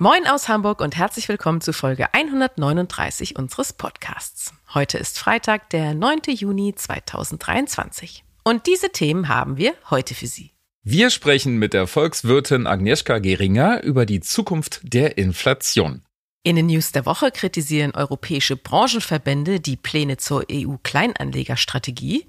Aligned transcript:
Moin 0.00 0.28
aus 0.28 0.48
Hamburg 0.48 0.80
und 0.80 0.96
herzlich 0.96 1.28
willkommen 1.28 1.60
zu 1.60 1.72
Folge 1.72 2.14
139 2.14 3.34
unseres 3.34 3.72
Podcasts. 3.72 4.52
Heute 4.72 4.96
ist 4.96 5.18
Freitag, 5.18 5.70
der 5.70 5.92
9. 5.92 6.20
Juni 6.28 6.72
2023. 6.72 8.22
Und 8.44 8.68
diese 8.68 8.90
Themen 8.90 9.26
haben 9.26 9.56
wir 9.56 9.74
heute 9.90 10.14
für 10.14 10.28
Sie. 10.28 10.52
Wir 10.84 11.10
sprechen 11.10 11.56
mit 11.56 11.72
der 11.72 11.88
Volkswirtin 11.88 12.68
Agnieszka 12.68 13.18
Geringer 13.18 13.82
über 13.82 14.06
die 14.06 14.20
Zukunft 14.20 14.78
der 14.84 15.18
Inflation. 15.18 16.02
In 16.44 16.54
den 16.54 16.66
News 16.66 16.92
der 16.92 17.04
Woche 17.04 17.32
kritisieren 17.32 17.90
europäische 17.90 18.56
Branchenverbände 18.56 19.58
die 19.58 19.76
Pläne 19.76 20.16
zur 20.16 20.44
EU-Kleinanlegerstrategie. 20.48 22.28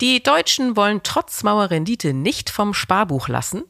Die 0.00 0.22
Deutschen 0.22 0.76
wollen 0.76 1.00
trotz 1.02 1.42
Mauerrendite 1.42 2.14
nicht 2.14 2.50
vom 2.50 2.72
Sparbuch 2.72 3.26
lassen. 3.26 3.64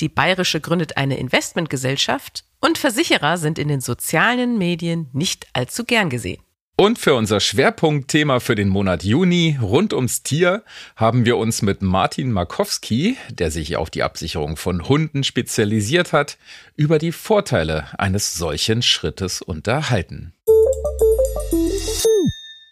Die 0.00 0.08
Bayerische 0.08 0.60
gründet 0.60 0.96
eine 0.96 1.18
Investmentgesellschaft 1.18 2.44
und 2.60 2.78
Versicherer 2.78 3.36
sind 3.36 3.58
in 3.58 3.68
den 3.68 3.80
sozialen 3.80 4.56
Medien 4.56 5.08
nicht 5.12 5.48
allzu 5.52 5.84
gern 5.84 6.08
gesehen. 6.08 6.40
Und 6.80 7.00
für 7.00 7.14
unser 7.14 7.40
Schwerpunktthema 7.40 8.38
für 8.38 8.54
den 8.54 8.68
Monat 8.68 9.02
Juni 9.02 9.58
rund 9.60 9.92
ums 9.92 10.22
Tier 10.22 10.62
haben 10.94 11.24
wir 11.24 11.36
uns 11.36 11.60
mit 11.60 11.82
Martin 11.82 12.30
Markowski, 12.30 13.16
der 13.30 13.50
sich 13.50 13.76
auf 13.76 13.90
die 13.90 14.04
Absicherung 14.04 14.56
von 14.56 14.88
Hunden 14.88 15.24
spezialisiert 15.24 16.12
hat, 16.12 16.38
über 16.76 17.00
die 17.00 17.10
Vorteile 17.10 17.88
eines 17.98 18.34
solchen 18.34 18.82
Schrittes 18.82 19.42
unterhalten. 19.42 20.32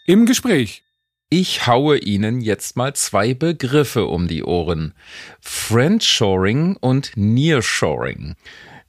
Im 0.07 0.25
Gespräch 0.25 0.85
ich 1.29 1.67
haue 1.67 1.99
Ihnen 1.99 2.41
jetzt 2.41 2.77
mal 2.77 2.95
zwei 2.95 3.35
Begriffe 3.35 4.07
um 4.07 4.29
die 4.29 4.45
Ohren. 4.45 4.95
Friendshoring 5.41 6.77
und 6.77 7.13
Nearshoring. 7.17 8.37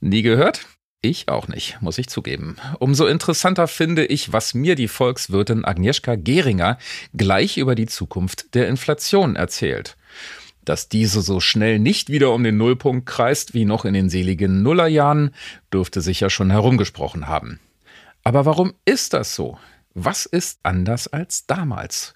Nie 0.02 0.21
gehört? 0.21 0.67
Ich 1.02 1.30
auch 1.30 1.47
nicht, 1.47 1.81
muss 1.81 1.97
ich 1.97 2.09
zugeben. 2.09 2.58
Umso 2.80 3.08
interessanter 3.08 3.67
finde 3.67 4.05
ich, 4.05 4.33
was 4.33 4.53
mir 4.53 4.75
die 4.75 4.88
Volkswirtin 4.88 5.65
Agnieszka 5.65 6.15
Geringer 6.15 6.77
gleich 7.15 7.58
über 7.58 7.75
die 7.75 7.85
Zukunft 7.88 8.53
der 8.53 8.67
Inflation 8.67 9.35
erzählt. 9.35 9.95
Dass 10.63 10.89
diese 10.89 11.21
so 11.21 11.39
schnell 11.39 11.80
nicht 11.80 12.09
wieder 12.09 12.33
um 12.33 12.43
den 12.43 12.58
Nullpunkt 12.58 13.08
kreist 13.08 13.53
wie 13.53 13.65
noch 13.65 13.85
in 13.85 13.93
den 13.93 14.09
seligen 14.09 14.61
Nullerjahren, 14.61 15.33
dürfte 15.73 16.02
sich 16.02 16.19
ja 16.19 16.30
schon 16.30 16.52
herumgesprochen 16.52 17.27
haben. 17.27 17.59
Aber 18.23 18.45
warum 18.45 18.73
ist 18.85 19.13
das 19.13 19.33
so? 19.33 19.58
Was 19.99 20.27
ist 20.27 20.59
anders 20.61 21.07
als 21.07 21.47
damals? 21.47 22.13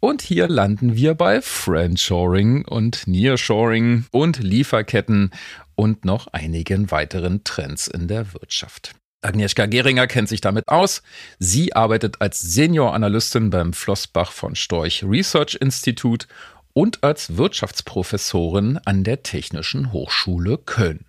Und 0.00 0.22
hier 0.22 0.48
landen 0.48 0.96
wir 0.96 1.14
bei 1.14 1.40
Friendshoring 1.40 2.64
und 2.64 3.06
Nearshoring 3.06 4.06
und 4.10 4.38
Lieferketten 4.40 5.30
und 5.76 6.04
noch 6.04 6.26
einigen 6.26 6.90
weiteren 6.90 7.44
Trends 7.44 7.86
in 7.86 8.08
der 8.08 8.34
Wirtschaft. 8.34 8.96
Agnieszka 9.20 9.66
Geringer 9.66 10.08
kennt 10.08 10.28
sich 10.30 10.40
damit 10.40 10.66
aus. 10.66 11.04
Sie 11.38 11.76
arbeitet 11.76 12.20
als 12.20 12.40
Senior-Analystin 12.40 13.50
beim 13.50 13.72
Flossbach 13.72 14.32
von 14.32 14.56
Storch 14.56 15.04
Research 15.04 15.56
Institute 15.60 16.26
und 16.72 17.04
als 17.04 17.36
Wirtschaftsprofessorin 17.36 18.80
an 18.84 19.04
der 19.04 19.22
Technischen 19.22 19.92
Hochschule 19.92 20.58
Köln. 20.58 21.04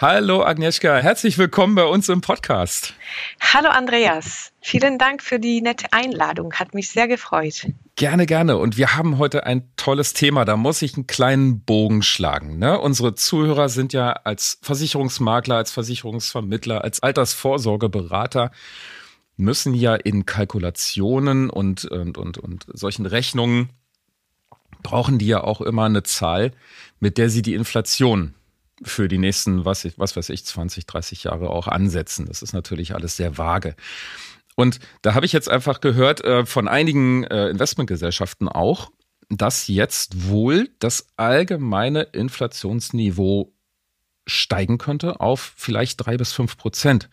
Hallo 0.00 0.44
Agnieszka, 0.44 0.98
herzlich 0.98 1.38
willkommen 1.38 1.74
bei 1.74 1.84
uns 1.84 2.08
im 2.08 2.20
Podcast. 2.20 2.94
Hallo 3.40 3.68
Andreas, 3.68 4.52
vielen 4.60 4.96
Dank 4.96 5.24
für 5.24 5.40
die 5.40 5.60
nette 5.60 5.92
Einladung, 5.92 6.52
hat 6.52 6.72
mich 6.72 6.90
sehr 6.90 7.08
gefreut. 7.08 7.66
Gerne, 7.96 8.26
gerne. 8.26 8.58
Und 8.58 8.76
wir 8.76 8.94
haben 8.94 9.18
heute 9.18 9.44
ein 9.44 9.68
tolles 9.74 10.12
Thema, 10.12 10.44
da 10.44 10.56
muss 10.56 10.82
ich 10.82 10.94
einen 10.94 11.08
kleinen 11.08 11.62
Bogen 11.62 12.02
schlagen. 12.02 12.60
Ne? 12.60 12.78
Unsere 12.78 13.16
Zuhörer 13.16 13.68
sind 13.68 13.92
ja 13.92 14.12
als 14.12 14.60
Versicherungsmakler, 14.62 15.56
als 15.56 15.72
Versicherungsvermittler, 15.72 16.84
als 16.84 17.02
Altersvorsorgeberater 17.02 18.52
müssen 19.36 19.74
ja 19.74 19.96
in 19.96 20.26
Kalkulationen 20.26 21.50
und, 21.50 21.86
und, 21.86 22.18
und, 22.18 22.38
und 22.38 22.66
solchen 22.72 23.04
Rechnungen 23.04 23.70
brauchen 24.84 25.18
die 25.18 25.26
ja 25.26 25.42
auch 25.42 25.60
immer 25.60 25.86
eine 25.86 26.04
Zahl, 26.04 26.52
mit 27.00 27.18
der 27.18 27.30
sie 27.30 27.42
die 27.42 27.54
Inflation 27.54 28.34
für 28.82 29.08
die 29.08 29.18
nächsten, 29.18 29.64
was, 29.64 29.86
was 29.96 30.16
weiß 30.16 30.28
ich, 30.30 30.44
20, 30.44 30.86
30 30.86 31.24
Jahre 31.24 31.50
auch 31.50 31.68
ansetzen. 31.68 32.26
Das 32.26 32.42
ist 32.42 32.52
natürlich 32.52 32.94
alles 32.94 33.16
sehr 33.16 33.38
vage. 33.38 33.74
Und 34.54 34.80
da 35.02 35.14
habe 35.14 35.26
ich 35.26 35.32
jetzt 35.32 35.48
einfach 35.48 35.80
gehört 35.80 36.24
äh, 36.24 36.44
von 36.44 36.68
einigen 36.68 37.24
äh, 37.24 37.48
Investmentgesellschaften 37.48 38.48
auch, 38.48 38.90
dass 39.30 39.68
jetzt 39.68 40.28
wohl 40.28 40.70
das 40.78 41.06
allgemeine 41.16 42.02
Inflationsniveau 42.02 43.52
steigen 44.26 44.78
könnte 44.78 45.20
auf 45.20 45.52
vielleicht 45.56 46.04
drei 46.04 46.16
bis 46.16 46.32
fünf 46.32 46.56
Prozent. 46.56 47.08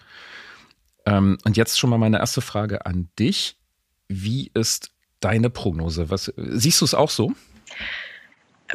Ähm, 1.06 1.38
und 1.44 1.58
jetzt 1.58 1.78
schon 1.78 1.90
mal 1.90 1.98
meine 1.98 2.20
erste 2.20 2.42
Frage 2.42 2.86
an 2.86 3.10
dich. 3.20 3.58
Wie 4.08 4.52
ist 4.54 4.92
deine 5.20 5.50
Prognose? 5.50 6.10
Was, 6.10 6.32
siehst 6.36 6.82
du 6.82 6.86
es 6.86 6.94
auch 6.94 7.10
so? 7.10 7.34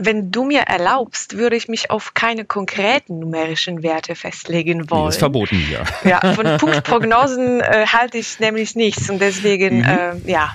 Wenn 0.03 0.31
du 0.31 0.45
mir 0.45 0.63
erlaubst, 0.63 1.37
würde 1.37 1.57
ich 1.57 1.69
mich 1.69 1.91
auf 1.91 2.15
keine 2.15 2.45
konkreten 2.45 3.19
numerischen 3.19 3.83
Werte 3.83 4.15
festlegen 4.15 4.91
wollen. 4.91 5.03
Nee, 5.03 5.09
ist 5.09 5.19
verboten 5.19 5.63
ja. 5.71 5.85
Ja, 6.09 6.35
von 6.35 6.57
Punktprognosen 6.57 7.61
äh, 7.61 7.87
halte 7.87 8.19
ich 8.19 8.41
nämlich 8.41 8.75
nichts 8.75 9.11
und 9.11 9.21
deswegen 9.21 9.79
mhm. 9.79 9.85
äh, 10.27 10.31
ja 10.31 10.55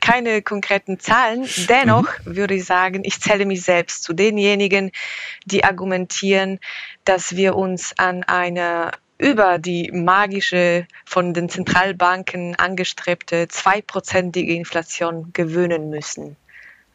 keine 0.00 0.42
konkreten 0.42 0.98
Zahlen. 0.98 1.48
Dennoch 1.68 2.08
mhm. 2.24 2.36
würde 2.36 2.54
ich 2.54 2.64
sagen, 2.64 3.02
ich 3.04 3.20
zähle 3.20 3.46
mich 3.46 3.62
selbst 3.62 4.04
zu 4.04 4.12
denjenigen, 4.12 4.90
die 5.44 5.64
argumentieren, 5.64 6.58
dass 7.04 7.36
wir 7.36 7.56
uns 7.56 7.94
an 7.96 8.24
eine 8.24 8.92
über 9.18 9.58
die 9.58 9.90
magische 9.92 10.86
von 11.04 11.34
den 11.34 11.48
Zentralbanken 11.48 12.54
angestrebte 12.54 13.48
zweiprozentige 13.48 14.54
Inflation 14.54 15.30
gewöhnen 15.32 15.90
müssen. 15.90 16.36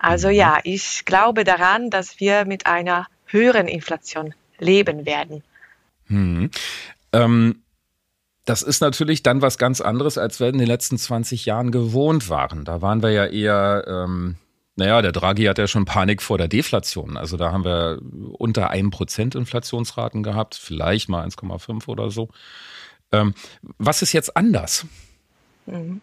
Also 0.04 0.28
mhm. 0.28 0.36
ja, 0.36 0.60
ich 0.64 1.06
glaube 1.06 1.44
daran, 1.44 1.90
dass 1.90 2.20
wir 2.20 2.46
mit 2.46 2.68
einer 2.68 3.08
höheren 3.26 3.68
Inflation 3.68 4.36
leben 4.60 5.06
werden. 5.06 5.44
Hm. 6.08 6.52
Ähm, 7.14 7.64
das 8.46 8.62
ist 8.62 8.82
natürlich 8.82 9.24
dann 9.24 9.42
was 9.42 9.58
ganz 9.58 9.80
anderes, 9.80 10.18
als 10.18 10.40
wir 10.40 10.50
in 10.50 10.58
den 10.58 10.68
letzten 10.68 10.98
20 10.98 11.46
Jahren 11.46 11.72
gewohnt 11.72 12.30
waren. 12.30 12.66
Da 12.66 12.82
waren 12.82 13.02
wir 13.02 13.12
ja 13.12 13.26
eher, 13.26 13.86
ähm, 13.88 14.36
naja, 14.76 15.02
der 15.02 15.14
Draghi 15.14 15.46
hat 15.46 15.58
ja 15.58 15.68
schon 15.68 15.86
Panik 15.86 16.22
vor 16.22 16.38
der 16.38 16.50
Deflation. 16.50 17.16
Also 17.16 17.38
da 17.38 17.54
haben 17.54 17.64
wir 17.64 18.00
unter 18.34 18.70
einem 18.70 18.92
Prozent 18.92 19.36
Inflationsraten 19.36 20.22
gehabt, 20.22 20.56
vielleicht 20.56 21.08
mal 21.08 21.26
1,5 21.26 21.88
oder 21.88 22.12
so. 22.12 22.30
Ähm, 23.14 23.34
was 23.78 24.02
ist 24.02 24.12
jetzt 24.12 24.36
anders? 24.36 24.86
Mhm. 25.66 26.02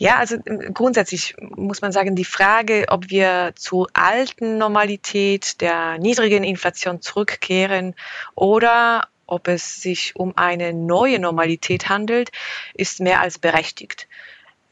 Ja, 0.00 0.16
also 0.16 0.36
ähm, 0.46 0.72
grundsätzlich 0.72 1.34
muss 1.38 1.82
man 1.82 1.92
sagen, 1.92 2.16
die 2.16 2.24
Frage, 2.24 2.86
ob 2.88 3.10
wir 3.10 3.52
zur 3.54 3.86
alten 3.92 4.56
Normalität 4.56 5.60
der 5.60 5.98
niedrigen 5.98 6.42
Inflation 6.42 7.02
zurückkehren 7.02 7.94
oder 8.34 9.08
ob 9.26 9.46
es 9.46 9.82
sich 9.82 10.16
um 10.16 10.32
eine 10.38 10.72
neue 10.72 11.18
Normalität 11.18 11.90
handelt, 11.90 12.30
ist 12.72 13.00
mehr 13.00 13.20
als 13.20 13.38
berechtigt. 13.38 14.08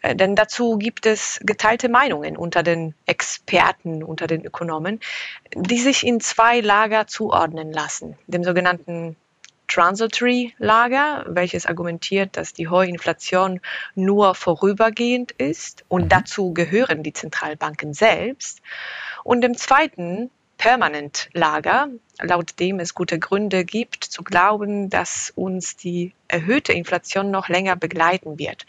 Äh, 0.01 0.17
denn 0.17 0.35
dazu 0.35 0.79
gibt 0.79 1.05
es 1.05 1.41
geteilte 1.43 1.91
Meinungen 1.91 2.39
unter 2.39 2.63
den 2.63 2.95
Experten, 3.05 4.03
unter 4.03 4.29
den 4.29 4.47
Ökonomen, 4.47 4.99
die 5.55 5.79
sich 5.79 6.07
in 6.07 6.21
zwei 6.21 6.61
Lager 6.61 7.07
zuordnen 7.07 7.71
lassen. 7.71 8.17
Dem 8.29 8.45
sogenannten 8.45 9.15
Transitory 9.69 10.55
Lager, 10.59 11.25
welches 11.29 11.67
argumentiert, 11.67 12.37
dass 12.37 12.53
die 12.53 12.69
hohe 12.69 12.87
Inflation 12.87 13.61
nur 13.95 14.35
vorübergehend 14.35 15.33
ist 15.33 15.85
und 15.89 16.05
mhm. 16.05 16.09
dazu 16.09 16.53
gehören 16.53 17.03
die 17.03 17.13
Zentralbanken 17.13 17.95
selbst. 17.95 18.61
Und 19.25 19.45
im 19.45 19.57
zweiten 19.57 20.31
Permanent 20.57 21.29
Lager, 21.33 21.89
laut 22.21 22.59
dem 22.59 22.81
es 22.81 22.95
gute 22.95 23.19
Gründe 23.19 23.65
gibt 23.65 24.03
zu 24.03 24.25
glauben, 24.25 24.91
dass 24.91 25.33
uns 25.37 25.77
die 25.77 26.13
erhöhte 26.27 26.73
Inflation 26.73 27.31
noch 27.31 27.49
länger 27.49 27.77
begleiten 27.77 28.39
wird. 28.39 28.67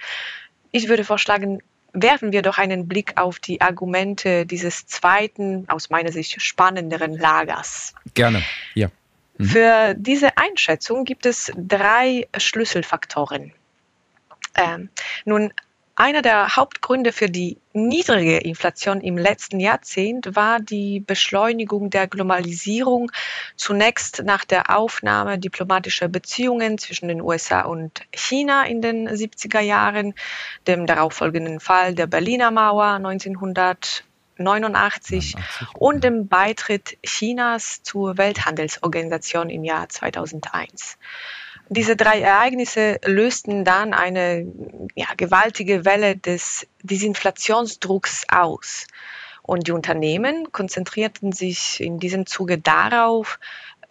Ich 0.72 0.88
würde 0.88 1.04
vorschlagen, 1.04 1.63
werfen 1.94 2.31
wir 2.31 2.44
doch 2.44 2.60
einen 2.60 2.88
Blick 2.88 3.19
auf 3.19 3.40
die 3.40 3.62
Argumente 3.62 4.45
dieses 4.45 4.86
zweiten, 4.86 5.68
aus 5.68 5.90
meiner 5.90 6.12
Sicht 6.12 6.42
spannenderen 6.42 7.18
Lagers. 7.18 7.95
Gerne, 8.13 8.44
ja. 8.75 8.90
Mhm. 9.39 9.45
Für 9.45 9.95
diese 9.97 10.38
Einschätzung 10.38 11.06
gibt 11.06 11.25
es 11.25 11.51
drei 11.56 12.27
Schlüsselfaktoren. 12.38 13.53
Ähm, 14.56 14.89
nun, 15.24 15.53
einer 15.95 16.21
der 16.21 16.56
Hauptgründe 16.56 17.12
für 17.12 17.30
die 17.30 17.57
niedrige 17.74 18.38
Inflation 18.38 19.01
im 19.01 19.18
letzten 19.18 19.59
Jahrzehnt 19.59 20.36
war 20.36 20.59
die 20.59 21.01
Beschleunigung 21.01 21.89
der 21.89 22.07
Globalisierung, 22.07 23.12
zunächst 23.56 24.24
nach 24.24 24.45
der 24.45 24.77
Aufnahme 24.77 25.39
diplomatischer 25.39 26.07
Beziehungen 26.07 26.77
zwischen 26.77 27.09
den 27.09 27.21
USA 27.21 27.62
und 27.62 28.06
China 28.13 28.65
in 28.65 28.81
den 28.81 29.09
70er 29.09 29.59
Jahren, 29.59 30.13
dem 30.68 30.85
darauffolgenden 30.85 31.59
Fall 31.59 31.95
der 31.95 32.07
Berliner 32.07 32.51
Mauer 32.51 33.00
1989 34.39 35.36
und 35.74 36.03
dem 36.03 36.27
Beitritt 36.27 36.97
Chinas 37.03 37.83
zur 37.83 38.18
Welthandelsorganisation 38.18 39.50
im 39.50 39.63
Jahr 39.63 39.89
2001. 39.89 40.97
Diese 41.71 41.95
drei 41.95 42.21
Ereignisse 42.21 43.00
lösten 43.06 43.63
dann 43.63 43.94
eine 43.94 44.51
ja, 44.95 45.07
gewaltige 45.15 45.86
Welle 45.86 46.18
des 46.18 46.65
Desinflationsdrucks 46.81 48.25
aus. 48.27 48.88
Und 49.44 49.68
die 49.68 49.71
Unternehmen 49.71 50.51
konzentrierten 50.51 51.31
sich 51.31 51.80
in 51.80 52.00
diesem 52.00 52.25
Zuge 52.25 52.57
darauf, 52.57 53.39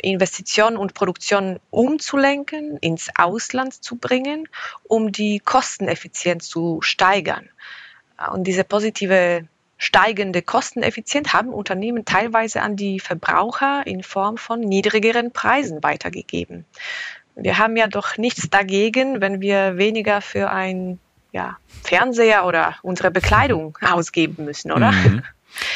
Investitionen 0.00 0.76
und 0.76 0.94
Produktion 0.94 1.58
umzulenken, 1.70 2.78
ins 2.78 3.10
Ausland 3.16 3.74
zu 3.74 3.96
bringen, 3.96 4.48
um 4.84 5.10
die 5.12 5.40
Kosteneffizienz 5.40 6.48
zu 6.48 6.80
steigern. 6.82 7.48
Und 8.32 8.44
diese 8.44 8.64
positive 8.64 9.48
steigende 9.78 10.42
Kosteneffizienz 10.42 11.32
haben 11.32 11.50
Unternehmen 11.50 12.04
teilweise 12.04 12.60
an 12.60 12.76
die 12.76 13.00
Verbraucher 13.00 13.86
in 13.86 14.02
Form 14.02 14.36
von 14.36 14.60
niedrigeren 14.60 15.32
Preisen 15.32 15.82
weitergegeben 15.82 16.66
wir 17.38 17.58
haben 17.58 17.76
ja 17.76 17.86
doch 17.86 18.18
nichts 18.18 18.50
dagegen, 18.50 19.20
wenn 19.20 19.40
wir 19.40 19.78
weniger 19.78 20.20
für 20.20 20.50
ein 20.50 20.98
ja, 21.32 21.56
Fernseher 21.82 22.44
oder 22.44 22.76
unsere 22.82 23.10
Bekleidung 23.10 23.78
ausgeben 23.82 24.44
müssen, 24.44 24.72
oder? 24.72 24.92
Mhm. 24.92 25.22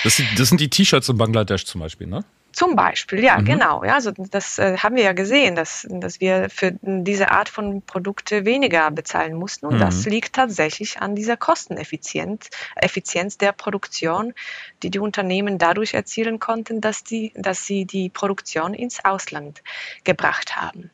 Das, 0.04 0.16
sind, 0.16 0.28
das 0.36 0.48
sind 0.48 0.60
die 0.60 0.68
T-Shirts 0.68 1.08
in 1.08 1.16
Bangladesch 1.16 1.64
zum 1.64 1.80
Beispiel, 1.80 2.06
ne? 2.06 2.24
Zum 2.52 2.76
Beispiel, 2.76 3.24
ja, 3.24 3.38
mhm. 3.38 3.44
genau. 3.44 3.84
Ja, 3.84 3.94
also 3.94 4.12
das 4.12 4.58
äh, 4.58 4.76
haben 4.76 4.96
wir 4.96 5.02
ja 5.02 5.12
gesehen, 5.12 5.56
dass, 5.56 5.86
dass 5.88 6.20
wir 6.20 6.48
für 6.50 6.72
diese 6.82 7.30
Art 7.30 7.48
von 7.48 7.82
Produkte 7.82 8.44
weniger 8.44 8.90
bezahlen 8.90 9.34
mussten. 9.34 9.66
Und 9.66 9.76
mhm. 9.76 9.80
das 9.80 10.04
liegt 10.04 10.34
tatsächlich 10.34 11.00
an 11.00 11.14
dieser 11.14 11.36
Kosteneffizienz 11.36 12.50
Effizienz 12.76 13.38
der 13.38 13.52
Produktion, 13.52 14.34
die 14.82 14.90
die 14.90 14.98
Unternehmen 14.98 15.58
dadurch 15.58 15.94
erzielen 15.94 16.40
konnten, 16.40 16.80
dass, 16.80 17.04
die, 17.04 17.32
dass 17.36 17.64
sie 17.64 17.86
die 17.86 18.10
Produktion 18.10 18.74
ins 18.74 19.04
Ausland 19.04 19.62
gebracht 20.04 20.56
haben. 20.56 20.90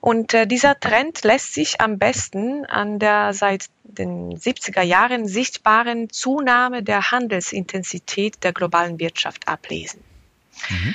Und 0.00 0.32
äh, 0.34 0.46
dieser 0.46 0.78
Trend 0.78 1.24
lässt 1.24 1.54
sich 1.54 1.80
am 1.80 1.98
besten 1.98 2.64
an 2.66 3.00
der 3.00 3.32
seit 3.32 3.66
den 3.82 4.38
70er 4.38 4.82
Jahren 4.82 5.26
sichtbaren 5.26 6.08
Zunahme 6.10 6.84
der 6.84 7.10
Handelsintensität 7.10 8.44
der 8.44 8.52
globalen 8.52 9.00
Wirtschaft 9.00 9.48
ablesen. 9.48 10.00
Mhm. 10.68 10.94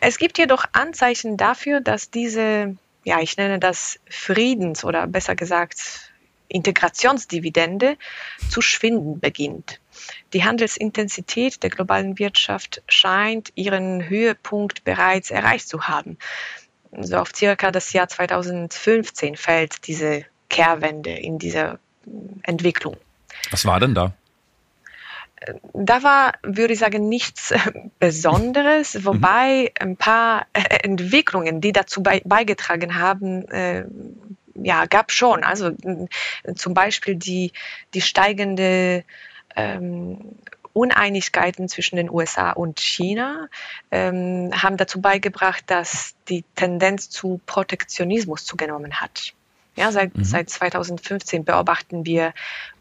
Es 0.00 0.18
gibt 0.18 0.38
jedoch 0.38 0.64
Anzeichen 0.72 1.36
dafür, 1.36 1.80
dass 1.80 2.10
diese, 2.10 2.76
ja, 3.04 3.20
ich 3.20 3.36
nenne 3.36 3.58
das 3.58 3.98
Friedens- 4.08 4.84
oder 4.84 5.06
besser 5.06 5.36
gesagt 5.36 6.12
Integrationsdividende 6.48 7.96
zu 8.48 8.60
schwinden 8.60 9.20
beginnt. 9.20 9.78
Die 10.32 10.42
Handelsintensität 10.42 11.62
der 11.62 11.70
globalen 11.70 12.18
Wirtschaft 12.18 12.82
scheint 12.88 13.52
ihren 13.54 14.08
Höhepunkt 14.08 14.82
bereits 14.84 15.30
erreicht 15.30 15.68
zu 15.68 15.86
haben 15.86 16.16
so 16.98 17.16
auf 17.16 17.30
circa 17.34 17.70
das 17.70 17.92
Jahr 17.92 18.08
2015 18.08 19.36
fällt 19.36 19.86
diese 19.86 20.24
Kehrwende 20.48 21.10
in 21.10 21.38
dieser 21.38 21.78
Entwicklung. 22.42 22.96
Was 23.50 23.64
war 23.64 23.80
denn 23.80 23.94
da? 23.94 24.12
Da 25.72 26.02
war, 26.02 26.34
würde 26.42 26.74
ich 26.74 26.78
sagen, 26.78 27.08
nichts 27.08 27.54
Besonderes, 27.98 28.94
mhm. 28.94 29.04
wobei 29.06 29.72
ein 29.78 29.96
paar 29.96 30.46
Entwicklungen, 30.52 31.60
die 31.60 31.72
dazu 31.72 32.02
beigetragen 32.02 32.98
haben, 32.98 33.48
äh, 33.48 33.84
ja, 34.54 34.86
gab 34.86 35.12
schon. 35.12 35.42
Also 35.44 35.70
zum 36.54 36.74
Beispiel 36.74 37.14
die, 37.14 37.52
die 37.94 38.02
steigende 38.02 39.04
ähm, 39.56 40.36
Uneinigkeiten 40.72 41.68
zwischen 41.68 41.96
den 41.96 42.10
USA 42.10 42.52
und 42.52 42.78
China 42.78 43.48
ähm, 43.90 44.50
haben 44.54 44.76
dazu 44.76 45.00
beigebracht, 45.00 45.64
dass 45.66 46.14
die 46.28 46.44
Tendenz 46.54 47.10
zu 47.10 47.40
Protektionismus 47.46 48.44
zugenommen 48.44 49.00
hat. 49.00 49.34
Ja, 49.76 49.92
seit, 49.92 50.16
mhm. 50.16 50.24
seit 50.24 50.50
2015 50.50 51.44
beobachten 51.44 52.04
wir 52.04 52.34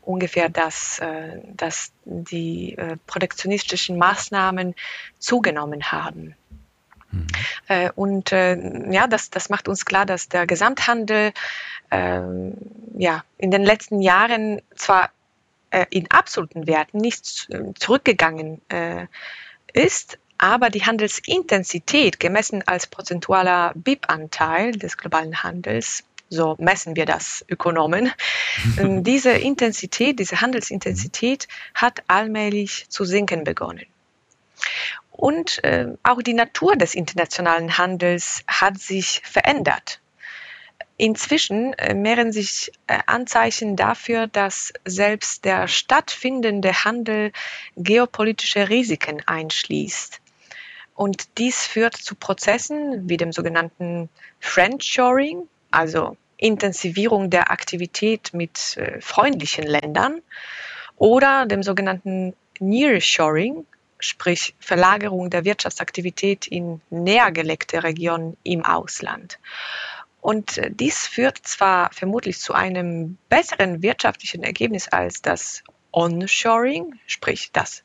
ungefähr, 0.09 0.50
dass, 0.50 1.00
äh, 1.00 1.39
dass 1.53 1.91
die 2.03 2.75
äh, 2.77 2.97
protektionistischen 3.06 3.97
Maßnahmen 3.97 4.75
zugenommen 5.19 5.91
haben. 5.91 6.35
Mhm. 7.11 7.27
Und 7.95 8.29
ja, 8.31 9.07
das, 9.07 9.31
das 9.31 9.50
macht 9.50 9.67
uns 9.67 9.83
klar, 9.85 10.06
dass 10.06 10.29
der 10.29 10.45
Gesamthandel 10.45 11.31
äh, 11.89 12.21
ja, 12.97 13.23
in 13.38 13.50
den 13.50 13.63
letzten 13.63 14.01
Jahren 14.01 14.61
zwar 14.75 15.09
äh, 15.71 15.85
in 15.89 16.09
absoluten 16.12 16.67
Werten 16.67 16.97
nicht 16.97 17.50
zurückgegangen 17.79 18.62
äh, 18.69 19.07
ist, 19.73 20.19
aber 20.38 20.69
die 20.69 20.85
Handelsintensität 20.85 22.19
gemessen 22.19 22.63
als 22.65 22.88
prozentualer 22.88 23.73
BIP-Anteil 23.75 24.71
des 24.71 24.97
globalen 24.97 25.44
Handels, 25.44 26.03
so 26.29 26.55
messen 26.59 26.95
wir 26.95 27.05
das 27.05 27.43
Ökonomen, 27.49 28.07
äh, 28.77 29.01
diese 29.01 29.31
Intensität, 29.31 30.19
diese 30.19 30.41
Handelsintensität 30.41 31.47
hat 31.73 32.03
allmählich 32.07 32.85
zu 32.89 33.05
sinken 33.05 33.43
begonnen. 33.43 33.85
Und 35.11 35.63
äh, 35.63 35.87
auch 36.03 36.21
die 36.21 36.33
Natur 36.33 36.75
des 36.75 36.95
internationalen 36.95 37.77
Handels 37.77 38.43
hat 38.47 38.79
sich 38.79 39.21
verändert. 39.25 39.99
Inzwischen 40.95 41.73
äh, 41.73 41.93
mehren 41.93 42.31
sich 42.31 42.71
äh, 42.87 42.99
Anzeichen 43.05 43.75
dafür, 43.75 44.27
dass 44.27 44.73
selbst 44.85 45.45
der 45.45 45.67
stattfindende 45.67 46.83
Handel 46.83 47.31
geopolitische 47.75 48.69
Risiken 48.69 49.21
einschließt. 49.25 50.21
Und 50.95 51.37
dies 51.37 51.65
führt 51.65 51.95
zu 51.95 52.15
Prozessen 52.15 53.07
wie 53.09 53.15
dem 53.15 53.31
sogenannten 53.31 54.09
Friendshoring, 54.41 55.47
also 55.71 56.18
Intensivierung 56.38 57.30
der 57.30 57.51
Aktivität 57.51 58.33
mit 58.33 58.77
äh, 58.77 59.01
freundlichen 59.01 59.66
Ländern, 59.66 60.22
oder 61.00 61.46
dem 61.46 61.63
sogenannten 61.63 62.36
Nearshoring, 62.60 63.65
sprich 64.00 64.53
Verlagerung 64.60 65.29
der 65.29 65.46
Wirtschaftsaktivität 65.46 66.46
in 66.46 66.82
näher 66.89 67.32
gelegte 67.32 67.84
Regionen 67.84 68.38
im 68.43 68.63
Ausland. 68.63 69.39
Und 70.22 70.58
äh, 70.58 70.70
dies 70.70 71.08
führt 71.08 71.39
zwar 71.43 71.91
vermutlich 71.93 72.39
zu 72.39 72.53
einem 72.53 73.17
besseren 73.29 73.82
wirtschaftlichen 73.82 74.43
Ergebnis 74.43 74.89
als 74.89 75.22
das 75.22 75.63
Onshoring, 75.91 77.00
sprich 77.08 77.51
das 77.53 77.84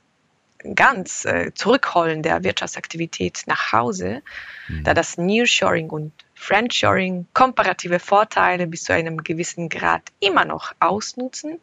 ganz 0.74 1.24
äh, 1.24 1.52
Zurückholen 1.54 2.22
der 2.22 2.42
Wirtschaftsaktivität 2.42 3.44
nach 3.46 3.72
Hause, 3.72 4.22
mhm. 4.68 4.82
da 4.82 4.94
das 4.94 5.18
Nearshoring 5.18 5.90
und 5.90 6.12
Friendshoring 6.44 7.26
komparative 7.32 7.98
Vorteile 7.98 8.66
bis 8.66 8.84
zu 8.84 8.92
einem 8.92 9.24
gewissen 9.24 9.70
Grad 9.70 10.02
immer 10.20 10.44
noch 10.44 10.74
ausnutzen. 10.78 11.58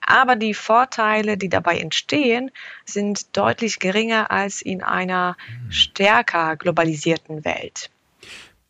Aber 0.00 0.34
die 0.34 0.54
Vorteile, 0.54 1.36
die 1.36 1.48
dabei 1.48 1.78
entstehen, 1.78 2.50
sind 2.84 3.36
deutlich 3.36 3.78
geringer 3.78 4.30
als 4.30 4.60
in 4.60 4.82
einer 4.82 5.36
mhm. 5.48 5.70
stärker 5.70 6.56
globalisierten 6.56 7.44
Welt. 7.44 7.90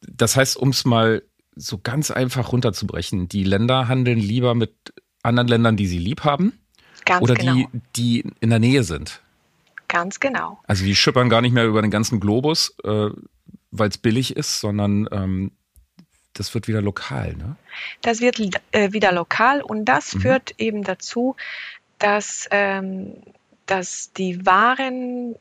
Das 0.00 0.36
heißt, 0.36 0.56
um 0.56 0.68
es 0.70 0.84
mal 0.84 1.22
so 1.56 1.78
ganz 1.78 2.10
einfach 2.10 2.52
runterzubrechen, 2.52 3.28
die 3.28 3.44
Länder 3.44 3.88
handeln 3.88 4.18
lieber 4.18 4.54
mit 4.54 4.74
anderen 5.22 5.48
Ländern, 5.48 5.76
die 5.76 5.86
sie 5.86 5.98
lieb 5.98 6.24
haben? 6.24 6.58
Ganz 7.06 7.22
oder 7.22 7.34
genau. 7.34 7.54
die, 7.54 7.68
die 7.96 8.32
in 8.40 8.50
der 8.50 8.58
Nähe 8.58 8.84
sind? 8.84 9.22
Ganz 9.88 10.20
genau. 10.20 10.58
Also 10.66 10.84
die 10.84 10.94
schippern 10.94 11.30
gar 11.30 11.40
nicht 11.40 11.52
mehr 11.52 11.64
über 11.64 11.80
den 11.80 11.90
ganzen 11.90 12.20
Globus, 12.20 12.76
äh, 12.84 13.08
weil 13.70 13.88
es 13.88 13.98
billig 13.98 14.36
ist, 14.36 14.60
sondern 14.60 15.08
ähm, 15.12 15.52
das 16.32 16.54
wird 16.54 16.68
wieder 16.68 16.80
lokal, 16.80 17.34
ne? 17.34 17.56
Das 18.02 18.20
wird 18.20 18.38
äh, 18.72 18.92
wieder 18.92 19.12
lokal 19.12 19.60
und 19.60 19.84
das 19.84 20.14
mhm. 20.14 20.20
führt 20.20 20.54
eben 20.58 20.84
dazu, 20.84 21.36
dass, 21.98 22.48
ähm, 22.50 23.14
dass 23.66 24.12
die 24.12 24.46
Waren 24.46 25.34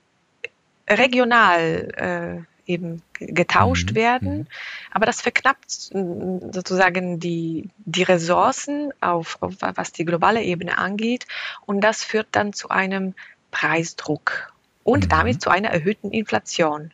regional 0.89 2.45
äh, 2.67 2.71
eben 2.71 3.01
getauscht 3.13 3.91
mhm. 3.91 3.95
werden. 3.95 4.37
Mhm. 4.37 4.47
Aber 4.91 5.05
das 5.05 5.21
verknappt 5.21 5.71
sozusagen 5.71 7.19
die, 7.19 7.69
die 7.85 8.03
Ressourcen 8.03 8.91
auf, 9.01 9.37
auf, 9.41 9.55
was 9.59 9.91
die 9.93 10.05
globale 10.05 10.43
Ebene 10.43 10.77
angeht. 10.77 11.25
Und 11.65 11.81
das 11.81 12.03
führt 12.03 12.27
dann 12.31 12.53
zu 12.53 12.69
einem 12.69 13.13
Preisdruck 13.51 14.53
und 14.83 15.05
mhm. 15.05 15.09
damit 15.09 15.41
zu 15.41 15.49
einer 15.49 15.69
erhöhten 15.69 16.11
Inflation. 16.11 16.91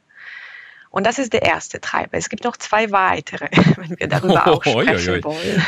Und 0.93 1.07
das 1.07 1.17
ist 1.17 1.33
der 1.33 1.41
erste 1.41 1.81
Treiber. 1.81 2.19
Es 2.19 2.29
gibt 2.29 2.43
noch 2.43 2.55
zwei 2.55 2.91
weitere, 2.91 3.47
wenn 3.77 3.99
wir 3.99 4.07
darüber 4.07 4.45
auch 4.45 4.63
sprechen 4.63 5.21
oh, 5.23 5.33
wollen. 5.33 5.65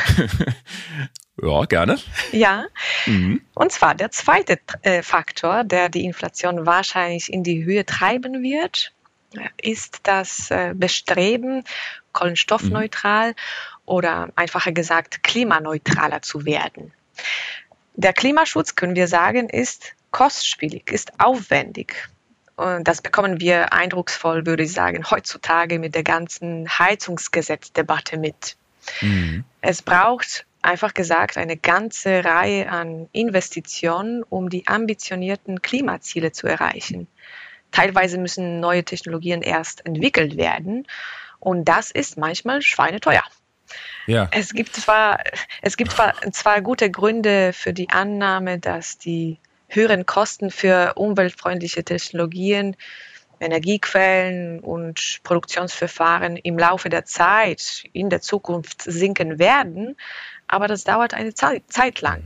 ja, 1.42 1.64
gerne. 1.64 1.98
Ja, 2.30 2.66
mhm. 3.06 3.40
und 3.52 3.72
zwar 3.72 3.96
der 3.96 4.12
zweite 4.12 4.60
äh, 4.82 5.02
Faktor, 5.02 5.64
der 5.64 5.88
die 5.88 6.04
Inflation 6.04 6.64
wahrscheinlich 6.64 7.32
in 7.32 7.42
die 7.42 7.64
Höhe 7.64 7.84
treiben 7.84 8.44
wird, 8.44 8.92
ist 9.60 9.98
das 10.04 10.52
äh, 10.52 10.74
Bestreben, 10.76 11.64
kohlenstoffneutral 12.12 13.30
mhm. 13.30 13.34
oder 13.84 14.28
einfacher 14.36 14.70
gesagt 14.70 15.24
klimaneutraler 15.24 16.22
zu 16.22 16.44
werden. 16.44 16.92
Der 17.94 18.12
Klimaschutz, 18.12 18.76
können 18.76 18.94
wir 18.94 19.08
sagen, 19.08 19.48
ist 19.48 19.96
kostspielig, 20.12 20.92
ist 20.92 21.18
aufwendig. 21.18 22.08
Und 22.56 22.88
das 22.88 23.02
bekommen 23.02 23.38
wir 23.40 23.72
eindrucksvoll, 23.72 24.46
würde 24.46 24.62
ich 24.62 24.72
sagen, 24.72 25.10
heutzutage 25.10 25.78
mit 25.78 25.94
der 25.94 26.02
ganzen 26.02 26.66
Heizungsgesetzdebatte 26.68 28.16
mit. 28.16 28.56
Mhm. 29.02 29.44
Es 29.60 29.82
braucht 29.82 30.46
einfach 30.62 30.94
gesagt 30.94 31.36
eine 31.36 31.56
ganze 31.56 32.24
Reihe 32.24 32.70
an 32.70 33.08
Investitionen, 33.12 34.22
um 34.22 34.48
die 34.48 34.66
ambitionierten 34.66 35.62
Klimaziele 35.62 36.32
zu 36.32 36.46
erreichen. 36.46 37.06
Teilweise 37.72 38.18
müssen 38.18 38.58
neue 38.60 38.84
Technologien 38.84 39.42
erst 39.42 39.84
entwickelt 39.84 40.36
werden 40.36 40.86
und 41.38 41.66
das 41.66 41.90
ist 41.90 42.16
manchmal 42.16 42.62
schweineteuer. 42.62 43.24
Ja. 44.06 44.28
Es 44.30 44.54
gibt 44.54 44.74
zwar, 44.74 45.20
es 45.62 45.76
gibt 45.76 45.92
zwar, 45.92 46.14
zwar 46.32 46.62
gute 46.62 46.90
Gründe 46.90 47.52
für 47.52 47.72
die 47.72 47.90
Annahme, 47.90 48.58
dass 48.58 48.98
die 48.98 49.38
höheren 49.68 50.06
Kosten 50.06 50.50
für 50.50 50.94
umweltfreundliche 50.94 51.84
Technologien, 51.84 52.76
Energiequellen 53.40 54.60
und 54.60 55.20
Produktionsverfahren 55.22 56.36
im 56.36 56.58
Laufe 56.58 56.88
der 56.88 57.04
Zeit 57.04 57.84
in 57.92 58.08
der 58.08 58.20
Zukunft 58.20 58.82
sinken 58.82 59.38
werden, 59.38 59.96
aber 60.48 60.68
das 60.68 60.84
dauert 60.84 61.12
eine 61.12 61.34
Zeit 61.34 62.00
lang. 62.00 62.22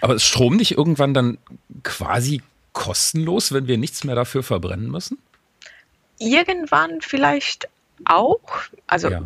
Aber 0.00 0.14
ist 0.14 0.24
Strom 0.24 0.56
nicht 0.56 0.72
irgendwann 0.72 1.14
dann 1.14 1.38
quasi 1.82 2.42
kostenlos, 2.72 3.52
wenn 3.52 3.66
wir 3.66 3.76
nichts 3.76 4.04
mehr 4.04 4.14
dafür 4.14 4.42
verbrennen 4.42 4.90
müssen? 4.90 5.18
Irgendwann 6.18 7.00
vielleicht 7.00 7.68
auch. 8.04 8.40
Also 8.86 9.08
ja. 9.08 9.22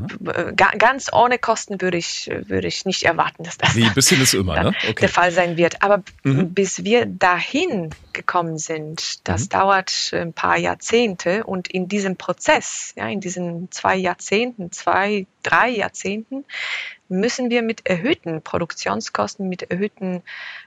ganz 0.52 1.12
ohne 1.12 1.38
Kosten 1.38 1.80
würde 1.80 1.98
ich, 1.98 2.30
würde 2.46 2.68
ich 2.68 2.84
nicht 2.84 3.02
erwarten, 3.02 3.42
dass 3.42 3.58
das 3.58 3.74
ein 3.74 3.94
bisschen 3.94 4.20
ist 4.20 4.34
immer, 4.34 4.62
ne? 4.62 4.68
okay. 4.88 4.94
der 5.00 5.08
Fall 5.08 5.32
sein 5.32 5.56
wird. 5.56 5.82
Aber 5.82 6.02
mhm. 6.22 6.52
bis 6.54 6.84
wir 6.84 7.06
dahin 7.06 7.90
gekommen 8.12 8.58
sind, 8.58 9.26
das 9.26 9.44
mhm. 9.44 9.48
dauert 9.50 10.10
ein 10.12 10.32
paar 10.32 10.58
Jahrzehnte 10.58 11.44
und 11.44 11.68
in 11.68 11.88
diesem 11.88 12.16
Prozess, 12.16 12.92
ja, 12.96 13.08
in 13.08 13.20
diesen 13.20 13.70
zwei 13.70 13.96
Jahrzehnten, 13.96 14.70
zwei, 14.72 15.26
drei 15.42 15.70
Jahrzehnten, 15.70 16.44
müssen 17.08 17.50
wir 17.50 17.62
mit 17.62 17.86
erhöhten 17.86 18.42
Produktionskosten, 18.42 19.48
mit 19.48 19.70
erhöhten 19.70 20.22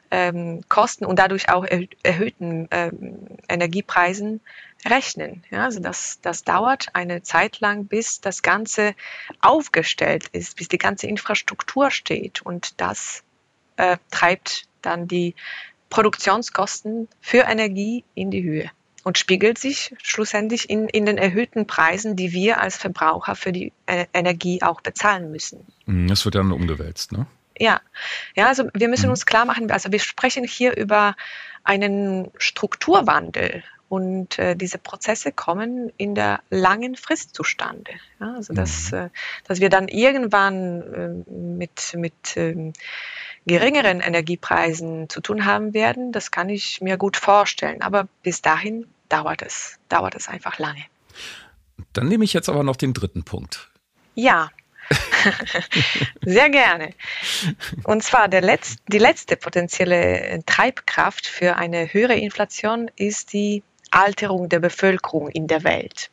ähm, 0.10 0.62
Kosten 0.67 1.05
und 1.05 1.20
dadurch 1.20 1.50
auch 1.50 1.65
erhöhten 2.03 2.67
ähm, 2.72 3.20
Energiepreisen 3.48 4.41
rechnen. 4.85 5.43
Ja, 5.50 5.65
also 5.65 5.79
das, 5.79 6.19
das 6.21 6.43
dauert 6.43 6.88
eine 6.93 7.21
Zeit 7.23 7.59
lang, 7.59 7.85
bis 7.85 8.21
das 8.21 8.41
Ganze 8.41 8.95
aufgestellt 9.41 10.27
ist, 10.31 10.55
bis 10.55 10.67
die 10.67 10.77
ganze 10.77 11.07
Infrastruktur 11.07 11.91
steht. 11.91 12.41
Und 12.41 12.79
das 12.79 13.23
äh, 13.77 13.97
treibt 14.09 14.65
dann 14.81 15.07
die 15.07 15.35
Produktionskosten 15.89 17.07
für 17.19 17.43
Energie 17.43 18.03
in 18.15 18.31
die 18.31 18.43
Höhe 18.43 18.71
und 19.03 19.17
spiegelt 19.17 19.57
sich 19.57 19.95
schlussendlich 20.01 20.69
in, 20.69 20.88
in 20.88 21.05
den 21.05 21.17
erhöhten 21.17 21.67
Preisen, 21.67 22.15
die 22.15 22.31
wir 22.31 22.61
als 22.61 22.77
Verbraucher 22.77 23.35
für 23.35 23.51
die 23.51 23.73
äh, 23.85 24.05
Energie 24.13 24.61
auch 24.61 24.81
bezahlen 24.81 25.31
müssen. 25.31 25.65
Mhm, 25.85 26.07
das 26.07 26.25
wird 26.25 26.35
dann 26.35 26.51
umgewälzt, 26.51 27.11
ne? 27.11 27.25
Ja, 27.57 27.81
ja, 28.35 28.47
also 28.47 28.69
wir 28.73 28.88
müssen 28.88 29.05
mhm. 29.05 29.11
uns 29.11 29.25
klar 29.25 29.45
machen, 29.45 29.69
also 29.69 29.91
wir 29.91 30.00
sprechen 30.00 30.43
hier 30.43 30.75
über 30.77 31.15
einen 31.63 32.31
Strukturwandel 32.38 33.63
und 33.91 34.39
äh, 34.39 34.55
diese 34.55 34.77
Prozesse 34.77 35.33
kommen 35.33 35.91
in 35.98 36.15
der 36.15 36.39
langen 36.50 36.95
Frist 36.95 37.36
zustande. 37.36 37.91
Ja, 38.21 38.36
also 38.36 38.53
dass, 38.53 38.93
mhm. 38.93 38.98
äh, 38.98 39.10
dass 39.50 39.60
wir 39.60 39.69
dann 39.69 39.89
irgendwann 39.89 41.25
äh, 41.27 41.29
mit, 41.29 41.93
mit 41.98 42.38
ähm, 42.38 42.71
geringeren 43.45 44.00
Energiepreisen 44.00 45.10
zu 45.10 45.19
tun 45.19 45.43
haben 45.43 45.74
werden, 45.74 46.13
das 46.13 46.31
kann 46.31 46.48
ich 46.48 46.79
mir 46.79 46.95
gut 46.95 47.17
vorstellen. 47.17 47.81
Aber 47.81 48.07
bis 48.24 48.41
dahin 48.41 48.88
dauert 49.10 49.41
es, 49.41 49.77
dauert 49.89 50.15
es 50.15 50.29
einfach 50.29 50.57
lange. 50.57 50.86
Dann 51.91 52.07
nehme 52.07 52.24
ich 52.24 52.31
jetzt 52.31 52.48
aber 52.48 52.63
noch 52.63 52.77
den 52.77 52.93
dritten 52.93 53.25
Punkt. 53.25 53.71
Ja, 54.15 54.51
Sehr 56.25 56.50
gerne. 56.50 56.93
Und 57.83 58.03
zwar 58.03 58.27
der 58.27 58.41
Letz-, 58.41 58.77
die 58.88 58.98
letzte 58.98 59.38
potenzielle 59.38 60.41
Treibkraft 60.45 61.27
für 61.27 61.55
eine 61.55 61.93
höhere 61.93 62.15
Inflation 62.15 62.89
ist 62.95 63.33
die 63.33 63.63
Alterung 63.91 64.50
der 64.50 64.60
Bevölkerung 64.60 65.29
in 65.29 65.48
der 65.48 65.63
Welt. 65.63 66.10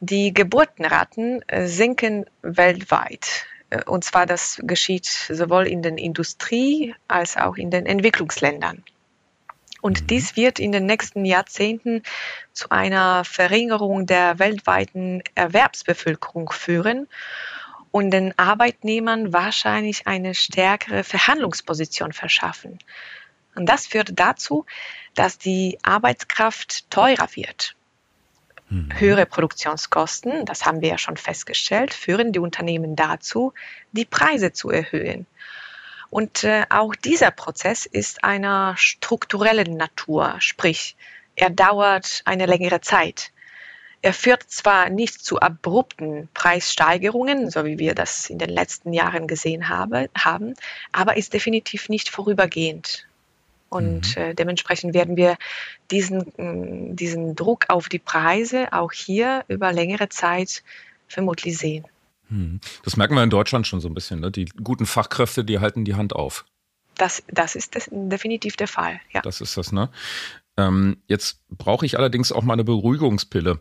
Die 0.00 0.34
Geburtenraten 0.34 1.42
äh, 1.48 1.66
sinken 1.66 2.26
weltweit. 2.42 3.46
Äh, 3.70 3.84
und 3.84 4.04
zwar 4.04 4.26
das 4.26 4.60
geschieht 4.62 5.06
sowohl 5.06 5.66
in 5.66 5.82
den 5.82 5.98
Industrie- 5.98 6.94
als 7.08 7.36
auch 7.36 7.56
in 7.56 7.70
den 7.70 7.86
Entwicklungsländern. 7.86 8.84
Und 9.80 10.02
mhm. 10.02 10.06
dies 10.06 10.36
wird 10.36 10.58
in 10.58 10.72
den 10.72 10.86
nächsten 10.86 11.24
Jahrzehnten 11.24 12.02
zu 12.52 12.70
einer 12.70 13.24
Verringerung 13.24 14.06
der 14.06 14.38
weltweiten 14.38 15.22
Erwerbsbevölkerung 15.34 16.50
führen 16.50 17.08
und 17.90 18.10
den 18.10 18.36
Arbeitnehmern 18.38 19.32
wahrscheinlich 19.32 20.06
eine 20.06 20.34
stärkere 20.34 21.04
Verhandlungsposition 21.04 22.12
verschaffen. 22.12 22.78
Und 23.54 23.66
das 23.66 23.86
führt 23.86 24.18
dazu, 24.18 24.66
dass 25.14 25.38
die 25.38 25.78
Arbeitskraft 25.82 26.90
teurer 26.90 27.28
wird. 27.34 27.74
Mhm. 28.68 28.88
Höhere 28.98 29.26
Produktionskosten, 29.26 30.44
das 30.46 30.64
haben 30.66 30.80
wir 30.80 30.88
ja 30.88 30.98
schon 30.98 31.16
festgestellt, 31.16 31.94
führen 31.94 32.32
die 32.32 32.38
Unternehmen 32.38 32.96
dazu, 32.96 33.52
die 33.92 34.04
Preise 34.04 34.52
zu 34.52 34.70
erhöhen. 34.70 35.26
Und 36.10 36.44
äh, 36.44 36.64
auch 36.70 36.94
dieser 36.94 37.30
Prozess 37.30 37.86
ist 37.86 38.24
einer 38.24 38.74
strukturellen 38.76 39.76
Natur, 39.76 40.36
sprich, 40.38 40.96
er 41.36 41.50
dauert 41.50 42.22
eine 42.24 42.46
längere 42.46 42.80
Zeit. 42.80 43.32
Er 44.00 44.12
führt 44.12 44.42
zwar 44.50 44.90
nicht 44.90 45.24
zu 45.24 45.40
abrupten 45.40 46.28
Preissteigerungen, 46.34 47.50
so 47.50 47.64
wie 47.64 47.78
wir 47.78 47.94
das 47.94 48.28
in 48.28 48.38
den 48.38 48.50
letzten 48.50 48.92
Jahren 48.92 49.26
gesehen 49.26 49.68
habe, 49.68 50.10
haben, 50.16 50.54
aber 50.92 51.16
ist 51.16 51.32
definitiv 51.32 51.88
nicht 51.88 52.10
vorübergehend. 52.10 53.06
Und 53.74 54.16
mhm. 54.16 54.22
äh, 54.22 54.34
dementsprechend 54.34 54.94
werden 54.94 55.16
wir 55.16 55.36
diesen, 55.90 56.32
mm, 56.36 56.96
diesen 56.96 57.34
Druck 57.34 57.66
auf 57.68 57.88
die 57.88 57.98
Preise 57.98 58.72
auch 58.72 58.92
hier 58.92 59.44
über 59.48 59.72
längere 59.72 60.08
Zeit 60.08 60.62
vermutlich 61.08 61.58
sehen. 61.58 61.84
Mhm. 62.28 62.60
Das 62.84 62.96
merken 62.96 63.14
wir 63.14 63.22
in 63.22 63.30
Deutschland 63.30 63.66
schon 63.66 63.80
so 63.80 63.88
ein 63.88 63.94
bisschen. 63.94 64.20
Ne? 64.20 64.30
Die 64.30 64.46
guten 64.46 64.86
Fachkräfte, 64.86 65.44
die 65.44 65.58
halten 65.58 65.84
die 65.84 65.94
Hand 65.94 66.14
auf. 66.14 66.44
Das, 66.96 67.24
das 67.26 67.56
ist 67.56 67.74
das 67.74 67.88
definitiv 67.90 68.56
der 68.56 68.68
Fall. 68.68 69.00
Ja. 69.12 69.20
Das 69.22 69.40
ist 69.40 69.56
das, 69.56 69.72
ne? 69.72 69.90
Ähm, 70.56 70.98
jetzt 71.08 71.40
brauche 71.48 71.84
ich 71.84 71.98
allerdings 71.98 72.30
auch 72.30 72.44
mal 72.44 72.52
eine 72.52 72.62
Beruhigungspille. 72.62 73.58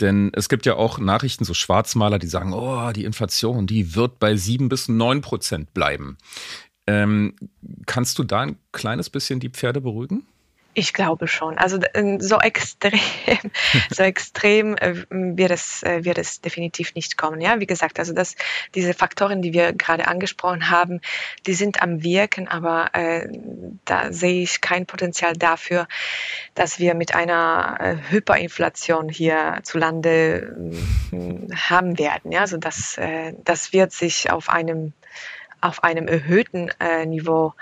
Denn 0.00 0.32
es 0.34 0.48
gibt 0.48 0.64
ja 0.64 0.76
auch 0.76 0.98
Nachrichten, 0.98 1.44
so 1.44 1.52
Schwarzmaler, 1.52 2.18
die 2.18 2.26
sagen, 2.26 2.54
oh, 2.54 2.92
die 2.92 3.04
Inflation, 3.04 3.66
die 3.66 3.94
wird 3.94 4.18
bei 4.18 4.36
sieben 4.36 4.70
bis 4.70 4.88
neun 4.88 5.20
Prozent 5.20 5.74
bleiben. 5.74 6.16
Ähm, 6.90 7.34
kannst 7.86 8.18
du 8.18 8.24
da 8.24 8.40
ein 8.40 8.56
kleines 8.72 9.10
bisschen 9.10 9.38
die 9.38 9.48
Pferde 9.48 9.80
beruhigen? 9.80 10.26
Ich 10.72 10.92
glaube 10.92 11.26
schon. 11.26 11.58
Also 11.58 11.80
ähm, 11.94 12.20
so 12.20 12.38
extrem, 12.38 13.00
so 13.90 14.04
extrem 14.04 14.76
äh, 14.76 15.04
wird 15.10 15.50
es, 15.50 15.82
äh, 15.82 16.04
wird 16.04 16.16
es 16.16 16.40
definitiv 16.40 16.94
nicht 16.94 17.16
kommen. 17.16 17.40
Ja, 17.40 17.58
wie 17.58 17.66
gesagt, 17.66 17.98
also 17.98 18.12
das, 18.12 18.36
diese 18.76 18.94
Faktoren, 18.94 19.42
die 19.42 19.52
wir 19.52 19.72
gerade 19.72 20.06
angesprochen 20.06 20.70
haben, 20.70 21.00
die 21.46 21.54
sind 21.54 21.82
am 21.82 22.04
Wirken, 22.04 22.46
aber 22.46 22.90
äh, 22.92 23.28
da 23.84 24.12
sehe 24.12 24.42
ich 24.42 24.60
kein 24.60 24.86
Potenzial 24.86 25.34
dafür, 25.34 25.88
dass 26.54 26.78
wir 26.78 26.94
mit 26.94 27.16
einer 27.16 27.76
äh, 27.80 27.96
Hyperinflation 28.10 29.08
hier 29.08 29.60
zu 29.64 29.76
Lande 29.76 30.56
äh, 31.12 31.52
haben 31.54 31.98
werden. 31.98 32.30
Ja, 32.30 32.42
also 32.42 32.58
das, 32.58 32.96
äh, 32.96 33.34
das 33.44 33.72
wird 33.72 33.92
sich 33.92 34.30
auf 34.30 34.48
einem 34.48 34.92
auf 35.60 35.84
einem 35.84 36.08
erhöhten 36.08 36.70
äh, 36.80 37.06
Niveau 37.06 37.54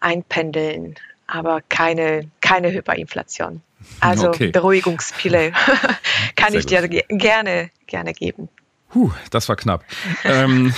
einpendeln, 0.00 0.96
aber 1.26 1.60
keine, 1.68 2.30
keine 2.40 2.72
Hyperinflation. 2.72 3.62
Also 4.00 4.28
okay. 4.28 4.50
Beruhigungspille 4.50 5.52
kann 6.36 6.50
Sehr 6.50 6.60
ich 6.60 6.66
dir 6.66 6.88
gerne, 6.88 7.70
gerne 7.86 8.12
geben. 8.12 8.48
Puh, 8.88 9.10
das 9.30 9.48
war 9.48 9.56
knapp. 9.56 9.84
ähm, 10.24 10.72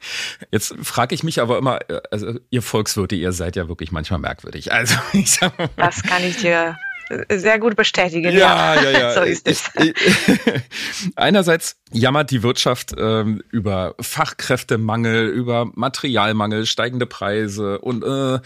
jetzt 0.50 0.74
frage 0.82 1.14
ich 1.14 1.22
mich 1.22 1.40
aber 1.40 1.58
immer, 1.58 1.80
also 2.10 2.38
ihr 2.50 2.62
Volkswirte, 2.62 3.16
ihr 3.16 3.32
seid 3.32 3.56
ja 3.56 3.68
wirklich 3.68 3.92
manchmal 3.92 4.20
merkwürdig. 4.20 4.72
Also 4.72 4.94
ich 5.12 5.32
sag 5.32 5.58
mal, 5.58 5.68
das 5.76 6.02
kann 6.02 6.22
ich 6.24 6.38
dir 6.38 6.76
sehr 7.30 7.58
gut 7.58 7.76
bestätigen. 7.76 8.36
Ja, 8.36 8.74
ja, 8.74 8.82
ja. 8.82 8.98
ja. 8.98 9.12
so 9.14 9.22
ist 9.22 9.46
es. 9.46 9.70
Einerseits 11.16 11.76
jammert 11.92 12.30
die 12.30 12.42
Wirtschaft 12.42 12.94
ähm, 12.98 13.42
über 13.50 13.94
Fachkräftemangel, 14.00 15.28
über 15.28 15.70
Materialmangel, 15.74 16.66
steigende 16.66 17.06
Preise 17.06 17.78
und 17.78 18.04
äh, 18.04 18.40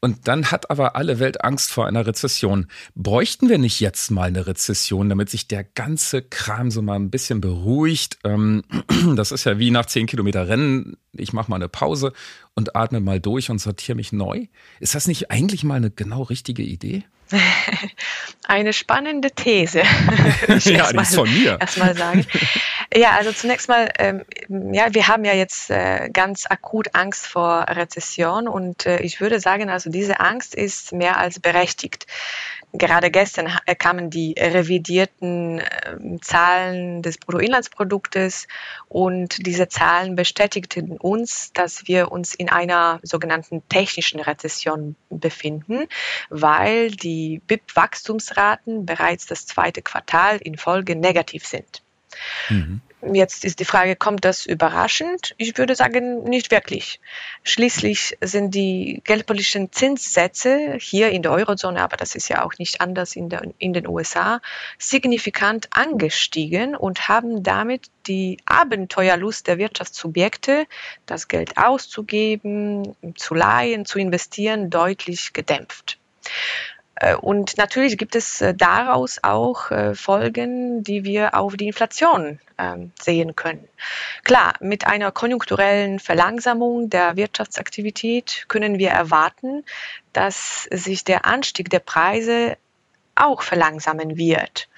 und 0.00 0.28
dann 0.28 0.50
hat 0.50 0.70
aber 0.70 0.94
alle 0.94 1.18
Welt 1.18 1.42
Angst 1.42 1.72
vor 1.72 1.86
einer 1.86 2.06
Rezession. 2.06 2.68
Bräuchten 2.94 3.48
wir 3.48 3.58
nicht 3.58 3.80
jetzt 3.80 4.10
mal 4.10 4.28
eine 4.28 4.46
Rezession, 4.46 5.08
damit 5.08 5.30
sich 5.30 5.48
der 5.48 5.64
ganze 5.64 6.22
Kram 6.22 6.70
so 6.70 6.82
mal 6.82 6.96
ein 6.96 7.10
bisschen 7.10 7.40
beruhigt? 7.40 8.18
Ähm, 8.22 8.62
das 9.16 9.32
ist 9.32 9.44
ja 9.44 9.58
wie 9.58 9.70
nach 9.70 9.86
zehn 9.86 10.06
Kilometer 10.06 10.48
Rennen. 10.48 10.96
Ich 11.12 11.32
mache 11.32 11.50
mal 11.50 11.56
eine 11.56 11.68
Pause 11.68 12.12
und 12.54 12.76
atme 12.76 13.00
mal 13.00 13.20
durch 13.20 13.50
und 13.50 13.58
sortiere 13.58 13.96
mich 13.96 14.12
neu. 14.12 14.46
Ist 14.80 14.94
das 14.94 15.08
nicht 15.08 15.30
eigentlich 15.30 15.64
mal 15.64 15.74
eine 15.74 15.90
genau 15.90 16.22
richtige 16.22 16.62
Idee? 16.62 17.04
Eine 18.46 18.72
spannende 18.72 19.30
These. 19.30 19.80
ja, 20.48 20.92
die 20.92 20.98
ist 20.98 21.14
von 21.14 21.32
mir. 21.32 21.56
Erstmal 21.60 21.96
sagen. 21.96 22.26
Ja, 22.94 23.10
also 23.12 23.32
zunächst 23.32 23.68
mal, 23.68 23.88
ähm, 23.98 24.24
ja, 24.72 24.94
wir 24.94 25.08
haben 25.08 25.24
ja 25.24 25.34
jetzt 25.34 25.70
äh, 25.70 26.08
ganz 26.12 26.46
akut 26.46 26.94
Angst 26.94 27.26
vor 27.26 27.66
Rezession 27.68 28.46
und 28.46 28.86
äh, 28.86 29.00
ich 29.00 29.20
würde 29.20 29.40
sagen, 29.40 29.68
also 29.68 29.90
diese 29.90 30.20
Angst 30.20 30.54
ist 30.54 30.92
mehr 30.92 31.18
als 31.18 31.40
berechtigt. 31.40 32.06
Gerade 32.72 33.10
gestern 33.10 33.50
kamen 33.78 34.10
die 34.10 34.34
revidierten 34.36 35.60
äh, 35.60 36.18
Zahlen 36.20 37.00
des 37.00 37.16
Bruttoinlandsproduktes 37.18 38.48
und 38.88 39.46
diese 39.46 39.68
Zahlen 39.68 40.14
bestätigten 40.14 40.92
uns, 40.98 41.52
dass 41.52 41.86
wir 41.86 42.12
uns 42.12 42.34
in 42.34 42.50
einer 42.50 43.00
sogenannten 43.02 43.66
technischen 43.68 44.20
Rezession 44.20 44.96
befinden, 45.08 45.86
weil 46.28 46.90
die 46.90 47.40
BIP-Wachstumsraten 47.46 48.84
bereits 48.84 49.26
das 49.26 49.46
zweite 49.46 49.80
Quartal 49.80 50.36
in 50.38 50.58
Folge 50.58 50.96
negativ 50.96 51.46
sind. 51.46 51.82
Mhm. 52.50 52.80
Jetzt 53.12 53.44
ist 53.44 53.60
die 53.60 53.64
Frage, 53.64 53.96
kommt 53.96 54.24
das 54.24 54.46
überraschend? 54.46 55.34
Ich 55.38 55.56
würde 55.58 55.74
sagen, 55.74 56.24
nicht 56.24 56.50
wirklich. 56.50 57.00
Schließlich 57.42 58.16
sind 58.20 58.54
die 58.54 59.00
geldpolitischen 59.04 59.72
Zinssätze 59.72 60.76
hier 60.80 61.10
in 61.10 61.22
der 61.22 61.32
Eurozone, 61.32 61.82
aber 61.82 61.96
das 61.96 62.14
ist 62.14 62.28
ja 62.28 62.44
auch 62.44 62.54
nicht 62.58 62.80
anders 62.80 63.14
in, 63.16 63.28
der, 63.28 63.42
in 63.58 63.72
den 63.72 63.86
USA, 63.86 64.40
signifikant 64.78 65.68
angestiegen 65.70 66.74
und 66.74 67.08
haben 67.08 67.42
damit 67.42 67.90
die 68.06 68.38
Abenteuerlust 68.46 69.46
der 69.46 69.58
Wirtschaftssubjekte, 69.58 70.66
das 71.06 71.28
Geld 71.28 71.56
auszugeben, 71.58 72.96
zu 73.16 73.34
leihen, 73.34 73.84
zu 73.84 73.98
investieren, 73.98 74.70
deutlich 74.70 75.32
gedämpft. 75.32 75.98
Äh, 76.96 77.14
und 77.14 77.56
natürlich 77.58 77.98
gibt 77.98 78.16
es 78.16 78.40
äh, 78.40 78.54
daraus 78.54 79.20
auch 79.22 79.70
äh, 79.70 79.94
Folgen, 79.94 80.82
die 80.82 81.04
wir 81.04 81.34
auf 81.34 81.56
die 81.56 81.68
Inflation 81.68 82.40
ähm, 82.58 82.92
sehen 83.00 83.36
können. 83.36 83.68
Klar, 84.24 84.54
mit 84.60 84.86
einer 84.86 85.12
konjunkturellen 85.12 86.00
Verlangsamung 86.00 86.88
der 86.90 87.16
Wirtschaftsaktivität 87.16 88.46
können 88.48 88.78
wir 88.78 88.90
erwarten, 88.90 89.64
dass 90.12 90.64
sich 90.72 91.04
der 91.04 91.26
Anstieg 91.26 91.68
der 91.70 91.80
Preise 91.80 92.56
auch 93.14 93.42
verlangsamen 93.42 94.16
wird. 94.16 94.68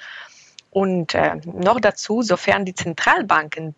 Und 0.70 1.16
noch 1.44 1.80
dazu, 1.80 2.22
sofern 2.22 2.64
die 2.64 2.74
Zentralbanken 2.74 3.74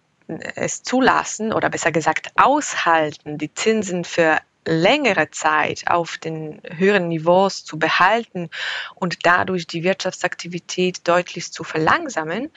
es 0.54 0.82
zulassen 0.82 1.52
oder 1.52 1.70
besser 1.70 1.92
gesagt 1.92 2.32
aushalten, 2.37 3.38
die 3.38 3.54
Zinsen 3.54 4.04
für 4.04 4.38
längere 4.64 5.30
Zeit 5.30 5.84
auf 5.86 6.18
den 6.18 6.60
höheren 6.64 7.08
Niveaus 7.08 7.64
zu 7.64 7.78
behalten 7.78 8.50
und 8.94 9.26
dadurch 9.26 9.66
die 9.66 9.84
Wirtschaftsaktivität 9.84 11.06
deutlich 11.08 11.52
zu 11.52 11.64
verlangsamen, 11.64 12.50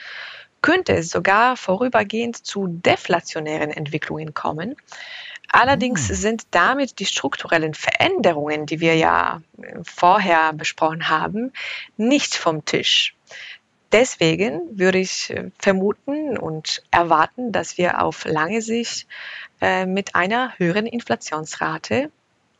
könnte 0.60 0.94
es 0.94 1.10
sogar 1.10 1.56
vorübergehend 1.56 2.36
zu 2.36 2.68
deflationären 2.68 3.70
Entwicklungen 3.70 4.32
kommen. 4.32 4.76
Allerdings 5.48 6.08
hm. 6.08 6.16
sind 6.16 6.42
damit 6.50 6.98
die 6.98 7.06
strukturellen 7.06 7.74
Veränderungen, 7.74 8.66
die 8.66 8.80
wir 8.80 8.96
ja 8.96 9.42
vorher 9.84 10.52
besprochen 10.52 11.08
haben, 11.08 11.52
nicht 11.96 12.34
vom 12.34 12.64
Tisch. 12.64 13.14
Deswegen 13.94 14.76
würde 14.76 14.98
ich 14.98 15.30
äh, 15.30 15.52
vermuten 15.56 16.36
und 16.36 16.82
erwarten, 16.90 17.52
dass 17.52 17.78
wir 17.78 18.02
auf 18.02 18.24
lange 18.24 18.60
Sicht 18.60 19.06
äh, 19.64 19.86
mit 19.86 20.14
einer 20.14 20.52
höheren 20.58 20.84
Inflationsrate 20.84 22.10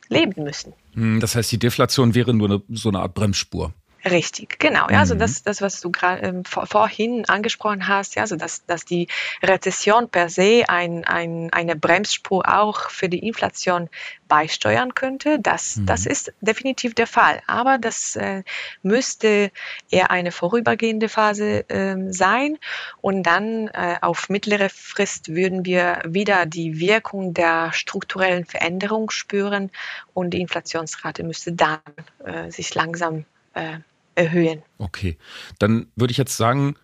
leben 0.09 0.43
müssen. 0.43 0.73
Hm, 0.95 1.19
das 1.19 1.35
heißt, 1.35 1.51
die 1.51 1.59
Deflation 1.59 2.15
wäre 2.15 2.33
nur 2.33 2.49
eine, 2.49 2.61
so 2.69 2.89
eine 2.89 2.99
Art 2.99 3.13
Bremsspur. 3.13 3.73
Richtig, 4.07 4.59
genau. 4.59 4.87
Ja, 4.91 4.99
also 4.99 5.15
mhm. 5.15 5.19
das, 5.19 5.41
das, 5.41 5.61
was 5.61 5.81
du 5.81 5.89
gerade 5.89 6.21
ähm, 6.21 6.45
vor, 6.45 6.67
vorhin 6.67 7.25
angesprochen 7.25 7.87
hast, 7.87 8.13
ja, 8.13 8.21
also 8.21 8.35
dass, 8.35 8.63
dass 8.67 8.85
die 8.85 9.07
Rezession 9.41 10.09
per 10.09 10.29
se 10.29 10.65
ein, 10.67 11.05
ein, 11.05 11.51
eine 11.51 11.75
Bremsspur 11.75 12.43
auch 12.47 12.91
für 12.91 13.09
die 13.09 13.25
Inflation 13.25 13.89
beisteuern 14.27 14.93
könnte, 14.93 15.39
das, 15.39 15.77
mhm. 15.77 15.87
das 15.87 16.05
ist 16.05 16.33
definitiv 16.39 16.93
der 16.93 17.07
Fall. 17.07 17.41
Aber 17.47 17.79
das 17.79 18.15
äh, 18.15 18.43
müsste 18.83 19.51
eher 19.89 20.11
eine 20.11 20.31
vorübergehende 20.31 21.09
Phase 21.09 21.67
äh, 21.69 21.95
sein 22.11 22.59
und 23.01 23.23
dann 23.23 23.69
äh, 23.69 23.95
auf 24.01 24.29
mittlere 24.29 24.69
Frist 24.69 25.29
würden 25.29 25.65
wir 25.65 26.01
wieder 26.05 26.45
die 26.45 26.79
Wirkung 26.79 27.33
der 27.33 27.73
strukturellen 27.73 28.45
Veränderung 28.45 29.09
spüren 29.09 29.71
und 30.13 30.29
die 30.31 30.41
Inflationsrate 30.41 31.23
müsste 31.23 31.53
dann 31.53 31.79
äh, 32.23 32.51
sich 32.51 32.75
langsam 32.75 33.25
äh, 33.55 33.79
erhöhen. 34.15 34.63
Okay, 34.77 35.17
dann 35.59 35.87
würde 35.95 36.11
ich 36.11 36.17
jetzt 36.17 36.37
sagen, 36.37 36.75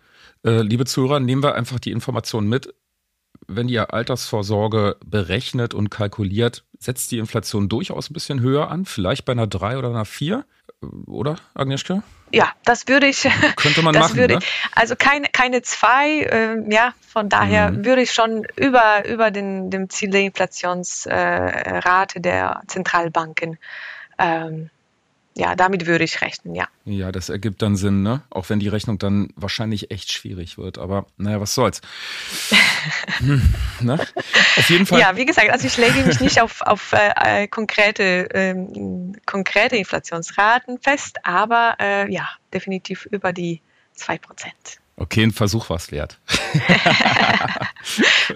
äh, 0.44 0.62
liebe 0.62 0.84
Zuhörer, 0.84 1.20
nehmen 1.20 1.42
wir 1.42 1.54
einfach 1.54 1.78
die 1.78 1.90
Informationen 1.90 2.48
mit. 2.48 2.74
Wenn 3.48 3.68
ihr 3.68 3.92
Altersvorsorge 3.92 4.96
berechnet 5.04 5.74
und 5.74 5.90
kalkuliert, 5.90 6.64
setzt 6.78 7.10
die 7.10 7.18
Inflation 7.18 7.68
durchaus 7.68 8.10
ein 8.10 8.14
bisschen 8.14 8.40
höher 8.40 8.70
an, 8.70 8.84
vielleicht 8.84 9.24
bei 9.24 9.32
einer 9.32 9.46
3 9.46 9.78
oder 9.78 9.90
einer 9.90 10.04
4, 10.04 10.44
äh, 10.82 10.86
oder 11.06 11.36
Agnieszka? 11.54 12.02
Ja, 12.32 12.50
das 12.64 12.88
würde 12.88 13.06
ich. 13.08 13.28
Könnte 13.56 13.82
man 13.82 13.94
machen. 13.94 14.16
Ne? 14.16 14.38
Also 14.74 14.96
keine, 14.96 15.28
keine 15.28 15.62
zwei, 15.62 16.20
äh, 16.20 16.72
ja, 16.72 16.94
von 17.06 17.28
daher 17.28 17.70
mhm. 17.70 17.84
würde 17.84 18.02
ich 18.02 18.12
schon 18.12 18.46
über, 18.56 19.06
über 19.06 19.30
den, 19.30 19.70
dem 19.70 19.90
Ziel 19.90 20.10
der 20.10 20.22
Inflationsrate 20.22 22.18
äh, 22.18 22.20
der 22.20 22.62
Zentralbanken 22.66 23.58
ähm, 24.18 24.70
ja, 25.34 25.54
damit 25.54 25.86
würde 25.86 26.04
ich 26.04 26.20
rechnen, 26.20 26.54
ja. 26.54 26.68
Ja, 26.84 27.10
das 27.10 27.28
ergibt 27.30 27.62
dann 27.62 27.76
Sinn, 27.76 28.02
ne? 28.02 28.22
Auch 28.28 28.50
wenn 28.50 28.60
die 28.60 28.68
Rechnung 28.68 28.98
dann 28.98 29.32
wahrscheinlich 29.34 29.90
echt 29.90 30.12
schwierig 30.12 30.58
wird. 30.58 30.76
Aber 30.76 31.06
naja, 31.16 31.40
was 31.40 31.54
soll's. 31.54 31.80
hm, 33.18 33.42
ne? 33.80 33.94
Auf 34.56 34.68
jeden 34.68 34.84
Fall. 34.84 35.00
Ja, 35.00 35.16
wie 35.16 35.24
gesagt, 35.24 35.48
also 35.50 35.66
ich 35.66 35.76
lege 35.78 36.04
mich 36.04 36.20
nicht 36.20 36.40
auf, 36.42 36.60
auf 36.62 36.92
äh, 36.92 37.46
konkrete, 37.48 38.28
ähm, 38.34 39.14
konkrete 39.24 39.76
Inflationsraten 39.76 40.78
fest, 40.78 41.18
aber 41.22 41.76
äh, 41.80 42.12
ja, 42.12 42.28
definitiv 42.52 43.06
über 43.06 43.32
die 43.32 43.62
2 43.94 44.18
Prozent. 44.18 44.81
Okay, 45.02 45.24
ein 45.24 45.32
Versuch 45.32 45.68
war 45.68 45.78
es 45.78 45.90
wert. 45.90 46.20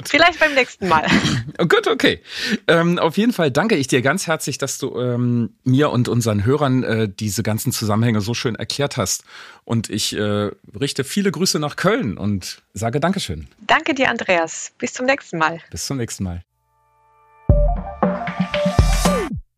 Vielleicht 0.04 0.40
beim 0.40 0.54
nächsten 0.54 0.88
Mal. 0.88 1.06
Oh, 1.58 1.64
gut, 1.64 1.86
okay. 1.86 2.20
Ähm, 2.66 2.98
auf 2.98 3.16
jeden 3.16 3.32
Fall 3.32 3.50
danke 3.50 3.76
ich 3.76 3.86
dir 3.86 4.02
ganz 4.02 4.26
herzlich, 4.26 4.58
dass 4.58 4.76
du 4.76 5.00
ähm, 5.00 5.54
mir 5.64 5.90
und 5.90 6.06
unseren 6.06 6.44
Hörern 6.44 6.82
äh, 6.82 7.08
diese 7.08 7.42
ganzen 7.42 7.72
Zusammenhänge 7.72 8.20
so 8.20 8.34
schön 8.34 8.56
erklärt 8.56 8.98
hast. 8.98 9.24
Und 9.64 9.88
ich 9.88 10.14
äh, 10.14 10.50
richte 10.78 11.02
viele 11.04 11.30
Grüße 11.30 11.58
nach 11.58 11.76
Köln 11.76 12.18
und 12.18 12.62
sage 12.74 13.00
Dankeschön. 13.00 13.48
Danke 13.66 13.94
dir, 13.94 14.10
Andreas. 14.10 14.72
Bis 14.76 14.92
zum 14.92 15.06
nächsten 15.06 15.38
Mal. 15.38 15.60
Bis 15.70 15.86
zum 15.86 15.96
nächsten 15.96 16.24
Mal. 16.24 16.42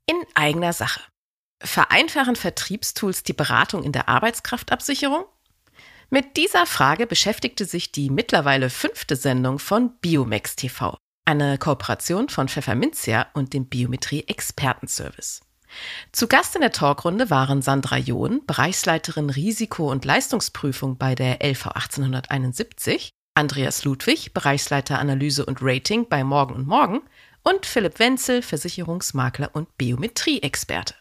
In 0.06 0.22
eigener 0.34 0.72
Sache. 0.72 1.00
Vereinfachen 1.60 2.36
Vertriebstools 2.36 3.24
die 3.24 3.32
Beratung 3.32 3.82
in 3.82 3.90
der 3.90 4.08
Arbeitskraftabsicherung? 4.08 5.24
Mit 6.10 6.38
dieser 6.38 6.64
Frage 6.64 7.06
beschäftigte 7.06 7.66
sich 7.66 7.92
die 7.92 8.08
mittlerweile 8.08 8.70
fünfte 8.70 9.14
Sendung 9.14 9.58
von 9.58 9.92
Biomex 10.00 10.56
TV, 10.56 10.96
eine 11.26 11.58
Kooperation 11.58 12.30
von 12.30 12.48
Pfefferminzia 12.48 13.26
und 13.34 13.52
dem 13.52 13.66
Biometrie 13.66 14.24
Expertenservice. 14.26 15.42
Zu 16.12 16.26
Gast 16.26 16.54
in 16.54 16.62
der 16.62 16.72
Talkrunde 16.72 17.28
waren 17.28 17.60
Sandra 17.60 17.98
John, 17.98 18.40
Bereichsleiterin 18.46 19.28
Risiko- 19.28 19.90
und 19.90 20.06
Leistungsprüfung 20.06 20.96
bei 20.96 21.14
der 21.14 21.42
LV 21.42 21.66
1871, 21.66 23.10
Andreas 23.34 23.84
Ludwig, 23.84 24.32
Bereichsleiter 24.32 24.98
Analyse 24.98 25.44
und 25.44 25.58
Rating 25.60 26.08
bei 26.08 26.24
Morgen 26.24 26.54
und 26.54 26.66
Morgen 26.66 27.02
und 27.42 27.66
Philipp 27.66 27.98
Wenzel, 27.98 28.40
Versicherungsmakler 28.40 29.50
und 29.52 29.76
Biometrie-Experte. 29.76 30.94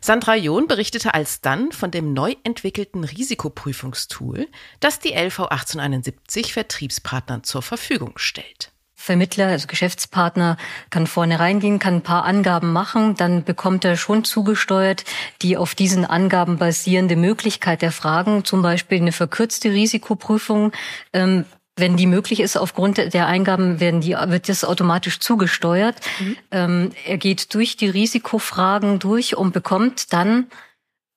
Sandra 0.00 0.34
John 0.34 0.66
berichtete 0.66 1.14
alsdann 1.14 1.72
von 1.72 1.90
dem 1.90 2.12
neu 2.12 2.34
entwickelten 2.44 3.04
Risikoprüfungstool, 3.04 4.48
das 4.80 5.00
die 5.00 5.12
LV 5.12 5.40
1871 5.40 6.52
Vertriebspartnern 6.52 7.44
zur 7.44 7.62
Verfügung 7.62 8.12
stellt. 8.16 8.70
Vermittler, 9.04 9.48
also 9.48 9.66
Geschäftspartner, 9.66 10.56
kann 10.88 11.06
vorne 11.06 11.38
reingehen, 11.38 11.78
kann 11.78 11.96
ein 11.96 12.02
paar 12.02 12.24
Angaben 12.24 12.72
machen, 12.72 13.16
dann 13.16 13.44
bekommt 13.44 13.84
er 13.84 13.98
schon 13.98 14.24
zugesteuert 14.24 15.04
die 15.42 15.58
auf 15.58 15.74
diesen 15.74 16.06
Angaben 16.06 16.56
basierende 16.56 17.14
Möglichkeit 17.14 17.82
der 17.82 17.92
Fragen, 17.92 18.46
zum 18.46 18.62
Beispiel 18.62 18.98
eine 18.98 19.12
verkürzte 19.12 19.70
Risikoprüfung. 19.72 20.72
Ähm, 21.12 21.44
wenn 21.76 21.96
die 21.96 22.06
möglich 22.06 22.40
ist, 22.40 22.56
aufgrund 22.56 22.98
der 22.98 23.26
Eingaben 23.26 23.80
werden 23.80 24.00
die, 24.00 24.12
wird 24.12 24.48
das 24.48 24.64
automatisch 24.64 25.18
zugesteuert. 25.18 25.96
Mhm. 26.20 26.36
Ähm, 26.50 26.90
er 27.04 27.18
geht 27.18 27.52
durch 27.54 27.76
die 27.76 27.88
Risikofragen 27.88 29.00
durch 29.00 29.36
und 29.36 29.52
bekommt 29.52 30.12
dann 30.12 30.46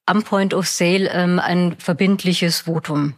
am 0.08 0.24
Point 0.24 0.54
of 0.54 0.68
Sale 0.68 1.10
ähm, 1.10 1.40
ein 1.40 1.76
verbindliches 1.78 2.62
Votum. 2.62 3.16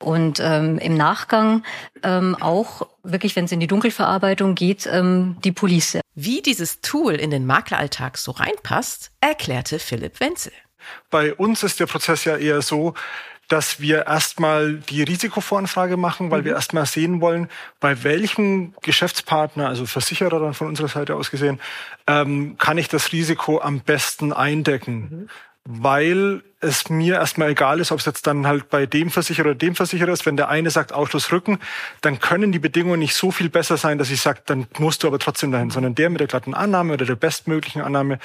Und 0.00 0.40
ähm, 0.40 0.78
im 0.78 0.96
Nachgang 0.96 1.62
ähm, 2.02 2.36
auch 2.40 2.88
wirklich, 3.04 3.36
wenn 3.36 3.44
es 3.44 3.52
in 3.52 3.60
die 3.60 3.68
Dunkelverarbeitung 3.68 4.56
geht, 4.56 4.88
ähm, 4.90 5.36
die 5.44 5.52
Police. 5.52 6.00
Wie 6.16 6.42
dieses 6.42 6.80
Tool 6.80 7.14
in 7.14 7.30
den 7.30 7.46
Makleralltag 7.46 8.18
so 8.18 8.32
reinpasst, 8.32 9.12
erklärte 9.20 9.78
Philipp 9.78 10.18
Wenzel. 10.18 10.52
Bei 11.10 11.32
uns 11.34 11.62
ist 11.62 11.78
der 11.78 11.86
Prozess 11.86 12.24
ja 12.24 12.36
eher 12.36 12.62
so, 12.62 12.94
dass 13.52 13.80
wir 13.80 14.06
erstmal 14.06 14.78
die 14.78 15.02
Risikovoranfrage 15.02 15.98
machen, 15.98 16.30
weil 16.30 16.40
mhm. 16.40 16.44
wir 16.46 16.52
erstmal 16.54 16.86
sehen 16.86 17.20
wollen, 17.20 17.48
bei 17.80 18.02
welchem 18.02 18.74
Geschäftspartner, 18.80 19.68
also 19.68 19.84
Versicherer 19.84 20.40
dann 20.40 20.54
von 20.54 20.68
unserer 20.68 20.88
Seite 20.88 21.14
aus 21.16 21.30
gesehen, 21.30 21.60
ähm, 22.06 22.56
kann 22.56 22.78
ich 22.78 22.88
das 22.88 23.12
Risiko 23.12 23.60
am 23.60 23.80
besten 23.80 24.32
eindecken. 24.32 24.94
Mhm 24.94 25.28
weil 25.64 26.42
es 26.60 26.90
mir 26.90 27.14
erstmal 27.14 27.50
egal 27.50 27.78
ist, 27.78 27.92
ob 27.92 28.00
es 28.00 28.06
jetzt 28.06 28.26
dann 28.26 28.48
halt 28.48 28.68
bei 28.68 28.84
dem 28.84 29.10
Versicherer 29.10 29.50
oder 29.50 29.54
dem 29.54 29.76
Versicherer 29.76 30.12
ist. 30.12 30.26
Wenn 30.26 30.36
der 30.36 30.48
eine 30.48 30.70
sagt 30.70 30.92
Ausschluss 30.92 31.30
Rücken, 31.30 31.60
dann 32.00 32.18
können 32.18 32.50
die 32.50 32.58
Bedingungen 32.58 32.98
nicht 32.98 33.14
so 33.14 33.30
viel 33.30 33.48
besser 33.48 33.76
sein, 33.76 33.96
dass 33.98 34.10
ich 34.10 34.20
sage, 34.20 34.40
dann 34.44 34.66
musst 34.78 35.02
du 35.02 35.06
aber 35.06 35.20
trotzdem 35.20 35.52
dahin, 35.52 35.70
sondern 35.70 35.94
der 35.94 36.10
mit 36.10 36.18
der 36.18 36.26
glatten 36.26 36.54
Annahme 36.54 36.94
oder 36.94 37.06
der 37.06 37.14
bestmöglichen 37.14 37.80
Annahme, 37.80 38.18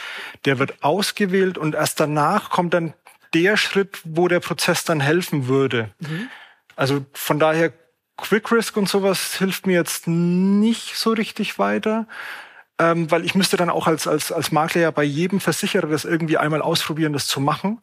der 0.45 0.57
wird 0.57 0.83
ausgewählt 0.83 1.59
und 1.59 1.75
erst 1.75 1.99
danach 1.99 2.49
kommt 2.49 2.73
dann 2.73 2.93
der 3.33 3.57
Schritt, 3.57 3.99
wo 4.03 4.27
der 4.27 4.39
Prozess 4.39 4.83
dann 4.83 4.99
helfen 4.99 5.47
würde. 5.47 5.91
Mhm. 5.99 6.29
Also 6.75 7.05
von 7.13 7.39
daher 7.39 7.73
Quick 8.17 8.51
Risk 8.51 8.77
und 8.77 8.89
sowas 8.89 9.35
hilft 9.35 9.67
mir 9.67 9.73
jetzt 9.73 10.07
nicht 10.07 10.95
so 10.95 11.11
richtig 11.11 11.59
weiter 11.59 12.07
ähm, 12.79 13.09
weil 13.09 13.25
ich 13.25 13.35
müsste 13.35 13.57
dann 13.57 13.69
auch 13.69 13.87
als, 13.87 14.07
als, 14.07 14.31
als 14.31 14.51
Makler 14.51 14.81
ja 14.81 14.91
bei 14.91 15.03
jedem 15.03 15.39
Versicherer 15.39 15.87
das 15.87 16.05
irgendwie 16.05 16.37
einmal 16.37 16.61
ausprobieren, 16.61 17.13
das 17.13 17.27
zu 17.27 17.39
machen. 17.39 17.81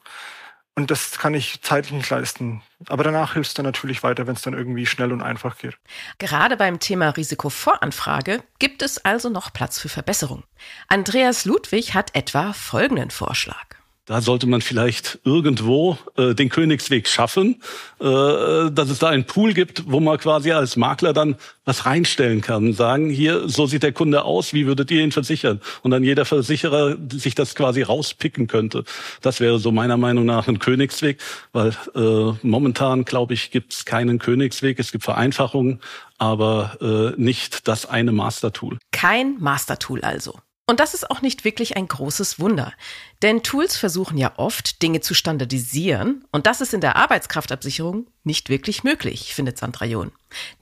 Und 0.77 0.91
das 0.91 1.19
kann 1.19 1.35
ich 1.35 1.63
zeitlich 1.63 1.93
nicht 1.93 2.11
leisten. 2.11 2.61
Aber 2.89 3.05
danach 3.05 3.35
hilft 3.35 3.51
es 3.51 3.55
dann 3.55 3.65
natürlich 3.65 4.03
weiter, 4.03 4.27
wenn 4.27 4.35
es 4.35 4.43
dann 4.43 4.55
irgendwie 4.55 4.87
schnell 4.87 5.13
und 5.13 5.23
einfach 5.23 5.57
geht. 5.57 5.79
Gerade 6.19 6.57
beim 6.57 6.81
Thema 6.81 7.11
Risikovoranfrage 7.11 8.43
gibt 8.59 8.83
es 8.83 9.05
also 9.05 9.29
noch 9.29 9.53
Platz 9.53 9.79
für 9.79 9.89
Verbesserung. 9.89 10.43
Andreas 10.89 11.45
Ludwig 11.45 11.95
hat 11.95 12.17
etwa 12.17 12.53
folgenden 12.53 13.11
Vorschlag. 13.11 13.77
Da 14.07 14.21
sollte 14.21 14.47
man 14.47 14.61
vielleicht 14.61 15.19
irgendwo 15.25 15.97
äh, 16.19 16.35
den 16.35 16.51
Königsweg 16.51 17.09
schaffen, 17.09 17.63
äh, 18.01 18.05
dass 18.05 18.91
es 18.91 18.99
da 18.99 19.09
einen 19.09 19.25
Pool 19.25 19.55
gibt, 19.55 19.91
wo 19.91 19.99
man 19.99 20.19
quasi 20.19 20.53
als 20.53 20.77
Makler 20.77 21.15
dann 21.15 21.37
was 21.65 21.87
reinstellen 21.87 22.43
kann. 22.43 22.75
Sagen, 22.75 23.09
hier, 23.09 23.49
so 23.49 23.65
sieht 23.65 23.83
der 23.83 23.93
Kunde 23.93 24.25
aus, 24.25 24.53
wie 24.53 24.67
würdet 24.67 24.91
ihr 24.91 25.03
ihn 25.03 25.13
versichern? 25.13 25.63
Und 25.83 25.91
dann 25.91 26.05
jeder 26.05 26.27
Versicherer 26.27 26.97
sich 27.11 27.35
das 27.35 27.55
quasi 27.55 27.81
rauspicken 27.81 28.47
könnte. 28.47 28.85
Das 29.23 29.41
wäre 29.41 29.59
so 29.59 29.73
meiner 29.73 29.97
Meinung 29.97 30.27
nach 30.27 30.49
ein 30.49 30.59
Königsweg, 30.59 31.19
weil 31.53 31.75
äh, 31.95 32.37
momentan, 32.43 33.07
glaube 33.07 33.33
ich, 33.33 33.51
gibt 33.51 33.73
es 33.73 33.87
keinen 33.87 34.19
Königsweg. 34.19 34.79
Es 34.79 34.93
gibt 34.93 35.05
Vereinfachungen, 35.05 35.81
aber 36.19 37.15
äh, 37.17 37.21
nicht 37.21 37.67
das 37.69 37.87
eine 37.87 38.13
Mastertool. 38.13 38.79
Kein 38.93 39.37
Mastertool 39.41 40.03
also. 40.03 40.39
Und 40.67 40.81
das 40.81 40.95
ist 40.95 41.11
auch 41.11 41.21
nicht 41.21 41.45
wirklich 41.45 41.77
ein 41.77 41.87
großes 41.87 42.41
Wunder. 42.41 42.73
Denn 43.21 43.43
Tools 43.43 43.77
versuchen 43.77 44.17
ja 44.17 44.33
oft, 44.39 44.81
Dinge 44.83 45.01
zu 45.01 45.13
standardisieren. 45.13 46.25
Und 46.33 46.47
das 46.47 46.63
ist 46.63 46.73
in 46.73 46.81
der 46.81 46.97
Arbeitskraftabsicherung 46.97 48.07
nicht 48.23 48.49
wirklich 48.49 48.83
möglich, 48.83 49.35
findet 49.35 49.59
Sandra 49.59 49.85
John. 49.85 50.11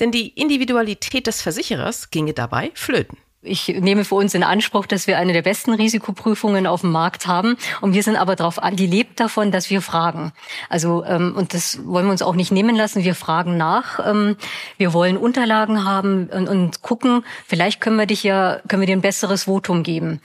Denn 0.01 0.11
die 0.11 0.29
Individualität 0.29 1.29
des 1.29 1.41
Versicherers 1.41 2.11
ginge 2.11 2.33
dabei 2.35 2.73
flöten. 2.75 3.17
Ich 3.44 3.66
nehme 3.66 4.05
für 4.05 4.14
uns 4.14 4.35
in 4.35 4.44
Anspruch, 4.44 4.87
dass 4.87 5.09
wir 5.09 5.18
eine 5.18 5.33
der 5.33 5.42
besten 5.42 5.74
Risikoprüfungen 5.74 6.68
auf 6.68 6.83
dem 6.83 6.92
Markt 6.92 7.26
haben. 7.26 7.57
Und 7.81 7.92
wir 7.92 8.05
sind 8.05 8.14
aber 8.14 8.37
darauf 8.37 8.62
an, 8.62 8.76
die 8.76 8.87
lebt 8.87 9.18
davon, 9.18 9.50
dass 9.50 9.68
wir 9.68 9.83
fragen. 9.83 10.33
Also, 10.68 11.05
ähm, 11.05 11.35
und 11.37 11.52
das 11.52 11.85
wollen 11.85 12.07
wir 12.07 12.12
uns 12.12 12.22
auch 12.22 12.37
nicht 12.37 12.52
nehmen 12.52 12.76
lassen. 12.76 13.02
Wir 13.02 13.16
fragen 13.16 13.57
nach. 13.57 13.98
Ähm, 14.07 14.37
wir 14.78 14.92
wollen 14.92 15.16
Unterlagen 15.16 15.85
haben 15.85 16.28
und, 16.28 16.48
und 16.48 16.83
gucken, 16.83 17.24
vielleicht 17.44 17.81
können 17.81 17.98
wir 17.98 18.07
dich 18.07 18.22
ja, 18.22 18.61
können 18.68 18.81
wir 18.83 18.87
dir 18.87 18.96
ein 18.96 19.02
besseres 19.02 19.44
Votum 19.44 19.83
geben. 19.83 20.20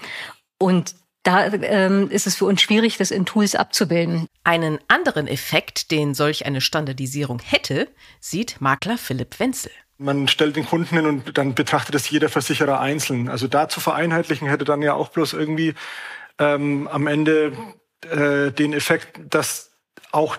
Und 0.60 0.94
da 1.24 1.48
ähm, 1.48 2.10
ist 2.12 2.28
es 2.28 2.36
für 2.36 2.46
uns 2.46 2.62
schwierig, 2.62 2.98
das 2.98 3.12
in 3.12 3.26
Tools 3.26 3.56
abzubilden. 3.56 4.28
Einen 4.44 4.80
anderen 4.88 5.28
Effekt, 5.28 5.90
den 5.90 6.14
solch 6.14 6.46
eine 6.46 6.62
Standardisierung 6.62 7.40
hätte, 7.40 7.90
sieht 8.20 8.62
Makler 8.62 8.98
Philipp 8.98 9.40
Wenzel. 9.40 9.72
Man 9.98 10.28
stellt 10.28 10.56
den 10.56 10.66
Kunden 10.66 10.96
hin 10.96 11.06
und 11.06 11.38
dann 11.38 11.56
betrachtet 11.56 11.96
es 11.96 12.10
jeder 12.10 12.30
Versicherer 12.30 12.80
einzeln. 12.80 13.30
Also 13.30 13.48
da 13.48 13.68
zu 13.68 13.80
vereinheitlichen 13.80 14.48
hätte 14.48 14.66
dann 14.66 14.82
ja 14.82 14.94
auch 14.94 15.10
bloß 15.10 15.34
irgendwie 15.34 15.74
ähm, 16.38 16.88
am 16.88 17.08
Ende 17.08 17.54
äh, 18.10 18.52
den 18.52 18.74
Effekt, 18.74 19.20
dass 19.30 19.72
auch 20.12 20.38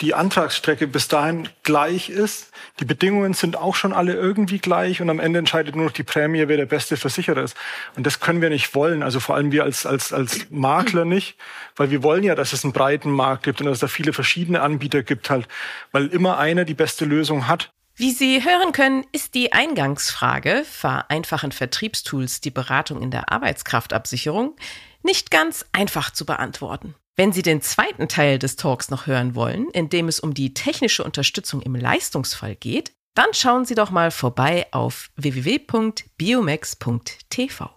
die 0.00 0.14
Antragsstrecke 0.14 0.86
bis 0.86 1.08
dahin 1.08 1.48
gleich 1.62 2.08
ist. 2.08 2.52
Die 2.80 2.84
Bedingungen 2.84 3.34
sind 3.34 3.56
auch 3.56 3.74
schon 3.74 3.92
alle 3.92 4.14
irgendwie 4.14 4.58
gleich 4.58 5.02
und 5.02 5.10
am 5.10 5.20
Ende 5.20 5.38
entscheidet 5.38 5.76
nur 5.76 5.84
noch 5.84 5.92
die 5.92 6.02
Prämie, 6.02 6.48
wer 6.48 6.56
der 6.56 6.66
beste 6.66 6.96
Versicherer 6.96 7.42
ist. 7.42 7.56
Und 7.96 8.06
das 8.06 8.20
können 8.20 8.40
wir 8.40 8.48
nicht 8.48 8.74
wollen. 8.74 9.02
Also 9.02 9.20
vor 9.20 9.34
allem 9.34 9.52
wir 9.52 9.64
als, 9.64 9.84
als, 9.84 10.12
als 10.12 10.46
Makler 10.50 11.04
nicht, 11.04 11.36
weil 11.76 11.90
wir 11.90 12.02
wollen 12.02 12.24
ja, 12.24 12.34
dass 12.34 12.52
es 12.52 12.64
einen 12.64 12.72
breiten 12.72 13.10
Markt 13.10 13.42
gibt 13.42 13.60
und 13.60 13.66
dass 13.66 13.74
es 13.74 13.80
da 13.80 13.88
viele 13.88 14.12
verschiedene 14.12 14.62
Anbieter 14.62 15.02
gibt 15.02 15.28
halt, 15.28 15.46
weil 15.92 16.06
immer 16.06 16.38
einer 16.38 16.64
die 16.64 16.74
beste 16.74 17.04
Lösung 17.04 17.46
hat. 17.46 17.70
Wie 18.00 18.10
Sie 18.12 18.42
hören 18.42 18.72
können, 18.72 19.04
ist 19.12 19.34
die 19.34 19.52
Eingangsfrage, 19.52 20.64
vereinfachen 20.64 21.52
Vertriebstools 21.52 22.40
die 22.40 22.50
Beratung 22.50 23.02
in 23.02 23.10
der 23.10 23.30
Arbeitskraftabsicherung, 23.30 24.56
nicht 25.02 25.30
ganz 25.30 25.66
einfach 25.72 26.10
zu 26.10 26.24
beantworten. 26.24 26.94
Wenn 27.14 27.34
Sie 27.34 27.42
den 27.42 27.60
zweiten 27.60 28.08
Teil 28.08 28.38
des 28.38 28.56
Talks 28.56 28.88
noch 28.88 29.06
hören 29.06 29.34
wollen, 29.34 29.68
in 29.72 29.90
dem 29.90 30.08
es 30.08 30.18
um 30.18 30.32
die 30.32 30.54
technische 30.54 31.04
Unterstützung 31.04 31.60
im 31.60 31.74
Leistungsfall 31.74 32.56
geht, 32.56 32.92
dann 33.14 33.34
schauen 33.34 33.66
Sie 33.66 33.74
doch 33.74 33.90
mal 33.90 34.10
vorbei 34.10 34.66
auf 34.70 35.10
www.biomax.tv. 35.16 37.70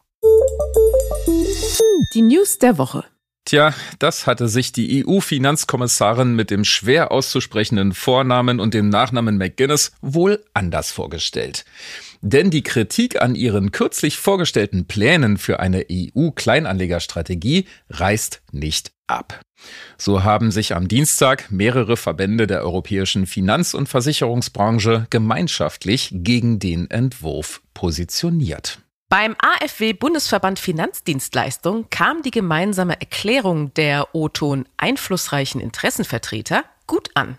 Die 2.13 2.21
News 2.21 2.59
der 2.59 2.77
Woche. 2.77 3.03
Tja, 3.53 3.71
das 3.99 4.25
hatte 4.25 4.47
sich 4.47 4.71
die 4.71 5.05
EU-Finanzkommissarin 5.05 6.35
mit 6.35 6.49
dem 6.49 6.63
schwer 6.63 7.11
auszusprechenden 7.11 7.93
Vornamen 7.93 8.59
und 8.59 8.73
dem 8.73 8.89
Nachnamen 8.89 9.37
McGuinness 9.37 9.91
wohl 10.01 10.43
anders 10.55 10.91
vorgestellt. 10.91 11.63
Denn 12.21 12.49
die 12.49 12.63
Kritik 12.63 13.21
an 13.21 13.35
ihren 13.35 13.71
kürzlich 13.71 14.17
vorgestellten 14.17 14.87
Plänen 14.87 15.37
für 15.37 15.59
eine 15.59 15.85
EU-Kleinanlegerstrategie 15.91 17.67
reißt 17.91 18.41
nicht 18.53 18.91
ab. 19.05 19.39
So 19.99 20.23
haben 20.23 20.49
sich 20.49 20.73
am 20.73 20.87
Dienstag 20.87 21.51
mehrere 21.51 21.95
Verbände 21.95 22.47
der 22.47 22.63
europäischen 22.63 23.27
Finanz- 23.27 23.75
und 23.75 23.87
Versicherungsbranche 23.87 25.05
gemeinschaftlich 25.11 26.09
gegen 26.11 26.57
den 26.57 26.89
Entwurf 26.89 27.61
positioniert. 27.75 28.79
Beim 29.13 29.36
AfW 29.39 29.93
Bundesverband 29.93 30.58
Finanzdienstleistung 30.58 31.88
kam 31.91 32.23
die 32.23 32.32
gemeinsame 32.32 32.99
Erklärung 32.99 33.71
der 33.76 34.15
O-Ton 34.15 34.67
einflussreichen 34.78 35.62
Interessenvertreter 35.62 36.65
gut 36.88 37.12
an. 37.13 37.38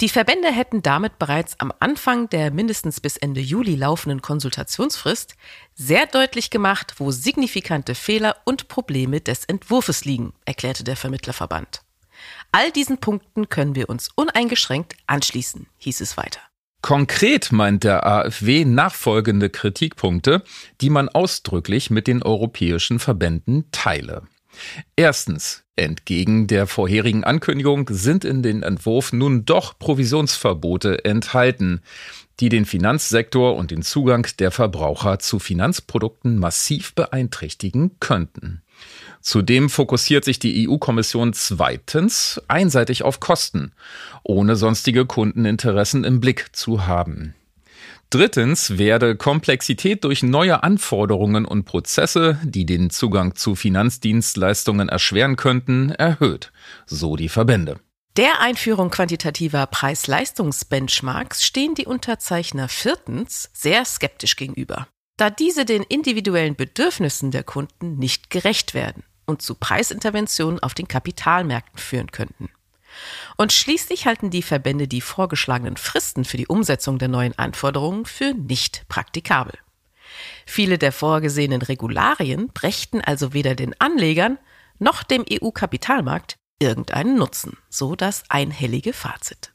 Die 0.00 0.08
Verbände 0.08 0.50
hätten 0.50 0.82
damit 0.82 1.20
bereits 1.20 1.60
am 1.60 1.72
Anfang 1.78 2.28
der 2.30 2.50
mindestens 2.50 2.98
bis 2.98 3.16
Ende 3.16 3.40
Juli 3.40 3.76
laufenden 3.76 4.22
Konsultationsfrist 4.22 5.36
sehr 5.76 6.06
deutlich 6.06 6.50
gemacht, 6.50 6.94
wo 6.96 7.12
signifikante 7.12 7.94
Fehler 7.94 8.34
und 8.44 8.66
Probleme 8.66 9.20
des 9.20 9.44
Entwurfes 9.44 10.04
liegen, 10.04 10.32
erklärte 10.46 10.82
der 10.82 10.96
Vermittlerverband. 10.96 11.82
All 12.50 12.72
diesen 12.72 12.98
Punkten 12.98 13.48
können 13.48 13.76
wir 13.76 13.88
uns 13.88 14.08
uneingeschränkt 14.16 14.96
anschließen, 15.06 15.68
hieß 15.78 16.00
es 16.00 16.16
weiter. 16.16 16.40
Konkret 16.80 17.50
meint 17.50 17.84
der 17.84 18.06
AfW 18.06 18.64
nachfolgende 18.64 19.50
Kritikpunkte, 19.50 20.42
die 20.80 20.90
man 20.90 21.08
ausdrücklich 21.08 21.90
mit 21.90 22.06
den 22.06 22.22
europäischen 22.22 22.98
Verbänden 22.98 23.66
teile. 23.72 24.22
Erstens. 24.96 25.64
Entgegen 25.76 26.48
der 26.48 26.66
vorherigen 26.66 27.22
Ankündigung 27.22 27.88
sind 27.92 28.24
in 28.24 28.42
den 28.42 28.64
Entwurf 28.64 29.12
nun 29.12 29.44
doch 29.44 29.78
Provisionsverbote 29.78 31.04
enthalten, 31.04 31.82
die 32.40 32.48
den 32.48 32.64
Finanzsektor 32.64 33.54
und 33.56 33.70
den 33.70 33.82
Zugang 33.82 34.26
der 34.40 34.50
Verbraucher 34.50 35.20
zu 35.20 35.38
Finanzprodukten 35.38 36.36
massiv 36.36 36.96
beeinträchtigen 36.96 38.00
könnten. 38.00 38.62
Zudem 39.20 39.68
fokussiert 39.68 40.24
sich 40.24 40.38
die 40.38 40.68
EU-Kommission 40.68 41.32
zweitens 41.32 42.40
einseitig 42.48 43.02
auf 43.02 43.20
Kosten, 43.20 43.72
ohne 44.22 44.56
sonstige 44.56 45.06
Kundeninteressen 45.06 46.04
im 46.04 46.20
Blick 46.20 46.50
zu 46.52 46.86
haben. 46.86 47.34
Drittens 48.10 48.78
werde 48.78 49.16
Komplexität 49.16 50.02
durch 50.04 50.22
neue 50.22 50.62
Anforderungen 50.62 51.44
und 51.44 51.64
Prozesse, 51.64 52.38
die 52.42 52.64
den 52.64 52.88
Zugang 52.88 53.34
zu 53.34 53.54
Finanzdienstleistungen 53.54 54.88
erschweren 54.88 55.36
könnten, 55.36 55.90
erhöht, 55.90 56.50
so 56.86 57.16
die 57.16 57.28
Verbände. 57.28 57.80
Der 58.16 58.40
Einführung 58.40 58.90
quantitativer 58.90 59.66
Preis-Leistungs-Benchmarks 59.66 61.44
stehen 61.44 61.74
die 61.74 61.84
Unterzeichner 61.84 62.68
viertens 62.68 63.50
sehr 63.52 63.84
skeptisch 63.84 64.36
gegenüber, 64.36 64.88
da 65.18 65.28
diese 65.28 65.66
den 65.66 65.82
individuellen 65.82 66.56
Bedürfnissen 66.56 67.30
der 67.30 67.42
Kunden 67.42 67.98
nicht 67.98 68.30
gerecht 68.30 68.72
werden 68.72 69.02
und 69.26 69.42
zu 69.42 69.54
Preisinterventionen 69.54 70.60
auf 70.60 70.72
den 70.72 70.88
Kapitalmärkten 70.88 71.78
führen 71.78 72.10
könnten. 72.10 72.48
Und 73.36 73.52
schließlich 73.52 74.06
halten 74.06 74.30
die 74.30 74.42
Verbände 74.42 74.88
die 74.88 75.00
vorgeschlagenen 75.00 75.76
Fristen 75.76 76.24
für 76.24 76.36
die 76.36 76.46
Umsetzung 76.46 76.98
der 76.98 77.08
neuen 77.08 77.38
Anforderungen 77.38 78.06
für 78.06 78.32
nicht 78.32 78.86
praktikabel. 78.88 79.58
Viele 80.46 80.78
der 80.78 80.92
vorgesehenen 80.92 81.62
Regularien 81.62 82.48
brächten 82.48 83.00
also 83.00 83.34
weder 83.34 83.54
den 83.54 83.78
Anlegern 83.80 84.38
noch 84.78 85.02
dem 85.02 85.24
EU-Kapitalmarkt 85.30 86.36
irgendeinen 86.58 87.16
Nutzen, 87.16 87.58
so 87.68 87.94
das 87.94 88.24
einhellige 88.28 88.92
Fazit. 88.92 89.52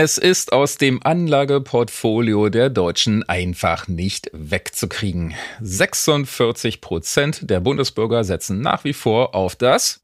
Es 0.00 0.16
ist 0.16 0.52
aus 0.52 0.76
dem 0.78 1.02
Anlageportfolio 1.02 2.50
der 2.50 2.70
Deutschen 2.70 3.28
einfach 3.28 3.88
nicht 3.88 4.30
wegzukriegen. 4.32 5.34
46 5.60 6.80
Prozent 6.80 7.50
der 7.50 7.58
Bundesbürger 7.58 8.22
setzen 8.22 8.60
nach 8.60 8.84
wie 8.84 8.92
vor 8.92 9.34
auf 9.34 9.56
das 9.56 9.98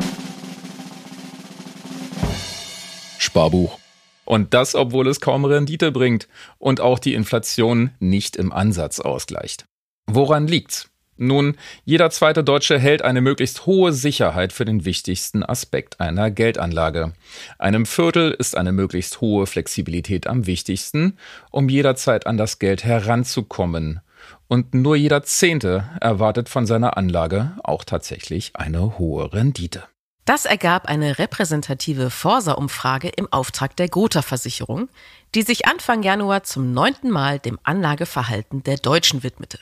Sparbuch. 3.21 3.79
Und 4.25 4.53
das, 4.53 4.75
obwohl 4.75 5.07
es 5.07 5.21
kaum 5.21 5.45
Rendite 5.45 5.93
bringt 5.93 6.27
und 6.59 6.81
auch 6.81 6.99
die 6.99 7.15
Inflation 7.15 7.91
nicht 8.01 8.35
im 8.35 8.53
Ansatz 8.53 8.99
ausgleicht. 8.99 9.65
Woran 10.07 10.49
liegt's? 10.49 10.91
Nun, 11.17 11.57
jeder 11.85 12.11
zweite 12.11 12.43
Deutsche 12.43 12.79
hält 12.79 13.03
eine 13.03 13.21
möglichst 13.21 13.67
hohe 13.67 13.93
Sicherheit 13.93 14.53
für 14.53 14.65
den 14.65 14.85
wichtigsten 14.85 15.45
Aspekt 15.45 16.01
einer 16.01 16.31
Geldanlage. 16.31 17.13
Einem 17.59 17.87
Viertel 17.87 18.33
ist 18.33 18.57
eine 18.57 18.73
möglichst 18.73 19.21
hohe 19.21 19.47
Flexibilität 19.47 20.27
am 20.27 20.47
wichtigsten, 20.47 21.17
um 21.51 21.69
jederzeit 21.69 22.27
an 22.27 22.37
das 22.37 22.59
Geld 22.59 22.85
heranzukommen. 22.85 24.01
Und 24.49 24.75
nur 24.75 24.97
jeder 24.97 25.23
Zehnte 25.23 25.89
erwartet 26.01 26.49
von 26.49 26.67
seiner 26.67 26.97
Anlage 26.97 27.53
auch 27.63 27.85
tatsächlich 27.85 28.53
eine 28.55 28.99
hohe 28.99 29.33
Rendite. 29.33 29.85
Das 30.25 30.47
ergab 30.47 30.87
eine 30.87 31.19
repräsentative 31.19 32.09
Forsa-Umfrage 32.09 33.09
im 33.09 33.31
Auftrag 33.31 33.77
der 33.77 33.89
Gotha-Versicherung, 33.89 34.89
die 35.35 35.43
sich 35.43 35.67
Anfang 35.67 36.03
Januar 36.03 36.45
zum 36.45 36.73
neunten 36.73 37.11
Mal 37.11 37.39
dem 37.39 37.59
Anlageverhalten 37.63 38.63
der 38.63 38.79
Deutschen 38.79 39.23
widmete. 39.23 39.59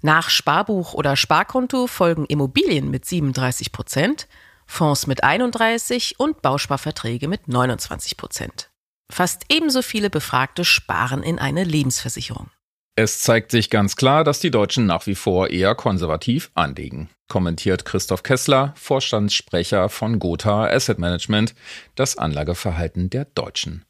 Nach 0.00 0.30
Sparbuch 0.30 0.94
oder 0.94 1.16
Sparkonto 1.16 1.86
folgen 1.86 2.24
Immobilien 2.26 2.90
mit 2.90 3.04
37 3.04 3.72
Prozent, 3.72 4.28
Fonds 4.66 5.06
mit 5.06 5.24
31 5.24 6.20
und 6.20 6.42
Bausparverträge 6.42 7.26
mit 7.26 7.48
29 7.48 8.16
Prozent. 8.16 8.70
Fast 9.10 9.44
ebenso 9.48 9.82
viele 9.82 10.10
Befragte 10.10 10.64
sparen 10.64 11.22
in 11.22 11.38
eine 11.38 11.64
Lebensversicherung. 11.64 12.50
Es 12.94 13.22
zeigt 13.22 13.52
sich 13.52 13.70
ganz 13.70 13.96
klar, 13.96 14.24
dass 14.24 14.40
die 14.40 14.50
Deutschen 14.50 14.86
nach 14.86 15.06
wie 15.06 15.14
vor 15.14 15.50
eher 15.50 15.74
konservativ 15.74 16.50
anlegen, 16.54 17.08
kommentiert 17.28 17.84
Christoph 17.84 18.24
Kessler, 18.24 18.72
Vorstandssprecher 18.76 19.88
von 19.88 20.18
Gotha 20.18 20.66
Asset 20.66 20.98
Management, 20.98 21.54
das 21.94 22.18
Anlageverhalten 22.18 23.08
der 23.08 23.24
Deutschen. 23.24 23.84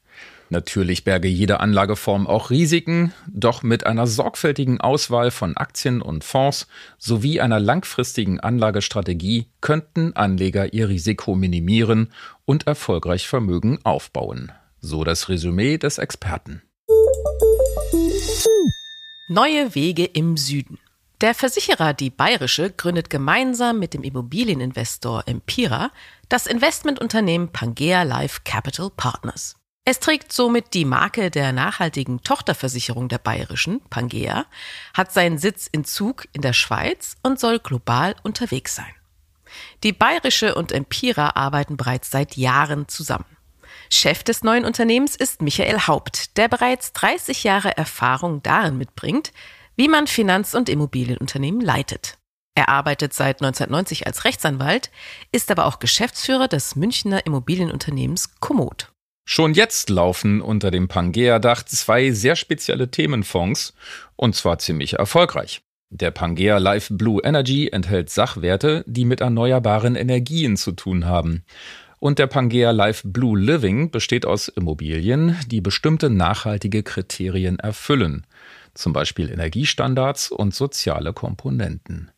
Natürlich 0.51 1.03
berge 1.03 1.27
jede 1.27 1.59
Anlageform 1.59 2.25
auch 2.25 2.49
Risiken, 2.49 3.13
doch 3.27 3.61
mit 3.61 3.85
einer 3.85 4.07
sorgfältigen 4.07 4.81
Auswahl 4.81 5.29
von 5.29 5.55
Aktien 5.55 6.01
und 6.01 6.23
Fonds 6.23 6.67
sowie 6.97 7.39
einer 7.39 7.59
langfristigen 7.59 8.39
Anlagestrategie 8.39 9.47
könnten 9.61 10.13
Anleger 10.15 10.73
ihr 10.73 10.89
Risiko 10.89 11.35
minimieren 11.35 12.11
und 12.45 12.65
erfolgreich 12.65 13.27
Vermögen 13.27 13.79
aufbauen. 13.83 14.51
So 14.81 15.03
das 15.03 15.29
Resümee 15.29 15.77
des 15.77 15.99
Experten. 15.99 16.63
Neue 19.27 19.75
Wege 19.75 20.05
im 20.05 20.35
Süden. 20.35 20.79
Der 21.21 21.35
Versicherer 21.35 21.93
Die 21.93 22.09
Bayerische 22.09 22.71
gründet 22.71 23.11
gemeinsam 23.11 23.77
mit 23.77 23.93
dem 23.93 24.01
Immobilieninvestor 24.01 25.23
Empira 25.27 25.91
das 26.29 26.47
Investmentunternehmen 26.47 27.49
Pangea 27.49 28.01
Life 28.03 28.41
Capital 28.45 28.89
Partners. 28.95 29.58
Es 29.91 29.99
trägt 29.99 30.31
somit 30.31 30.75
die 30.75 30.85
Marke 30.85 31.31
der 31.31 31.51
nachhaltigen 31.51 32.21
Tochterversicherung 32.21 33.09
der 33.09 33.17
Bayerischen, 33.17 33.81
Pangea, 33.89 34.45
hat 34.93 35.11
seinen 35.11 35.39
Sitz 35.39 35.65
in 35.65 35.83
Zug 35.83 36.27
in 36.31 36.43
der 36.43 36.53
Schweiz 36.53 37.17
und 37.23 37.39
soll 37.39 37.57
global 37.57 38.15
unterwegs 38.21 38.75
sein. 38.75 38.93
Die 39.81 39.91
Bayerische 39.91 40.53
und 40.53 40.71
Empira 40.71 41.31
arbeiten 41.31 41.75
bereits 41.75 42.11
seit 42.11 42.37
Jahren 42.37 42.87
zusammen. 42.87 43.35
Chef 43.89 44.23
des 44.23 44.43
neuen 44.43 44.63
Unternehmens 44.63 45.15
ist 45.15 45.41
Michael 45.41 45.79
Haupt, 45.87 46.37
der 46.37 46.49
bereits 46.49 46.93
30 46.93 47.43
Jahre 47.43 47.75
Erfahrung 47.75 48.43
darin 48.43 48.77
mitbringt, 48.77 49.31
wie 49.75 49.87
man 49.87 50.05
Finanz- 50.05 50.53
und 50.53 50.69
Immobilienunternehmen 50.69 51.61
leitet. 51.61 52.19
Er 52.53 52.69
arbeitet 52.69 53.15
seit 53.15 53.41
1990 53.41 54.05
als 54.05 54.23
Rechtsanwalt, 54.23 54.91
ist 55.31 55.49
aber 55.49 55.65
auch 55.65 55.79
Geschäftsführer 55.79 56.47
des 56.47 56.75
Münchner 56.75 57.25
Immobilienunternehmens 57.25 58.39
Komoot. 58.39 58.91
Schon 59.31 59.53
jetzt 59.53 59.91
laufen 59.91 60.41
unter 60.41 60.71
dem 60.71 60.87
Pangea-Dach 60.87 61.61
zwei 61.61 62.09
sehr 62.09 62.35
spezielle 62.35 62.89
Themenfonds 62.89 63.75
und 64.15 64.35
zwar 64.35 64.57
ziemlich 64.57 64.93
erfolgreich. 64.93 65.61
Der 65.91 66.09
Pangea 66.09 66.57
Life 66.57 66.91
Blue 66.95 67.21
Energy 67.23 67.69
enthält 67.71 68.09
Sachwerte, 68.09 68.83
die 68.87 69.05
mit 69.05 69.21
erneuerbaren 69.21 69.95
Energien 69.95 70.57
zu 70.57 70.71
tun 70.71 71.05
haben. 71.05 71.43
Und 71.99 72.17
der 72.17 72.25
Pangea 72.25 72.71
Life 72.71 73.07
Blue 73.07 73.39
Living 73.39 73.91
besteht 73.91 74.25
aus 74.25 74.47
Immobilien, 74.47 75.37
die 75.45 75.61
bestimmte 75.61 76.09
nachhaltige 76.09 76.81
Kriterien 76.81 77.59
erfüllen, 77.59 78.25
zum 78.73 78.93
Beispiel 78.93 79.29
Energiestandards 79.29 80.31
und 80.31 80.55
soziale 80.55 81.13
Komponenten. 81.13 82.09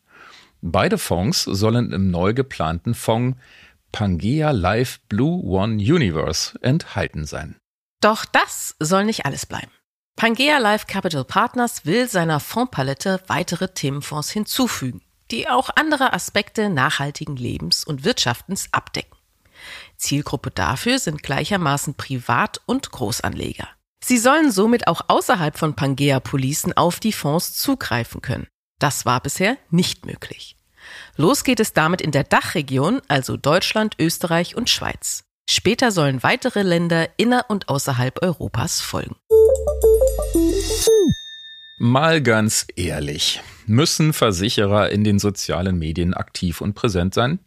Beide 0.62 0.96
Fonds 0.96 1.42
sollen 1.42 1.92
im 1.92 2.10
neu 2.10 2.32
geplanten 2.32 2.94
Fonds 2.94 3.36
Pangea 3.92 4.52
Live 4.52 5.00
Blue 5.08 5.42
One 5.44 5.74
Universe 5.74 6.58
enthalten 6.62 7.26
sein. 7.26 7.56
Doch 8.00 8.24
das 8.24 8.74
soll 8.80 9.04
nicht 9.04 9.26
alles 9.26 9.44
bleiben. 9.44 9.70
Pangea 10.16 10.58
Life 10.58 10.86
Capital 10.86 11.24
Partners 11.24 11.84
will 11.84 12.08
seiner 12.08 12.40
Fondspalette 12.40 13.22
weitere 13.26 13.68
Themenfonds 13.68 14.30
hinzufügen, 14.30 15.02
die 15.30 15.48
auch 15.48 15.70
andere 15.76 16.12
Aspekte 16.14 16.70
nachhaltigen 16.70 17.36
Lebens 17.36 17.84
und 17.84 18.04
Wirtschaftens 18.04 18.68
abdecken. 18.72 19.16
Zielgruppe 19.96 20.50
dafür 20.50 20.98
sind 20.98 21.22
gleichermaßen 21.22 21.94
Privat- 21.94 22.60
und 22.66 22.90
Großanleger. 22.90 23.68
Sie 24.02 24.18
sollen 24.18 24.50
somit 24.50 24.88
auch 24.88 25.02
außerhalb 25.08 25.56
von 25.56 25.76
Pangea-Policen 25.76 26.76
auf 26.76 26.98
die 26.98 27.12
Fonds 27.12 27.52
zugreifen 27.54 28.20
können. 28.20 28.48
Das 28.80 29.06
war 29.06 29.20
bisher 29.20 29.58
nicht 29.70 30.06
möglich. 30.06 30.56
Los 31.16 31.44
geht 31.44 31.60
es 31.60 31.72
damit 31.72 32.00
in 32.00 32.10
der 32.10 32.24
Dachregion, 32.24 33.00
also 33.08 33.36
Deutschland, 33.36 33.96
Österreich 33.98 34.56
und 34.56 34.70
Schweiz. 34.70 35.24
Später 35.48 35.90
sollen 35.90 36.22
weitere 36.22 36.62
Länder 36.62 37.08
inner- 37.16 37.46
und 37.48 37.68
außerhalb 37.68 38.22
Europas 38.22 38.80
folgen. 38.80 39.16
Mal 41.78 42.22
ganz 42.22 42.66
ehrlich, 42.76 43.42
müssen 43.66 44.12
Versicherer 44.12 44.90
in 44.90 45.04
den 45.04 45.18
sozialen 45.18 45.78
Medien 45.78 46.14
aktiv 46.14 46.60
und 46.60 46.74
präsent 46.74 47.12
sein? 47.12 47.40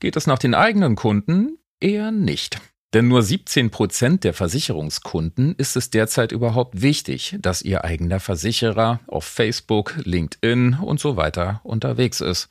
Geht 0.00 0.16
es 0.16 0.26
nach 0.26 0.38
den 0.38 0.54
eigenen 0.54 0.96
Kunden? 0.96 1.58
Eher 1.80 2.10
nicht. 2.10 2.58
Denn 2.94 3.08
nur 3.08 3.22
17 3.22 3.70
Prozent 3.70 4.22
der 4.22 4.32
Versicherungskunden 4.32 5.56
ist 5.56 5.76
es 5.76 5.90
derzeit 5.90 6.30
überhaupt 6.30 6.80
wichtig, 6.80 7.36
dass 7.40 7.60
ihr 7.60 7.82
eigener 7.82 8.20
Versicherer 8.20 9.00
auf 9.08 9.24
Facebook, 9.24 9.94
LinkedIn 10.04 10.78
und 10.80 11.00
so 11.00 11.16
weiter 11.16 11.60
unterwegs 11.64 12.20
ist. 12.20 12.48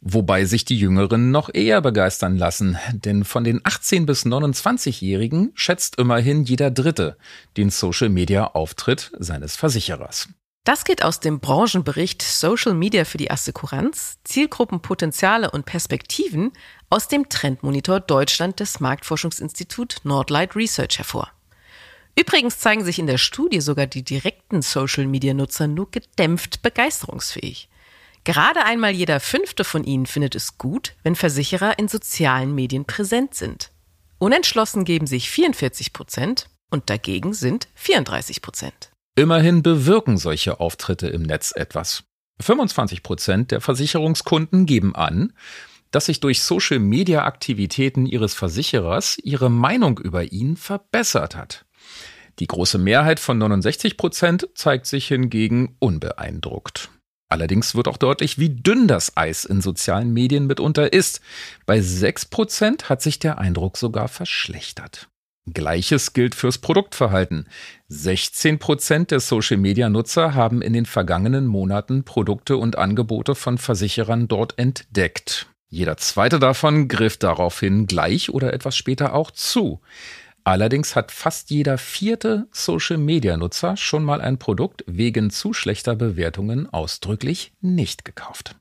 Wobei 0.00 0.44
sich 0.44 0.64
die 0.64 0.78
Jüngeren 0.78 1.32
noch 1.32 1.52
eher 1.52 1.80
begeistern 1.80 2.36
lassen, 2.36 2.78
denn 2.92 3.24
von 3.24 3.42
den 3.42 3.60
18 3.64 4.06
bis 4.06 4.24
29-Jährigen 4.24 5.50
schätzt 5.54 5.98
immerhin 5.98 6.44
jeder 6.44 6.70
Dritte 6.70 7.16
den 7.56 7.70
Social-Media-Auftritt 7.70 9.10
seines 9.18 9.56
Versicherers. 9.56 10.28
Das 10.64 10.84
geht 10.84 11.02
aus 11.02 11.18
dem 11.18 11.40
Branchenbericht 11.40 12.22
Social 12.22 12.74
Media 12.74 13.04
für 13.04 13.18
die 13.18 13.32
Assekuranz, 13.32 14.18
Zielgruppenpotenziale 14.22 15.50
und 15.50 15.66
Perspektiven 15.66 16.52
aus 16.88 17.08
dem 17.08 17.28
Trendmonitor 17.28 17.98
Deutschland 17.98 18.60
des 18.60 18.78
Marktforschungsinstitut 18.78 20.02
Nordlight 20.04 20.54
Research 20.54 20.98
hervor. 20.98 21.32
Übrigens 22.16 22.60
zeigen 22.60 22.84
sich 22.84 23.00
in 23.00 23.08
der 23.08 23.18
Studie 23.18 23.60
sogar 23.60 23.86
die 23.86 24.04
direkten 24.04 24.62
Social 24.62 25.06
Media 25.06 25.34
Nutzer 25.34 25.66
nur 25.66 25.90
gedämpft 25.90 26.62
begeisterungsfähig. 26.62 27.68
Gerade 28.22 28.64
einmal 28.64 28.92
jeder 28.92 29.18
fünfte 29.18 29.64
von 29.64 29.82
ihnen 29.82 30.06
findet 30.06 30.36
es 30.36 30.58
gut, 30.58 30.94
wenn 31.02 31.16
Versicherer 31.16 31.80
in 31.80 31.88
sozialen 31.88 32.54
Medien 32.54 32.84
präsent 32.84 33.34
sind. 33.34 33.72
Unentschlossen 34.18 34.84
geben 34.84 35.08
sich 35.08 35.28
44 35.28 35.92
Prozent, 35.92 36.48
und 36.70 36.88
dagegen 36.88 37.34
sind 37.34 37.68
34 37.74 38.40
Prozent. 38.40 38.91
Immerhin 39.14 39.62
bewirken 39.62 40.16
solche 40.16 40.58
Auftritte 40.58 41.08
im 41.08 41.22
Netz 41.22 41.52
etwas. 41.54 42.04
25 42.40 43.02
Prozent 43.02 43.50
der 43.50 43.60
Versicherungskunden 43.60 44.64
geben 44.64 44.94
an, 44.94 45.34
dass 45.90 46.06
sich 46.06 46.20
durch 46.20 46.42
Social-Media-Aktivitäten 46.42 48.06
ihres 48.06 48.32
Versicherers 48.32 49.18
ihre 49.22 49.50
Meinung 49.50 49.98
über 49.98 50.32
ihn 50.32 50.56
verbessert 50.56 51.36
hat. 51.36 51.66
Die 52.38 52.46
große 52.46 52.78
Mehrheit 52.78 53.20
von 53.20 53.36
69 53.36 53.98
Prozent 53.98 54.48
zeigt 54.54 54.86
sich 54.86 55.08
hingegen 55.08 55.76
unbeeindruckt. 55.78 56.88
Allerdings 57.28 57.74
wird 57.74 57.88
auch 57.88 57.98
deutlich, 57.98 58.38
wie 58.38 58.50
dünn 58.50 58.88
das 58.88 59.16
Eis 59.16 59.44
in 59.44 59.60
sozialen 59.60 60.12
Medien 60.12 60.46
mitunter 60.46 60.92
ist. 60.92 61.20
Bei 61.66 61.80
6 61.80 62.26
Prozent 62.26 62.88
hat 62.88 63.02
sich 63.02 63.18
der 63.18 63.38
Eindruck 63.38 63.76
sogar 63.76 64.08
verschlechtert. 64.08 65.08
Gleiches 65.50 66.12
gilt 66.12 66.34
fürs 66.36 66.58
Produktverhalten. 66.58 67.48
16 67.88 68.60
Prozent 68.60 69.10
der 69.10 69.18
Social-Media-Nutzer 69.18 70.34
haben 70.34 70.62
in 70.62 70.72
den 70.72 70.86
vergangenen 70.86 71.46
Monaten 71.46 72.04
Produkte 72.04 72.56
und 72.56 72.78
Angebote 72.78 73.34
von 73.34 73.58
Versicherern 73.58 74.28
dort 74.28 74.56
entdeckt. 74.58 75.48
Jeder 75.68 75.96
zweite 75.96 76.38
davon 76.38 76.86
griff 76.86 77.16
daraufhin 77.16 77.86
gleich 77.86 78.30
oder 78.30 78.52
etwas 78.52 78.76
später 78.76 79.14
auch 79.14 79.30
zu. 79.30 79.80
Allerdings 80.44 80.94
hat 80.94 81.10
fast 81.10 81.50
jeder 81.50 81.78
vierte 81.78 82.46
Social-Media-Nutzer 82.52 83.76
schon 83.76 84.04
mal 84.04 84.20
ein 84.20 84.38
Produkt 84.38 84.84
wegen 84.86 85.30
zu 85.30 85.52
schlechter 85.52 85.96
Bewertungen 85.96 86.72
ausdrücklich 86.72 87.52
nicht 87.60 88.04
gekauft. 88.04 88.56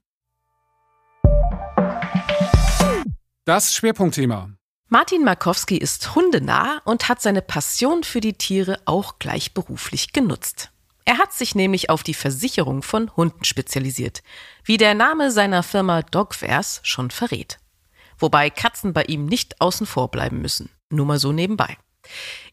Das 3.46 3.74
Schwerpunktthema. 3.74 4.52
Martin 4.94 5.24
Markowski 5.24 5.78
ist 5.78 6.16
hundenah 6.16 6.82
und 6.84 7.08
hat 7.08 7.22
seine 7.22 7.42
Passion 7.42 8.04
für 8.04 8.20
die 8.20 8.34
Tiere 8.34 8.78
auch 8.84 9.20
gleich 9.20 9.54
beruflich 9.54 10.12
genutzt. 10.12 10.70
Er 11.06 11.18
hat 11.18 11.32
sich 11.32 11.56
nämlich 11.56 11.90
auf 11.90 12.04
die 12.04 12.14
Versicherung 12.14 12.84
von 12.84 13.16
Hunden 13.16 13.46
spezialisiert, 13.46 14.22
wie 14.66 14.76
der 14.76 14.94
Name 14.94 15.32
seiner 15.32 15.64
Firma 15.64 16.02
Dogverse 16.02 16.82
schon 16.84 17.10
verrät. 17.10 17.58
Wobei 18.20 18.50
Katzen 18.50 18.92
bei 18.92 19.04
ihm 19.04 19.28
nicht 19.28 19.62
außen 19.62 19.88
vor 19.88 20.12
bleiben 20.12 20.42
müssen. 20.42 20.70
Nur 20.90 21.06
mal 21.06 21.20
so 21.20 21.32
nebenbei. 21.32 21.78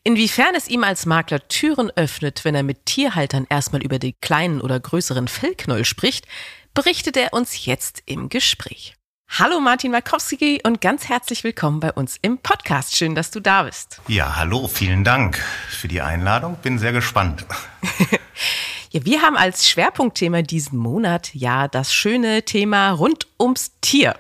Inwiefern 0.04 0.54
es 0.54 0.68
ihm 0.68 0.84
als 0.84 1.06
Makler 1.06 1.48
Türen 1.48 1.90
öffnet, 1.96 2.44
wenn 2.44 2.54
er 2.54 2.62
mit 2.62 2.86
Tierhaltern 2.86 3.48
erstmal 3.50 3.82
über 3.82 3.98
die 3.98 4.12
kleinen 4.12 4.60
oder 4.60 4.78
größeren 4.78 5.26
Fellknäuel 5.26 5.84
spricht, 5.84 6.28
berichtet 6.72 7.16
er 7.16 7.32
uns 7.32 7.64
jetzt 7.66 8.04
im 8.06 8.28
Gespräch. 8.28 8.94
Hallo 9.30 9.60
Martin 9.60 9.92
Markowski 9.92 10.60
und 10.64 10.80
ganz 10.80 11.08
herzlich 11.08 11.44
willkommen 11.44 11.78
bei 11.78 11.92
uns 11.92 12.16
im 12.22 12.38
Podcast. 12.38 12.96
Schön, 12.96 13.14
dass 13.14 13.30
du 13.30 13.40
da 13.40 13.62
bist. 13.62 14.00
Ja, 14.08 14.34
hallo, 14.36 14.66
vielen 14.66 15.04
Dank 15.04 15.38
für 15.68 15.86
die 15.86 16.00
Einladung. 16.00 16.56
Bin 16.62 16.78
sehr 16.78 16.92
gespannt. 16.92 17.44
ja, 18.90 19.04
wir 19.04 19.22
haben 19.22 19.36
als 19.36 19.68
Schwerpunktthema 19.68 20.42
diesen 20.42 20.78
Monat 20.78 21.32
ja 21.34 21.68
das 21.68 21.92
schöne 21.92 22.42
Thema 22.42 22.90
rund 22.90 23.28
ums 23.38 23.72
Tier. 23.80 24.18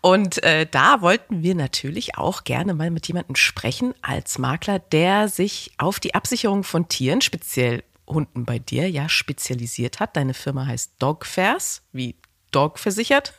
Und 0.00 0.42
äh, 0.42 0.66
da 0.70 1.02
wollten 1.02 1.42
wir 1.42 1.54
natürlich 1.54 2.16
auch 2.16 2.44
gerne 2.44 2.72
mal 2.72 2.90
mit 2.90 3.08
jemandem 3.08 3.36
sprechen 3.36 3.94
als 4.00 4.38
Makler, 4.38 4.78
der 4.78 5.28
sich 5.28 5.72
auf 5.76 6.00
die 6.00 6.14
Absicherung 6.14 6.62
von 6.62 6.88
Tieren, 6.88 7.20
speziell 7.20 7.82
Hunden 8.06 8.44
bei 8.44 8.58
dir, 8.58 8.88
ja 8.88 9.08
spezialisiert 9.08 10.00
hat. 10.00 10.16
Deine 10.16 10.34
Firma 10.34 10.66
heißt 10.66 10.92
Dogfairs, 10.98 11.82
wie 11.92 12.14
Dog 12.56 12.78
versichert. 12.78 13.34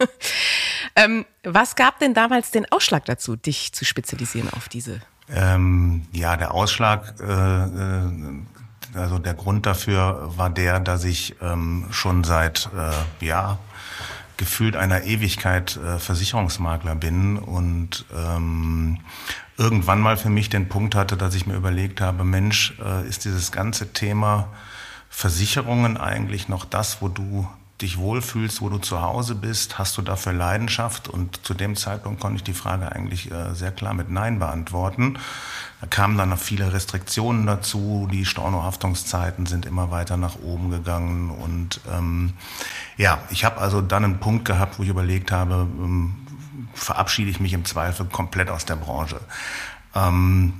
ähm, 0.95 1.25
was 1.43 1.75
gab 1.75 1.99
denn 1.99 2.13
damals 2.13 2.51
den 2.51 2.71
Ausschlag 2.71 3.05
dazu, 3.05 3.35
dich 3.35 3.73
zu 3.73 3.83
spezialisieren 3.83 4.49
auf 4.53 4.69
diese? 4.69 5.01
Ähm, 5.29 6.03
ja, 6.11 6.37
der 6.37 6.53
Ausschlag, 6.53 7.15
äh, 7.19 7.23
äh, 7.23 8.11
also 8.93 9.17
der 9.17 9.33
Grund 9.33 9.65
dafür 9.65 10.31
war 10.37 10.49
der, 10.51 10.79
dass 10.79 11.03
ich 11.03 11.35
ähm, 11.41 11.87
schon 11.89 12.23
seit 12.23 12.69
äh, 12.77 13.25
ja 13.25 13.57
gefühlt 14.37 14.75
einer 14.75 15.03
Ewigkeit 15.03 15.77
äh, 15.77 15.97
Versicherungsmakler 15.97 16.93
bin 16.93 17.37
und 17.39 18.05
ähm, 18.15 18.99
irgendwann 19.57 19.99
mal 19.99 20.15
für 20.15 20.29
mich 20.29 20.49
den 20.49 20.69
Punkt 20.69 20.93
hatte, 20.93 21.17
dass 21.17 21.33
ich 21.33 21.47
mir 21.47 21.55
überlegt 21.55 22.01
habe, 22.01 22.23
Mensch, 22.23 22.75
äh, 22.79 23.07
ist 23.07 23.25
dieses 23.25 23.51
ganze 23.51 23.93
Thema 23.93 24.49
Versicherungen 25.09 25.97
eigentlich 25.97 26.47
noch 26.47 26.65
das, 26.65 27.01
wo 27.01 27.07
du 27.07 27.47
dich 27.81 27.97
wohlfühlst, 27.97 28.61
wo 28.61 28.69
du 28.69 28.79
zu 28.79 29.01
Hause 29.01 29.35
bist, 29.35 29.77
hast 29.77 29.97
du 29.97 30.01
dafür 30.01 30.33
Leidenschaft? 30.33 31.07
Und 31.07 31.45
zu 31.45 31.53
dem 31.53 31.75
Zeitpunkt 31.75 32.19
konnte 32.19 32.37
ich 32.37 32.43
die 32.43 32.53
Frage 32.53 32.91
eigentlich 32.91 33.31
äh, 33.31 33.53
sehr 33.53 33.71
klar 33.71 33.93
mit 33.93 34.09
Nein 34.09 34.39
beantworten. 34.39 35.19
Da 35.79 35.87
kamen 35.87 36.17
dann 36.17 36.29
noch 36.29 36.39
viele 36.39 36.73
Restriktionen 36.73 37.45
dazu. 37.45 38.07
Die 38.11 38.25
Stornohaftungszeiten 38.25 39.45
sind 39.45 39.67
immer 39.67 39.91
weiter 39.91 40.17
nach 40.17 40.37
oben 40.39 40.71
gegangen. 40.71 41.29
Und 41.29 41.81
ähm, 41.91 42.33
ja, 42.97 43.19
ich 43.29 43.45
habe 43.45 43.61
also 43.61 43.81
dann 43.81 44.03
einen 44.03 44.19
Punkt 44.19 44.45
gehabt, 44.45 44.79
wo 44.79 44.83
ich 44.83 44.89
überlegt 44.89 45.31
habe, 45.31 45.67
ähm, 45.79 46.15
verabschiede 46.73 47.29
ich 47.29 47.39
mich 47.39 47.53
im 47.53 47.65
Zweifel 47.65 48.07
komplett 48.07 48.49
aus 48.49 48.65
der 48.65 48.75
Branche. 48.75 49.19
Ähm, 49.93 50.53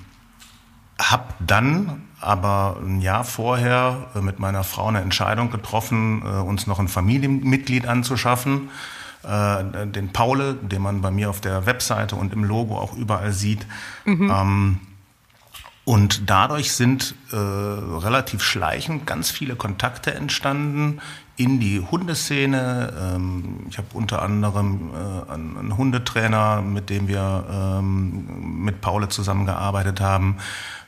hab 0.99 1.35
dann 1.39 2.06
aber 2.19 2.77
ein 2.81 3.01
Jahr 3.01 3.23
vorher 3.23 4.07
äh, 4.15 4.21
mit 4.21 4.39
meiner 4.39 4.63
Frau 4.63 4.87
eine 4.87 5.01
Entscheidung 5.01 5.51
getroffen, 5.51 6.21
äh, 6.23 6.39
uns 6.39 6.67
noch 6.67 6.79
ein 6.79 6.87
Familienmitglied 6.87 7.87
anzuschaffen, 7.87 8.69
äh, 9.23 9.87
den 9.87 10.13
Paule, 10.13 10.55
den 10.55 10.81
man 10.81 11.01
bei 11.01 11.11
mir 11.11 11.29
auf 11.29 11.41
der 11.41 11.65
Webseite 11.65 12.15
und 12.15 12.33
im 12.33 12.43
Logo 12.43 12.77
auch 12.77 12.95
überall 12.95 13.31
sieht. 13.31 13.65
Mhm. 14.05 14.31
Ähm, 14.31 14.79
und 15.85 16.29
dadurch 16.29 16.73
sind 16.73 17.15
äh, 17.31 17.35
relativ 17.37 18.43
schleichend 18.43 19.07
ganz 19.07 19.31
viele 19.31 19.55
Kontakte 19.55 20.13
entstanden 20.13 20.99
in 21.37 21.59
die 21.59 21.79
Hundeszene. 21.79 22.93
Ähm, 23.15 23.59
ich 23.69 23.77
habe 23.77 23.87
unter 23.93 24.23
anderem 24.23 24.89
äh, 24.91 25.31
einen 25.31 25.77
Hundetrainer, 25.77 26.61
mit 26.63 26.89
dem 26.89 27.07
wir 27.07 27.45
ähm, 27.49 28.63
mit 28.65 28.81
Paule 28.81 29.07
zusammengearbeitet 29.07 30.01
haben. 30.01 30.37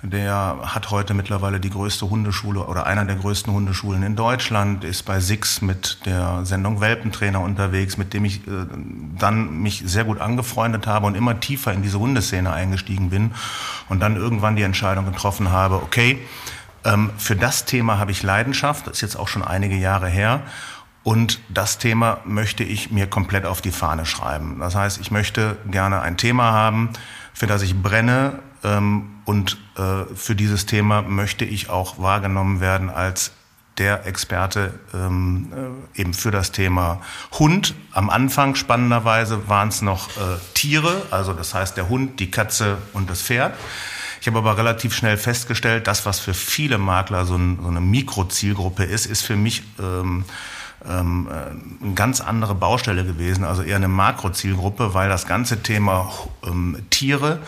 Der 0.02 0.58
hat 0.64 0.92
heute 0.92 1.14
mittlerweile 1.14 1.60
die 1.60 1.70
größte 1.70 2.10
Hundeschule 2.10 2.62
oder 2.62 2.88
einer 2.88 3.06
der 3.06 3.18
größten 3.18 3.54
Hundeschulen 3.54 4.02
in 4.02 4.16
Deutschland, 4.16 4.84
ist 4.84 5.04
bei 5.04 5.20
Six 5.20 5.62
mit 5.62 6.06
der 6.06 6.46
Sendung 6.46 6.82
Welpentrainer 6.82 7.42
unterwegs, 7.42 7.98
mit 7.98 8.14
dem 8.14 8.26
ich 8.26 8.48
äh, 8.48 8.66
dann 9.20 9.62
mich 9.62 9.84
sehr 9.86 10.04
gut 10.04 10.20
angefreundet 10.20 10.88
habe 10.88 11.06
und 11.06 11.16
immer 11.16 11.40
tiefer 11.40 11.74
in 11.74 11.84
diese 11.84 12.00
Hundeszene 12.00 12.52
eingestiegen 12.52 13.12
bin 13.12 13.32
und 13.88 14.00
dann 14.00 14.16
irgendwann 14.16 14.56
die 14.56 14.64
Entscheidung 14.64 15.06
getroffen 15.06 15.52
habe, 15.52 15.76
okay, 15.76 16.20
ähm, 16.86 17.12
für 17.18 17.36
das 17.36 17.66
Thema 17.66 17.98
habe 18.00 18.12
ich 18.12 18.24
Leidenschaft, 18.24 18.88
das 18.88 18.98
ist 18.98 19.02
jetzt 19.02 19.16
auch 19.16 19.28
schon 19.28 19.44
einige 19.44 19.76
Jahre 19.76 20.08
her. 20.08 20.42
Und 21.04 21.40
das 21.50 21.78
Thema 21.78 22.20
möchte 22.26 22.64
ich 22.64 22.92
mir 22.92 23.08
komplett 23.08 23.46
auf 23.46 23.62
die 23.62 23.72
Fahne 23.72 24.06
schreiben. 24.06 24.58
Das 24.60 24.76
heißt, 24.76 25.00
ich 25.00 25.12
möchte 25.12 25.58
gerne 25.70 26.02
ein 26.02 26.18
Thema 26.18 26.52
haben, 26.52 26.90
für 27.34 27.48
das 27.48 27.62
ich 27.62 27.82
brenne. 27.82 28.40
Ähm, 28.64 29.10
und 29.26 29.58
äh, 29.78 30.14
für 30.14 30.36
dieses 30.36 30.66
Thema 30.66 31.02
möchte 31.02 31.46
ich 31.46 31.70
auch 31.70 32.00
wahrgenommen 32.00 32.60
werden 32.60 32.90
als 32.90 33.32
der 33.78 34.06
Experte 34.06 34.74
ähm, 34.94 35.82
äh, 35.96 36.02
eben 36.02 36.14
für 36.14 36.32
das 36.32 36.52
Thema 36.52 37.02
Hund. 37.40 37.74
Am 37.94 38.10
Anfang 38.10 38.56
spannenderweise 38.56 39.48
waren 39.48 39.70
es 39.70 39.82
noch 39.82 40.10
äh, 40.10 40.38
Tiere, 40.54 41.02
also 41.12 41.34
das 41.34 41.54
heißt 41.54 41.78
der 41.78 41.88
Hund, 41.88 42.20
die 42.20 42.30
Katze 42.30 42.78
und 42.94 43.10
das 43.10 43.22
Pferd. 43.22 43.54
Ich 44.22 44.28
habe 44.28 44.40
aber 44.40 44.58
relativ 44.58 44.94
schnell 44.94 45.18
festgestellt, 45.18 45.88
das, 45.88 46.06
was 46.06 46.20
für 46.20 46.34
viele 46.34 46.78
Makler 46.78 47.26
so, 47.26 47.36
ein, 47.36 47.60
so 47.62 47.68
eine 47.68 47.82
Mikrozielgruppe 47.82 48.84
ist, 48.84 49.06
ist 49.06 49.22
für 49.22 49.36
mich 49.36 49.64
ähm, 49.80 50.26
ähm, 50.88 51.28
äh, 51.30 51.84
eine 51.84 51.94
ganz 51.94 52.22
andere 52.22 52.56
Baustelle 52.56 53.06
gewesen, 53.06 53.44
also 53.44 53.62
eher 53.62 53.76
eine 53.76 53.88
Makrozielgruppe, 53.88 54.94
weil 54.94 55.10
das 55.10 55.26
ganze 55.26 55.62
Thema 55.62 56.12
ähm, 56.46 56.78
Tiere 56.90 57.40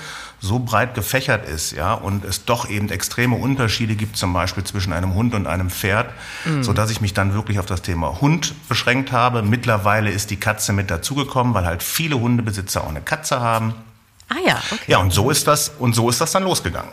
so 0.44 0.58
breit 0.58 0.96
gefächert 0.96 1.48
ist, 1.48 1.72
ja, 1.72 1.94
und 1.94 2.26
es 2.26 2.46
doch 2.46 2.68
eben 2.68 2.90
extreme 2.90 3.36
Unterschiede 3.36 3.96
gibt, 3.96 4.18
zum 4.18 4.34
Beispiel 4.34 4.64
zwischen 4.64 4.92
einem 4.92 5.14
Hund 5.14 5.36
und 5.36 5.46
einem 5.46 5.70
Pferd, 5.70 6.10
mhm. 6.46 6.64
so 6.64 6.74
dass 6.74 6.90
ich 6.90 7.00
mich 7.00 7.14
dann 7.14 7.36
wirklich 7.36 7.60
auf 7.60 7.68
das 7.68 7.84
Thema 7.84 8.20
Hund 8.22 8.56
beschränkt 8.68 9.12
habe. 9.12 9.44
Mittlerweile 9.44 10.10
ist 10.10 10.32
die 10.32 10.38
Katze 10.38 10.74
mit 10.74 10.90
dazugekommen, 10.90 11.54
weil 11.54 11.66
halt 11.66 11.84
viele 11.84 12.20
Hundebesitzer 12.20 12.84
auch 12.84 12.90
eine 12.90 13.02
Katze 13.02 13.40
haben. 13.40 13.76
Ah 14.32 14.40
ja, 14.46 14.62
okay. 14.72 14.92
Ja, 14.92 15.00
und 15.00 15.12
so 15.12 15.30
ist 15.30 15.46
das, 15.46 15.74
und 15.78 15.94
so 15.94 16.10
ist 16.10 16.22
das 16.22 16.32
dann 16.32 16.44
losgegangen. 16.44 16.92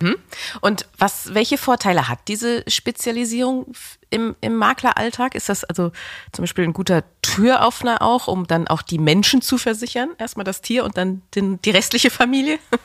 Hm? 0.00 0.14
Und 0.60 0.86
was, 0.96 1.34
welche 1.34 1.58
Vorteile 1.58 2.08
hat 2.08 2.20
diese 2.28 2.62
Spezialisierung 2.68 3.72
im, 4.10 4.36
im 4.40 4.54
Makleralltag? 4.54 5.34
Ist 5.34 5.48
das 5.48 5.64
also 5.64 5.90
zum 6.30 6.44
Beispiel 6.44 6.62
ein 6.62 6.72
guter 6.72 7.02
Türöffner 7.20 8.00
auch, 8.00 8.28
um 8.28 8.46
dann 8.46 8.68
auch 8.68 8.82
die 8.82 8.98
Menschen 8.98 9.42
zu 9.42 9.58
versichern? 9.58 10.10
Erstmal 10.18 10.44
das 10.44 10.60
Tier 10.60 10.84
und 10.84 10.96
dann 10.96 11.22
den, 11.34 11.60
die 11.62 11.70
restliche 11.70 12.10
Familie? 12.10 12.58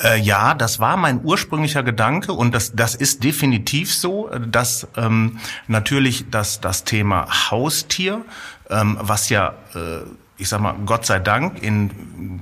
Äh, 0.00 0.20
ja, 0.20 0.54
das 0.54 0.78
war 0.78 0.96
mein 0.96 1.24
ursprünglicher 1.24 1.82
Gedanke 1.82 2.32
und 2.32 2.54
das, 2.54 2.72
das 2.72 2.94
ist 2.94 3.24
definitiv 3.24 3.92
so, 3.92 4.30
dass 4.46 4.86
ähm, 4.96 5.40
natürlich 5.66 6.30
das, 6.30 6.60
das 6.60 6.84
Thema 6.84 7.50
Haustier, 7.50 8.24
ähm, 8.70 8.96
was 9.00 9.28
ja 9.28 9.54
äh, 9.74 10.04
ich 10.38 10.48
sag 10.48 10.60
mal, 10.60 10.74
Gott 10.86 11.04
sei 11.04 11.18
Dank 11.18 11.62
in 11.62 11.90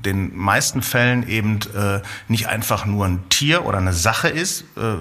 den 0.04 0.36
meisten 0.36 0.82
Fällen 0.82 1.26
eben 1.26 1.60
äh, 1.74 2.00
nicht 2.28 2.46
einfach 2.48 2.84
nur 2.84 3.06
ein 3.06 3.28
Tier 3.30 3.64
oder 3.64 3.78
eine 3.78 3.94
Sache 3.94 4.28
ist, 4.28 4.62
äh, 4.76 4.96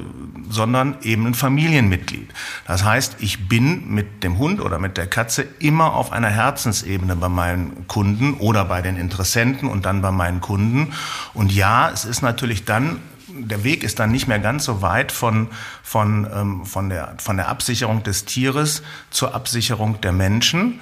sondern 0.50 0.98
eben 1.02 1.28
ein 1.28 1.34
Familienmitglied. 1.34 2.34
Das 2.66 2.86
heißt, 2.86 3.18
ich 3.20 3.50
bin 3.50 3.90
mit 3.94 4.24
dem 4.24 4.38
Hund 4.38 4.62
oder 4.62 4.80
mit 4.80 4.96
der 4.96 5.08
Katze 5.08 5.46
immer 5.60 5.94
auf 5.94 6.14
einer 6.14 6.30
Herzensebene 6.30 7.18
bei 7.18 7.30
meinen 7.30 7.86
Kunden 7.88 8.36
oder 8.36 8.64
bei 8.64 8.82
den 8.82 8.96
Interessenten 8.96 9.68
und 9.68 9.86
dann 9.86 10.02
bei 10.02 10.12
meinen 10.12 10.40
Kunden. 10.40 10.94
Und 11.34 11.52
ja, 11.52 11.90
es 11.90 12.06
ist 12.06 12.22
natürlich 12.22 12.64
dann 12.64 13.02
der 13.38 13.66
Weg 13.66 13.84
ist 13.84 14.00
dann 14.00 14.12
nicht 14.12 14.28
mehr 14.28 14.40
ganz 14.40 14.64
so 14.64 14.82
weit 14.82 15.12
von, 15.12 15.50
von, 15.84 16.26
ähm, 16.34 16.66
von, 16.66 16.90
der, 16.90 17.16
von 17.18 17.36
der 17.36 17.50
Absicherung 17.50 18.02
des 18.02 18.24
Tieres 18.24 18.82
zur 19.10 19.36
Absicherung 19.36 20.00
der 20.00 20.14
Menschen. 20.14 20.80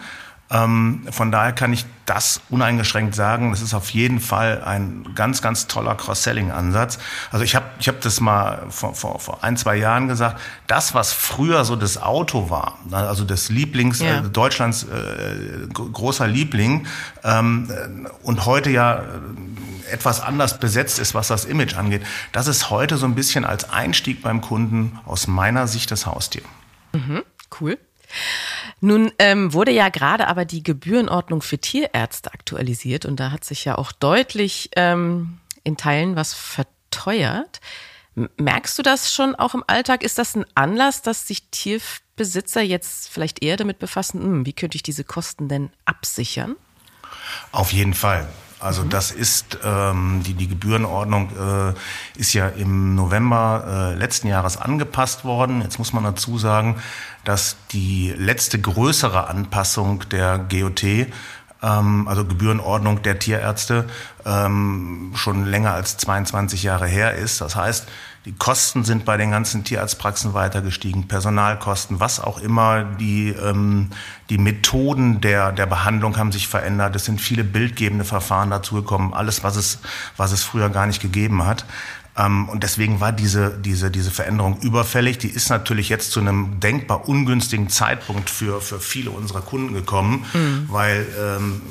Ähm, 0.54 1.02
von 1.10 1.32
daher 1.32 1.52
kann 1.52 1.74
ich 1.74 1.86
das 2.06 2.42
uneingeschränkt 2.50 3.16
sagen. 3.16 3.52
Das 3.52 3.62
ist 3.62 3.74
auf 3.74 3.90
jeden 3.90 4.20
Fall 4.20 4.64
ein 4.64 5.10
ganz, 5.16 5.42
ganz 5.42 5.68
toller 5.68 5.96
Cross-Selling-Ansatz. 5.96 7.00
Also 7.32 7.44
ich 7.44 7.56
habe 7.56 7.66
ich 7.80 7.88
hab 7.88 8.02
das 8.02 8.20
mal 8.20 8.68
vor, 8.70 8.94
vor, 8.94 9.20
vor 9.20 9.44
ein, 9.44 9.58
zwei 9.58 9.76
Jahren 9.78 10.08
gesagt. 10.08 10.40
Das, 10.68 10.94
was 10.94 11.12
früher 11.12 11.66
so 11.66 11.76
das 11.76 12.02
Auto 12.02 12.52
war, 12.52 12.78
also 12.92 13.24
das 13.24 13.50
Lieblings, 13.50 14.00
ja. 14.00 14.20
äh, 14.20 14.22
Deutschlands 14.22 14.84
äh, 14.84 15.68
großer 15.74 16.28
Liebling 16.28 16.86
ähm, 17.24 18.08
und 18.22 18.46
heute 18.46 18.70
ja 18.70 18.98
äh, 18.98 19.92
etwas 19.92 20.22
anders 20.22 20.60
besetzt 20.60 21.00
ist, 21.00 21.16
was 21.16 21.30
das 21.30 21.46
Image 21.46 21.76
angeht, 21.76 22.04
das 22.32 22.48
ist 22.48 22.70
heute 22.70 22.98
so 22.98 23.08
ein 23.08 23.16
bisschen 23.16 23.44
als 23.44 23.72
Einstieg 23.72 24.22
beim 24.22 24.42
Kunden 24.42 25.00
aus 25.06 25.26
meiner 25.26 25.68
Sicht 25.68 25.90
das 25.90 26.06
Haustier. 26.06 26.44
Mhm, 26.94 27.24
cool. 27.60 27.80
Nun 28.86 29.14
ähm, 29.18 29.54
wurde 29.54 29.72
ja 29.72 29.88
gerade 29.88 30.28
aber 30.28 30.44
die 30.44 30.62
Gebührenordnung 30.62 31.42
für 31.42 31.58
Tierärzte 31.58 32.34
aktualisiert 32.34 33.06
und 33.06 33.18
da 33.18 33.32
hat 33.32 33.46
sich 33.46 33.64
ja 33.64 33.78
auch 33.78 33.94
deutlich 33.94 34.72
ähm, 34.76 35.40
in 35.64 35.78
Teilen 35.78 36.18
was 36.18 36.34
verteuert. 36.34 37.62
Merkst 38.14 38.78
du 38.78 38.84
das 38.84 39.14
schon 39.14 39.36
auch 39.36 39.54
im 39.54 39.64
Alltag? 39.68 40.04
Ist 40.04 40.18
das 40.18 40.36
ein 40.36 40.44
Anlass, 40.54 41.02
dass 41.02 41.26
sich 41.26 41.50
Tierbesitzer 41.50 42.62
jetzt 42.62 43.08
vielleicht 43.08 43.42
eher 43.42 43.56
damit 43.56 43.80
befassen, 43.80 44.22
hm, 44.22 44.46
wie 44.46 44.52
könnte 44.52 44.76
ich 44.76 44.84
diese 44.84 45.06
Kosten 45.06 45.48
denn 45.48 45.70
absichern? 45.86 46.58
Auf 47.54 47.72
jeden 47.72 47.94
Fall. 47.94 48.28
Also 48.64 48.84
mhm. 48.84 48.90
das 48.90 49.12
ist 49.12 49.60
ähm, 49.64 50.22
die, 50.26 50.34
die 50.34 50.48
Gebührenordnung 50.48 51.30
äh, 51.30 52.20
ist 52.20 52.34
ja 52.34 52.48
im 52.48 52.96
November 52.96 53.94
äh, 53.94 53.98
letzten 53.98 54.28
Jahres 54.28 54.58
angepasst 54.58 55.26
worden. 55.26 55.62
Jetzt 55.62 55.80
muss 55.80 55.94
man 55.94 56.04
dazu 56.04 56.38
sagen, 56.38 56.78
dass 57.26 57.58
die 57.72 58.14
letzte 58.18 58.60
größere 58.60 59.28
Anpassung 59.28 60.08
der 60.10 60.40
GOT 60.40 60.84
ähm, 61.64 62.08
also 62.08 62.26
Gebührenordnung 62.26 63.02
der 63.02 63.20
Tierärzte, 63.20 63.86
ähm, 64.26 65.14
schon 65.16 65.46
länger 65.46 65.74
als 65.74 65.98
22 65.98 66.64
Jahre 66.64 66.88
her 66.88 67.16
ist. 67.16 67.42
Das 67.42 67.56
heißt, 67.56 67.88
die 68.26 68.32
Kosten 68.32 68.86
sind 68.86 69.04
bei 69.04 69.18
den 69.18 69.32
ganzen 69.32 69.66
Tierarztpraxen 69.66 70.34
weiter 70.34 70.62
gestiegen, 70.62 71.10
Personalkosten, 71.10 72.00
was 72.00 72.22
auch 72.22 72.40
immer. 72.40 72.86
Die, 72.86 73.30
ähm, 73.30 73.90
die 74.30 74.38
Methoden 74.38 75.20
der, 75.20 75.52
der 75.52 75.66
Behandlung 75.66 76.18
haben 76.18 76.32
sich 76.32 76.48
verändert. 76.48 76.96
Es 76.96 77.04
sind 77.04 77.20
viele 77.20 77.44
bildgebende 77.44 78.06
Verfahren 78.06 78.50
dazugekommen. 78.50 79.14
Alles, 79.14 79.44
was 79.44 79.58
es, 79.58 79.80
was 80.16 80.32
es 80.32 80.44
früher 80.44 80.70
gar 80.70 80.86
nicht 80.86 81.02
gegeben 81.02 81.46
hat. 81.46 81.66
Ähm, 82.18 82.48
und 82.50 82.64
deswegen 82.64 83.00
war 83.00 83.12
diese, 83.12 83.58
diese, 83.58 83.90
diese 83.90 84.12
Veränderung 84.12 84.60
überfällig. 84.62 85.18
Die 85.18 85.30
ist 85.30 85.50
natürlich 85.50 85.90
jetzt 85.90 86.12
zu 86.12 86.20
einem 86.20 86.60
denkbar 86.60 87.08
ungünstigen 87.08 87.70
Zeitpunkt 87.70 88.30
für, 88.30 88.62
für 88.62 88.80
viele 88.80 89.12
unserer 89.12 89.42
Kunden 89.42 89.74
gekommen, 89.74 90.26
mhm. 90.34 90.68
weil 90.70 91.08
ähm, 91.20 91.62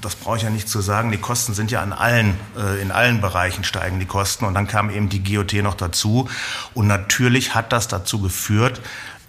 das 0.00 0.16
brauche 0.16 0.36
ich 0.36 0.42
ja 0.42 0.50
nicht 0.50 0.68
zu 0.68 0.80
sagen, 0.80 1.12
die 1.12 1.18
Kosten 1.18 1.54
sind 1.54 1.70
ja 1.70 1.82
an 1.82 1.92
allen, 1.92 2.34
äh, 2.58 2.80
in 2.82 2.90
allen 2.90 3.20
Bereichen 3.20 3.64
steigen 3.64 4.00
die 4.00 4.06
Kosten. 4.06 4.44
Und 4.44 4.54
dann 4.54 4.66
kam 4.66 4.90
eben 4.90 5.08
die 5.08 5.22
GOT 5.22 5.54
noch 5.62 5.74
dazu. 5.74 6.28
Und 6.74 6.86
natürlich 6.86 7.54
hat 7.54 7.72
das 7.72 7.88
dazu 7.88 8.20
geführt, 8.20 8.80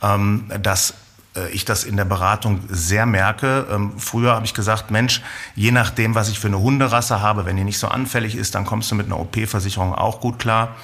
ähm, 0.01 0.51
dass 0.61 0.93
ich 1.51 1.65
das 1.65 1.83
in 1.83 1.97
der 1.97 2.05
Beratung 2.05 2.61
sehr 2.69 3.05
merke. 3.05 3.67
Ähm, 3.71 3.93
früher 3.97 4.33
habe 4.33 4.45
ich 4.45 4.53
gesagt, 4.53 4.91
Mensch, 4.91 5.21
je 5.55 5.71
nachdem, 5.71 6.15
was 6.15 6.29
ich 6.29 6.39
für 6.39 6.47
eine 6.47 6.59
Hunderasse 6.59 7.21
habe, 7.21 7.45
wenn 7.45 7.57
die 7.57 7.63
nicht 7.63 7.79
so 7.79 7.87
anfällig 7.87 8.35
ist, 8.35 8.55
dann 8.55 8.65
kommst 8.65 8.91
du 8.91 8.95
mit 8.95 9.07
einer 9.07 9.19
OP-Versicherung 9.19 9.93
auch 9.93 10.21
gut 10.21 10.39
klar. 10.39 10.75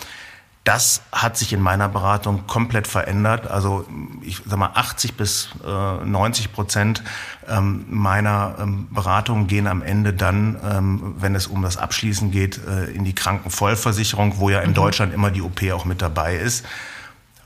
Das 0.63 1.01
hat 1.11 1.37
sich 1.37 1.51
in 1.51 1.59
meiner 1.59 1.89
Beratung 1.89 2.47
komplett 2.47 2.87
verändert. 2.87 3.51
Also 3.51 3.85
ich 4.21 4.41
sag 4.45 4.57
mal, 4.57 4.71
80 4.73 5.15
bis 5.15 5.49
90 5.61 6.45
äh, 6.45 6.47
Prozent 6.47 7.03
ähm, 7.49 7.85
meiner 7.89 8.55
ähm, 8.59 8.87
Beratungen 8.89 9.47
gehen 9.47 9.67
am 9.67 9.81
Ende 9.81 10.13
dann, 10.13 11.15
wenn 11.19 11.35
es 11.35 11.47
um 11.47 11.63
das 11.63 11.75
Abschließen 11.75 12.31
geht, 12.31 12.61
äh, 12.65 12.85
in 12.91 13.03
die 13.03 13.13
Krankenvollversicherung, 13.13 14.39
wo 14.39 14.49
ja 14.49 14.61
in 14.61 14.69
mhm. 14.69 14.75
Deutschland 14.75 15.13
immer 15.13 15.31
die 15.31 15.41
OP 15.41 15.61
auch 15.73 15.83
mit 15.83 16.01
dabei 16.01 16.37
ist, 16.37 16.65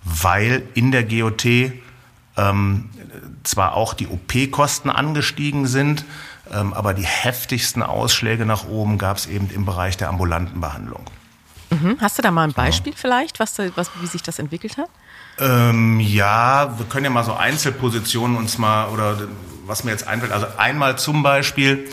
weil 0.03 0.61
in 0.75 0.91
der 0.91 1.03
GOT 1.03 1.45
ähm, 2.37 2.89
zwar 3.47 3.73
auch 3.73 3.93
die 3.93 4.07
OP-Kosten 4.07 4.89
angestiegen 4.89 5.67
sind, 5.67 6.05
ähm, 6.51 6.73
aber 6.73 6.93
die 6.93 7.05
heftigsten 7.05 7.83
Ausschläge 7.83 8.45
nach 8.45 8.67
oben 8.67 8.97
gab 8.97 9.17
es 9.17 9.25
eben 9.25 9.49
im 9.49 9.65
Bereich 9.65 9.97
der 9.97 10.09
ambulanten 10.09 10.61
Behandlung. 10.61 11.05
Mhm. 11.69 11.97
Hast 11.99 12.17
du 12.17 12.21
da 12.21 12.31
mal 12.31 12.43
ein 12.43 12.53
Beispiel 12.53 12.93
ja. 12.93 12.97
vielleicht, 12.99 13.39
was, 13.39 13.57
was, 13.75 13.89
wie 14.01 14.07
sich 14.07 14.23
das 14.23 14.39
entwickelt 14.39 14.77
hat? 14.77 14.89
Ähm, 15.39 15.99
ja, 15.99 16.77
wir 16.77 16.85
können 16.85 17.05
ja 17.05 17.11
mal 17.11 17.23
so 17.23 17.33
Einzelpositionen 17.33 18.37
uns 18.37 18.57
mal, 18.57 18.87
oder 18.89 19.17
was 19.65 19.83
mir 19.83 19.91
jetzt 19.91 20.07
einfällt, 20.07 20.31
also 20.31 20.47
einmal 20.57 20.97
zum 20.97 21.23
Beispiel, 21.23 21.89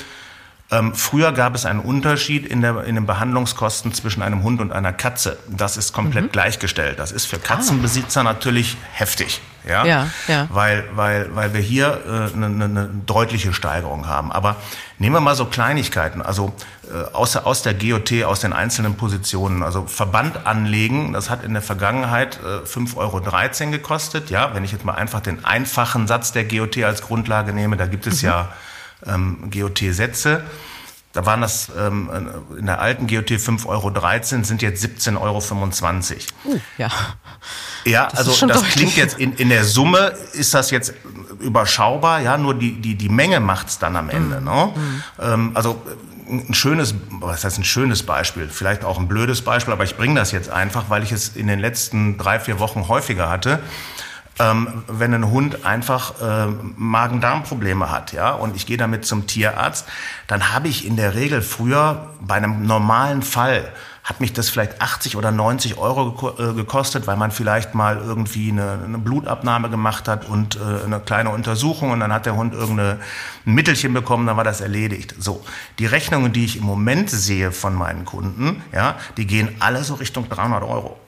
ähm, 0.74 0.94
früher 0.94 1.32
gab 1.32 1.54
es 1.54 1.66
einen 1.66 1.80
Unterschied 1.80 2.46
in, 2.46 2.60
der, 2.60 2.84
in 2.84 2.96
den 2.96 3.06
Behandlungskosten 3.06 3.92
zwischen 3.94 4.22
einem 4.22 4.42
Hund 4.42 4.60
und 4.60 4.72
einer 4.72 4.92
Katze. 4.92 5.38
Das 5.48 5.76
ist 5.76 5.92
komplett 5.92 6.24
mhm. 6.24 6.32
gleichgestellt. 6.32 6.98
Das 6.98 7.12
ist 7.12 7.26
für 7.26 7.38
Katzenbesitzer 7.38 8.20
ah. 8.20 8.24
natürlich 8.24 8.76
heftig. 8.92 9.40
Ja? 9.66 9.84
Ja, 9.84 10.06
ja. 10.28 10.48
Weil, 10.50 10.84
weil, 10.94 11.34
weil 11.34 11.54
wir 11.54 11.60
hier 11.60 12.00
äh, 12.06 12.36
eine, 12.36 12.64
eine 12.64 12.90
deutliche 13.06 13.52
Steigerung 13.52 14.08
haben. 14.08 14.32
Aber 14.32 14.56
nehmen 14.98 15.14
wir 15.14 15.20
mal 15.20 15.34
so 15.34 15.44
Kleinigkeiten. 15.46 16.20
Also 16.20 16.52
äh, 16.92 17.14
aus, 17.14 17.36
aus 17.36 17.62
der 17.62 17.74
GOT, 17.74 18.24
aus 18.24 18.40
den 18.40 18.52
einzelnen 18.52 18.96
Positionen. 18.96 19.62
Also 19.62 19.86
Verband 19.86 20.46
anlegen, 20.46 21.12
das 21.12 21.30
hat 21.30 21.44
in 21.44 21.52
der 21.52 21.62
Vergangenheit 21.62 22.40
äh, 22.42 22.66
5,13 22.66 22.96
Euro 22.96 23.70
gekostet. 23.70 24.30
Ja, 24.30 24.54
wenn 24.54 24.64
ich 24.64 24.72
jetzt 24.72 24.84
mal 24.84 24.94
einfach 24.94 25.20
den 25.20 25.44
einfachen 25.44 26.06
Satz 26.06 26.32
der 26.32 26.44
GOT 26.44 26.78
als 26.78 27.02
Grundlage 27.02 27.52
nehme, 27.52 27.76
da 27.76 27.86
gibt 27.86 28.06
es 28.06 28.22
mhm. 28.22 28.28
ja 28.28 28.48
ähm, 29.06 29.50
GOT-Sätze. 29.50 30.42
Da 31.14 31.24
waren 31.26 31.42
das 31.42 31.70
ähm, 31.78 32.10
in 32.58 32.66
der 32.66 32.80
alten 32.80 33.06
GOT 33.06 33.30
5,13 33.30 33.66
Euro, 33.66 34.44
sind 34.44 34.62
jetzt 34.62 34.84
17,25 34.84 35.16
Euro. 35.16 36.56
Uh, 36.56 36.60
ja. 36.76 36.90
Ja, 37.84 38.08
das 38.10 38.28
also 38.28 38.46
das 38.48 38.64
klingt 38.64 38.96
jetzt 38.96 39.18
in, 39.20 39.32
in 39.34 39.48
der 39.48 39.62
Summe 39.64 40.14
ist 40.32 40.54
das 40.54 40.72
jetzt 40.72 40.92
überschaubar, 41.38 42.20
ja, 42.20 42.36
nur 42.36 42.54
die, 42.54 42.80
die, 42.80 42.96
die 42.96 43.08
Menge 43.08 43.38
macht's 43.38 43.78
dann 43.78 43.94
am 43.94 44.10
Ende. 44.10 44.40
Mm. 44.40 44.44
Ne? 44.44 44.72
Mm. 44.74 45.02
Ähm, 45.20 45.50
also 45.54 45.80
ein 46.28 46.54
schönes, 46.54 46.94
was 47.10 47.44
heißt 47.44 47.58
ein 47.58 47.64
schönes 47.64 48.02
Beispiel, 48.02 48.48
vielleicht 48.48 48.84
auch 48.84 48.98
ein 48.98 49.06
blödes 49.06 49.42
Beispiel, 49.42 49.72
aber 49.72 49.84
ich 49.84 49.96
bringe 49.96 50.18
das 50.18 50.32
jetzt 50.32 50.50
einfach, 50.50 50.88
weil 50.88 51.02
ich 51.02 51.12
es 51.12 51.36
in 51.36 51.46
den 51.46 51.60
letzten 51.60 52.18
drei, 52.18 52.40
vier 52.40 52.58
Wochen 52.58 52.88
häufiger 52.88 53.28
hatte 53.28 53.60
ähm, 54.38 54.84
wenn 54.88 55.14
ein 55.14 55.30
Hund 55.30 55.64
einfach 55.64 56.20
äh, 56.20 56.46
Magen-Darm-Probleme 56.76 57.90
hat, 57.90 58.12
ja, 58.12 58.32
und 58.32 58.56
ich 58.56 58.66
gehe 58.66 58.76
damit 58.76 59.04
zum 59.04 59.26
Tierarzt, 59.26 59.86
dann 60.26 60.52
habe 60.52 60.68
ich 60.68 60.86
in 60.86 60.96
der 60.96 61.14
Regel 61.14 61.42
früher 61.42 62.10
bei 62.20 62.34
einem 62.34 62.66
normalen 62.66 63.22
Fall 63.22 63.72
hat 64.04 64.20
mich 64.20 64.34
das 64.34 64.50
vielleicht 64.50 64.82
80 64.82 65.16
oder 65.16 65.32
90 65.32 65.78
Euro 65.78 66.34
äh, 66.38 66.52
gekostet, 66.52 67.06
weil 67.06 67.16
man 67.16 67.30
vielleicht 67.30 67.74
mal 67.74 67.96
irgendwie 67.96 68.50
eine, 68.50 68.78
eine 68.84 68.98
Blutabnahme 68.98 69.70
gemacht 69.70 70.08
hat 70.08 70.28
und 70.28 70.56
äh, 70.56 70.84
eine 70.84 71.00
kleine 71.00 71.30
Untersuchung 71.30 71.90
und 71.90 72.00
dann 72.00 72.12
hat 72.12 72.26
der 72.26 72.36
Hund 72.36 72.52
irgendein 72.52 72.98
Mittelchen 73.46 73.94
bekommen, 73.94 74.26
dann 74.26 74.36
war 74.36 74.44
das 74.44 74.60
erledigt. 74.60 75.14
So, 75.18 75.42
die 75.78 75.86
Rechnungen, 75.86 76.34
die 76.34 76.44
ich 76.44 76.58
im 76.58 76.64
Moment 76.64 77.08
sehe 77.08 77.50
von 77.50 77.74
meinen 77.74 78.04
Kunden, 78.04 78.62
ja, 78.72 78.96
die 79.16 79.26
gehen 79.26 79.56
alle 79.60 79.82
so 79.82 79.94
Richtung 79.94 80.28
300 80.28 80.62
Euro. 80.62 80.98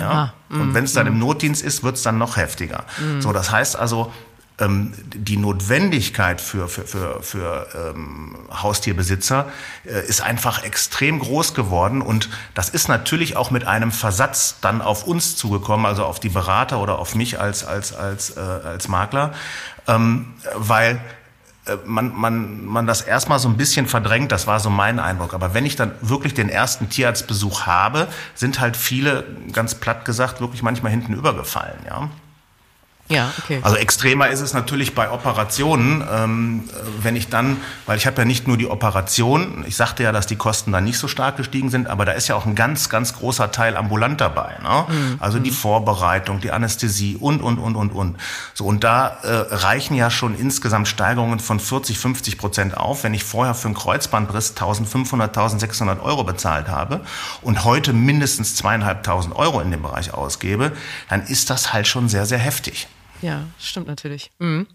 Ja? 0.00 0.32
Und 0.48 0.74
wenn 0.74 0.84
es 0.84 0.92
dann 0.92 1.06
im 1.06 1.16
mm. 1.16 1.20
Notdienst 1.20 1.62
ist, 1.62 1.82
wird 1.82 1.96
es 1.96 2.02
dann 2.02 2.18
noch 2.18 2.36
heftiger. 2.36 2.84
Mm. 2.98 3.20
So, 3.20 3.32
das 3.32 3.50
heißt 3.50 3.76
also, 3.76 4.12
ähm, 4.58 4.94
die 5.14 5.36
Notwendigkeit 5.36 6.40
für, 6.40 6.68
für, 6.68 6.86
für, 6.86 7.22
für 7.22 7.66
ähm, 7.74 8.36
Haustierbesitzer 8.50 9.50
äh, 9.84 10.06
ist 10.06 10.22
einfach 10.22 10.64
extrem 10.64 11.18
groß 11.18 11.54
geworden. 11.54 12.00
Und 12.00 12.30
das 12.54 12.70
ist 12.70 12.88
natürlich 12.88 13.36
auch 13.36 13.50
mit 13.50 13.66
einem 13.66 13.92
Versatz 13.92 14.56
dann 14.60 14.80
auf 14.80 15.06
uns 15.06 15.36
zugekommen, 15.36 15.84
also 15.84 16.04
auf 16.04 16.20
die 16.20 16.30
Berater 16.30 16.80
oder 16.80 16.98
auf 16.98 17.14
mich 17.14 17.38
als, 17.38 17.64
als, 17.64 17.94
als, 17.94 18.36
äh, 18.36 18.40
als 18.40 18.88
Makler, 18.88 19.32
ähm, 19.86 20.34
weil 20.54 21.00
man, 21.84 22.14
man, 22.14 22.64
man 22.64 22.86
das 22.86 23.02
erstmal 23.02 23.38
so 23.38 23.48
ein 23.48 23.56
bisschen 23.56 23.86
verdrängt, 23.86 24.32
das 24.32 24.46
war 24.46 24.60
so 24.60 24.70
mein 24.70 24.98
Eindruck. 24.98 25.34
Aber 25.34 25.54
wenn 25.54 25.66
ich 25.66 25.76
dann 25.76 25.92
wirklich 26.00 26.34
den 26.34 26.48
ersten 26.48 26.88
Tierarztbesuch 26.88 27.66
habe, 27.66 28.08
sind 28.34 28.60
halt 28.60 28.76
viele, 28.76 29.24
ganz 29.52 29.74
platt 29.74 30.04
gesagt, 30.04 30.40
wirklich 30.40 30.62
manchmal 30.62 30.92
hinten 30.92 31.12
übergefallen, 31.12 31.78
ja. 31.86 32.08
Ja, 33.08 33.32
okay. 33.38 33.60
Also 33.62 33.76
extremer 33.76 34.28
ist 34.28 34.40
es 34.40 34.52
natürlich 34.52 34.94
bei 34.94 35.10
Operationen, 35.10 36.04
ähm, 36.12 36.64
wenn 37.02 37.14
ich 37.14 37.28
dann, 37.28 37.58
weil 37.86 37.98
ich 37.98 38.06
habe 38.06 38.18
ja 38.18 38.24
nicht 38.24 38.48
nur 38.48 38.56
die 38.56 38.66
Operation, 38.68 39.64
ich 39.66 39.76
sagte 39.76 40.02
ja, 40.02 40.10
dass 40.10 40.26
die 40.26 40.36
Kosten 40.36 40.72
dann 40.72 40.84
nicht 40.84 40.98
so 40.98 41.06
stark 41.06 41.36
gestiegen 41.36 41.70
sind, 41.70 41.86
aber 41.86 42.04
da 42.04 42.12
ist 42.12 42.26
ja 42.26 42.34
auch 42.34 42.46
ein 42.46 42.56
ganz, 42.56 42.88
ganz 42.88 43.14
großer 43.14 43.52
Teil 43.52 43.76
ambulant 43.76 44.20
dabei. 44.20 44.56
Ne? 44.62 44.86
Mhm. 44.88 45.16
Also 45.20 45.38
die 45.38 45.52
Vorbereitung, 45.52 46.40
die 46.40 46.50
Anästhesie 46.50 47.16
und, 47.16 47.42
und, 47.42 47.58
und, 47.58 47.76
und, 47.76 47.90
und. 47.90 48.16
So, 48.54 48.64
und 48.64 48.82
da 48.82 49.18
äh, 49.22 49.54
reichen 49.54 49.94
ja 49.94 50.10
schon 50.10 50.36
insgesamt 50.36 50.88
Steigerungen 50.88 51.38
von 51.38 51.60
40, 51.60 51.98
50 51.98 52.38
Prozent 52.38 52.76
auf. 52.76 53.04
Wenn 53.04 53.14
ich 53.14 53.22
vorher 53.22 53.54
für 53.54 53.68
einen 53.68 53.76
Kreuzbandriss 53.76 54.50
1500, 54.50 55.28
1600 55.36 56.02
Euro 56.02 56.24
bezahlt 56.24 56.68
habe 56.68 57.02
und 57.42 57.64
heute 57.64 57.92
mindestens 57.92 58.56
zweieinhalbtausend 58.56 59.36
Euro 59.36 59.60
in 59.60 59.70
dem 59.70 59.82
Bereich 59.82 60.12
ausgebe, 60.12 60.72
dann 61.08 61.22
ist 61.22 61.50
das 61.50 61.72
halt 61.72 61.86
schon 61.86 62.08
sehr, 62.08 62.26
sehr 62.26 62.38
heftig. 62.38 62.88
Ja, 63.22 63.44
stimmt 63.58 63.86
natürlich. 63.86 64.30
Mhm. 64.38 64.66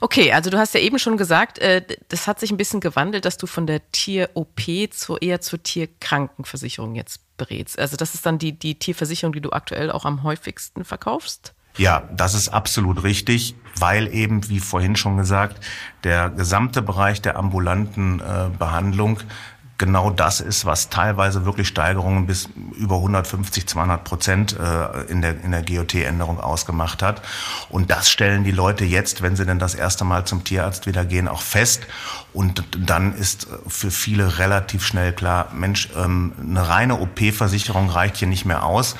Okay, 0.00 0.32
also 0.32 0.50
du 0.50 0.58
hast 0.58 0.74
ja 0.74 0.80
eben 0.80 0.98
schon 0.98 1.16
gesagt, 1.16 1.58
äh, 1.58 1.82
das 2.08 2.26
hat 2.26 2.40
sich 2.40 2.50
ein 2.50 2.56
bisschen 2.56 2.80
gewandelt, 2.80 3.24
dass 3.24 3.36
du 3.36 3.46
von 3.46 3.66
der 3.66 3.80
Tier-OP 3.92 4.60
zu, 4.90 5.16
eher 5.16 5.40
zur 5.40 5.62
Tierkrankenversicherung 5.62 6.94
jetzt 6.94 7.20
berätst. 7.36 7.78
Also 7.78 7.96
das 7.96 8.14
ist 8.14 8.26
dann 8.26 8.38
die, 8.38 8.52
die 8.52 8.78
Tierversicherung, 8.78 9.32
die 9.32 9.40
du 9.40 9.50
aktuell 9.50 9.90
auch 9.90 10.04
am 10.04 10.22
häufigsten 10.22 10.84
verkaufst? 10.84 11.54
Ja, 11.76 12.08
das 12.12 12.34
ist 12.34 12.48
absolut 12.48 13.04
richtig, 13.04 13.54
weil 13.76 14.12
eben, 14.12 14.48
wie 14.48 14.58
vorhin 14.58 14.96
schon 14.96 15.16
gesagt, 15.16 15.64
der 16.02 16.28
gesamte 16.28 16.82
Bereich 16.82 17.22
der 17.22 17.36
ambulanten 17.36 18.20
äh, 18.20 18.50
Behandlung 18.58 19.20
genau 19.80 20.10
das 20.10 20.40
ist, 20.40 20.66
was 20.66 20.90
teilweise 20.90 21.44
wirklich 21.44 21.66
Steigerungen 21.66 22.26
bis 22.26 22.48
über 22.76 22.96
150, 22.96 23.66
200 23.66 24.04
Prozent 24.04 24.56
äh, 24.56 25.10
in 25.10 25.22
der, 25.22 25.42
in 25.42 25.50
der 25.50 25.64
GOT-Änderung 25.64 26.38
ausgemacht 26.38 27.02
hat. 27.02 27.22
Und 27.70 27.90
das 27.90 28.08
stellen 28.08 28.44
die 28.44 28.52
Leute 28.52 28.84
jetzt, 28.84 29.22
wenn 29.22 29.34
sie 29.34 29.46
denn 29.46 29.58
das 29.58 29.74
erste 29.74 30.04
Mal 30.04 30.26
zum 30.26 30.44
Tierarzt 30.44 30.86
wieder 30.86 31.04
gehen, 31.04 31.26
auch 31.26 31.42
fest. 31.42 31.82
Und 32.32 32.62
dann 32.78 33.16
ist 33.16 33.48
für 33.66 33.90
viele 33.90 34.38
relativ 34.38 34.84
schnell 34.84 35.12
klar, 35.12 35.48
Mensch, 35.52 35.88
ähm, 35.96 36.32
eine 36.38 36.68
reine 36.68 37.00
OP-Versicherung 37.00 37.88
reicht 37.90 38.18
hier 38.18 38.28
nicht 38.28 38.44
mehr 38.44 38.64
aus 38.64 38.94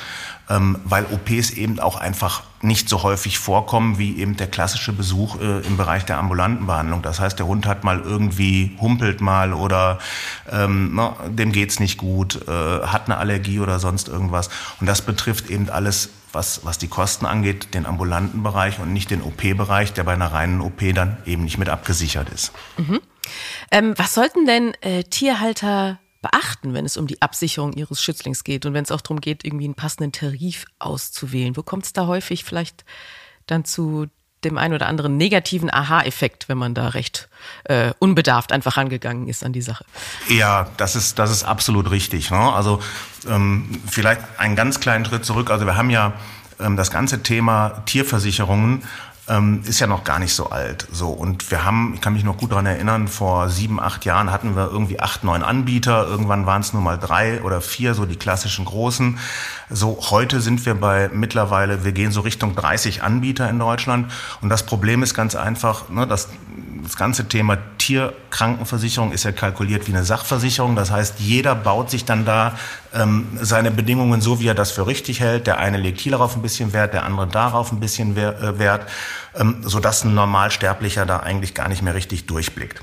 ähm, 0.50 0.78
weil 0.84 1.06
OPs 1.06 1.50
eben 1.50 1.78
auch 1.80 1.96
einfach 1.96 2.42
nicht 2.62 2.88
so 2.88 3.02
häufig 3.02 3.38
vorkommen 3.38 3.98
wie 3.98 4.18
eben 4.18 4.36
der 4.36 4.46
klassische 4.46 4.92
Besuch 4.92 5.40
äh, 5.40 5.60
im 5.60 5.76
Bereich 5.76 6.04
der 6.04 6.18
ambulanten 6.18 6.66
Behandlung. 6.66 7.02
Das 7.02 7.18
heißt, 7.18 7.38
der 7.38 7.46
Hund 7.46 7.66
hat 7.66 7.84
mal 7.84 8.00
irgendwie 8.00 8.76
humpelt 8.80 9.20
mal 9.20 9.52
oder 9.54 9.98
ähm, 10.50 10.92
na, 10.94 11.16
dem 11.28 11.52
geht's 11.52 11.80
nicht 11.80 11.96
gut, 11.96 12.46
äh, 12.46 12.50
hat 12.50 13.06
eine 13.06 13.16
Allergie 13.16 13.60
oder 13.60 13.78
sonst 13.78 14.08
irgendwas. 14.08 14.50
Und 14.80 14.86
das 14.86 15.02
betrifft 15.02 15.48
eben 15.48 15.70
alles 15.70 16.10
was, 16.32 16.64
was 16.64 16.78
die 16.78 16.88
Kosten 16.88 17.26
angeht, 17.26 17.74
den 17.74 17.86
ambulanten 17.86 18.42
Bereich 18.42 18.78
und 18.78 18.92
nicht 18.92 19.10
den 19.10 19.22
OP-Bereich, 19.22 19.92
der 19.92 20.04
bei 20.04 20.12
einer 20.12 20.32
reinen 20.32 20.60
OP 20.60 20.80
dann 20.94 21.16
eben 21.24 21.44
nicht 21.44 21.58
mit 21.58 21.68
abgesichert 21.68 22.28
ist. 22.28 22.52
Mhm. 22.76 23.00
Ähm, 23.70 23.94
was 23.96 24.14
sollten 24.14 24.46
denn 24.46 24.74
äh, 24.80 25.04
Tierhalter 25.04 25.98
beachten, 26.22 26.74
wenn 26.74 26.84
es 26.84 26.96
um 26.96 27.06
die 27.06 27.22
Absicherung 27.22 27.72
ihres 27.72 28.02
Schützlings 28.02 28.44
geht 28.44 28.66
und 28.66 28.74
wenn 28.74 28.84
es 28.84 28.90
auch 28.90 29.00
darum 29.00 29.20
geht, 29.20 29.44
irgendwie 29.44 29.64
einen 29.64 29.74
passenden 29.74 30.12
Tarif 30.12 30.66
auszuwählen? 30.78 31.56
Wo 31.56 31.62
kommt 31.62 31.84
es 31.84 31.92
da 31.92 32.06
häufig 32.06 32.44
vielleicht 32.44 32.84
dann 33.46 33.64
zu 33.64 34.06
dem 34.44 34.56
einen 34.56 34.74
oder 34.74 34.86
anderen 34.86 35.16
negativen 35.16 35.72
Aha-Effekt, 35.72 36.48
wenn 36.48 36.58
man 36.58 36.74
da 36.74 36.88
recht 36.88 37.28
äh, 37.64 37.92
unbedarft 37.98 38.52
einfach 38.52 38.76
rangegangen 38.76 39.28
ist 39.28 39.44
an 39.44 39.52
die 39.52 39.62
Sache. 39.62 39.84
Ja, 40.28 40.68
das 40.76 40.96
ist, 40.96 41.18
das 41.18 41.30
ist 41.30 41.44
absolut 41.44 41.90
richtig. 41.90 42.30
Ne? 42.30 42.38
Also 42.38 42.80
ähm, 43.28 43.68
vielleicht 43.86 44.22
einen 44.38 44.56
ganz 44.56 44.80
kleinen 44.80 45.04
Schritt 45.04 45.24
zurück. 45.24 45.50
Also 45.50 45.66
wir 45.66 45.76
haben 45.76 45.90
ja 45.90 46.14
ähm, 46.58 46.76
das 46.76 46.90
ganze 46.90 47.22
Thema 47.22 47.82
Tierversicherungen 47.86 48.82
ähm, 49.30 49.62
ist 49.64 49.78
ja 49.78 49.86
noch 49.86 50.04
gar 50.04 50.18
nicht 50.18 50.34
so 50.34 50.50
alt. 50.50 50.86
So 50.92 51.08
und 51.08 51.50
wir 51.50 51.64
haben, 51.64 51.94
ich 51.94 52.00
kann 52.00 52.12
mich 52.12 52.24
noch 52.24 52.36
gut 52.36 52.50
daran 52.50 52.66
erinnern, 52.66 53.08
vor 53.08 53.48
sieben, 53.48 53.80
acht 53.80 54.04
Jahren 54.04 54.30
hatten 54.30 54.56
wir 54.56 54.68
irgendwie 54.70 55.00
acht, 55.00 55.24
neun 55.24 55.42
Anbieter. 55.42 56.06
Irgendwann 56.06 56.46
waren 56.46 56.60
es 56.60 56.72
nur 56.72 56.82
mal 56.82 56.98
drei 56.98 57.40
oder 57.42 57.60
vier, 57.60 57.94
so 57.94 58.04
die 58.04 58.16
klassischen 58.16 58.64
großen. 58.64 59.18
So 59.70 59.98
heute 60.10 60.40
sind 60.40 60.66
wir 60.66 60.74
bei 60.74 61.08
mittlerweile, 61.12 61.84
wir 61.84 61.92
gehen 61.92 62.10
so 62.10 62.20
Richtung 62.20 62.56
30 62.56 63.02
Anbieter 63.02 63.48
in 63.48 63.58
Deutschland. 63.58 64.10
Und 64.40 64.48
das 64.48 64.66
Problem 64.66 65.02
ist 65.02 65.14
ganz 65.14 65.36
einfach, 65.36 65.88
ne, 65.88 66.06
dass 66.06 66.28
das 66.82 66.96
ganze 66.96 67.28
Thema 67.28 67.56
Tierkrankenversicherung 67.90 69.10
ist 69.10 69.24
ja 69.24 69.32
kalkuliert 69.32 69.88
wie 69.88 69.92
eine 69.92 70.04
Sachversicherung. 70.04 70.76
Das 70.76 70.92
heißt, 70.92 71.18
jeder 71.18 71.56
baut 71.56 71.90
sich 71.90 72.04
dann 72.04 72.24
da 72.24 72.56
ähm, 72.94 73.26
seine 73.40 73.72
Bedingungen 73.72 74.20
so, 74.20 74.38
wie 74.38 74.46
er 74.46 74.54
das 74.54 74.70
für 74.70 74.86
richtig 74.86 75.18
hält. 75.18 75.48
Der 75.48 75.58
eine 75.58 75.76
legt 75.76 75.98
hier 75.98 76.12
darauf 76.12 76.36
ein 76.36 76.42
bisschen 76.42 76.72
Wert, 76.72 76.94
der 76.94 77.04
andere 77.04 77.26
darauf 77.26 77.72
ein 77.72 77.80
bisschen 77.80 78.16
äh, 78.16 78.58
Wert, 78.60 78.88
ähm, 79.34 79.56
sodass 79.62 80.04
ein 80.04 80.14
Normalsterblicher 80.14 81.04
da 81.04 81.18
eigentlich 81.18 81.52
gar 81.52 81.68
nicht 81.68 81.82
mehr 81.82 81.96
richtig 81.96 82.26
durchblickt. 82.26 82.80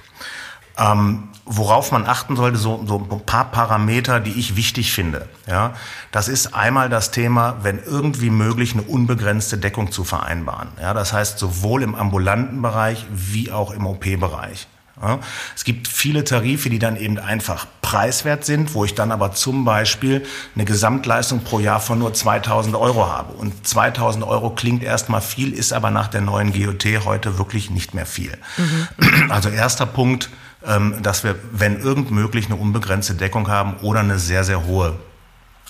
Ähm, 0.78 1.30
worauf 1.46 1.94
man 1.94 2.06
achten 2.06 2.36
sollte, 2.36 2.58
so, 2.58 2.84
so 2.86 3.08
ein 3.10 3.26
paar 3.26 3.46
Parameter, 3.46 4.20
die 4.20 4.38
ich 4.38 4.58
wichtig 4.58 4.92
finde. 4.92 5.30
Ja, 5.48 5.74
das 6.12 6.28
ist 6.28 6.54
einmal 6.54 6.90
das 6.90 7.12
Thema, 7.12 7.56
wenn 7.62 7.82
irgendwie 7.82 8.30
möglich, 8.30 8.74
eine 8.74 8.82
unbegrenzte 8.82 9.58
Deckung 9.58 9.90
zu 9.90 10.04
vereinbaren. 10.04 10.68
Ja, 10.82 10.94
das 10.94 11.14
heißt 11.14 11.40
sowohl 11.40 11.82
im 11.82 11.96
ambulanten 11.96 12.62
Bereich 12.62 13.06
wie 13.10 13.54
auch 13.54 13.72
im 13.72 13.88
OP-Bereich. 13.88 14.68
Ja, 15.02 15.20
es 15.56 15.64
gibt 15.64 15.88
viele 15.88 16.24
Tarife, 16.24 16.70
die 16.70 16.80
dann 16.80 16.98
eben 16.98 17.20
einfach 17.20 17.68
preiswert 17.82 18.46
sind, 18.46 18.74
wo 18.74 18.84
ich 18.84 18.96
dann 18.96 19.12
aber 19.12 19.32
zum 19.32 19.64
Beispiel 19.64 20.26
eine 20.56 20.66
Gesamtleistung 20.66 21.44
pro 21.44 21.60
Jahr 21.60 21.80
von 21.80 22.00
nur 22.00 22.14
2000 22.14 22.76
Euro 22.76 23.08
habe. 23.08 23.34
Und 23.34 23.68
2000 23.68 24.26
Euro 24.26 24.50
klingt 24.50 24.84
erstmal 24.84 25.22
viel, 25.22 25.54
ist 25.54 25.72
aber 25.72 25.92
nach 25.92 26.08
der 26.08 26.22
neuen 26.22 26.52
GOT 26.52 27.06
heute 27.06 27.38
wirklich 27.38 27.70
nicht 27.70 27.94
mehr 27.94 28.08
viel. 28.08 28.38
Mhm. 28.58 29.32
Also 29.32 29.50
erster 29.50 29.86
Punkt, 29.86 30.30
ähm, 30.66 30.96
dass 31.04 31.24
wir, 31.24 31.36
wenn 31.52 31.80
irgend 31.80 32.10
möglich, 32.12 32.48
eine 32.48 32.56
unbegrenzte 32.56 33.14
Deckung 33.14 33.48
haben 33.48 33.78
oder 33.82 34.00
eine 34.00 34.18
sehr, 34.18 34.44
sehr 34.44 34.66
hohe 34.66 34.98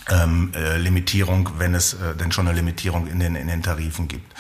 ähm, 0.10 0.52
äh, 0.56 0.78
Limitierung, 0.78 1.50
wenn 1.58 1.76
es 1.76 1.94
äh, 1.94 2.16
denn 2.16 2.32
schon 2.32 2.48
eine 2.48 2.56
Limitierung 2.56 3.08
in 3.08 3.20
den, 3.20 3.36
in 3.36 3.48
den 3.48 3.62
Tarifen 3.62 4.08
gibt. 4.08 4.34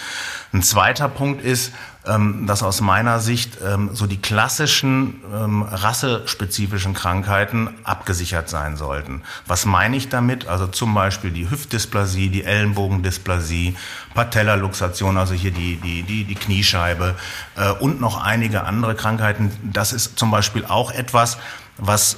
Ein 0.54 0.64
zweiter 0.64 1.10
Punkt 1.10 1.44
ist, 1.44 1.74
ähm, 2.06 2.48
dass 2.48 2.64
aus 2.64 2.80
meiner 2.80 3.20
Sicht 3.20 3.58
ähm, 3.66 3.90
so 3.92 4.08
die 4.08 4.22
klassischen 4.22 5.22
ähm, 5.34 5.64
rassespezifischen 5.64 6.94
Krankheiten 6.94 7.70
abgesichert 7.84 8.48
sein 8.48 8.78
sollten. 8.78 9.24
Was 9.46 9.66
meine 9.66 9.98
ich 9.98 10.08
damit? 10.08 10.48
Also 10.48 10.68
zum 10.68 10.94
Beispiel 10.94 11.32
die 11.32 11.50
Hüftdysplasie, 11.50 12.30
die 12.30 12.44
Ellenbogendysplasie, 12.46 13.76
Patellaluxation, 14.14 15.18
also 15.18 15.34
hier 15.34 15.52
die, 15.52 15.76
die, 15.78 16.04
die, 16.04 16.24
die 16.24 16.36
Kniescheibe 16.36 17.16
äh, 17.58 17.72
und 17.72 18.00
noch 18.00 18.24
einige 18.24 18.64
andere 18.64 18.96
Krankheiten. 18.96 19.52
Das 19.64 19.92
ist 19.92 20.18
zum 20.18 20.32
Beispiel 20.32 20.66
auch 20.66 20.92
etwas, 20.92 21.38
was 21.78 22.18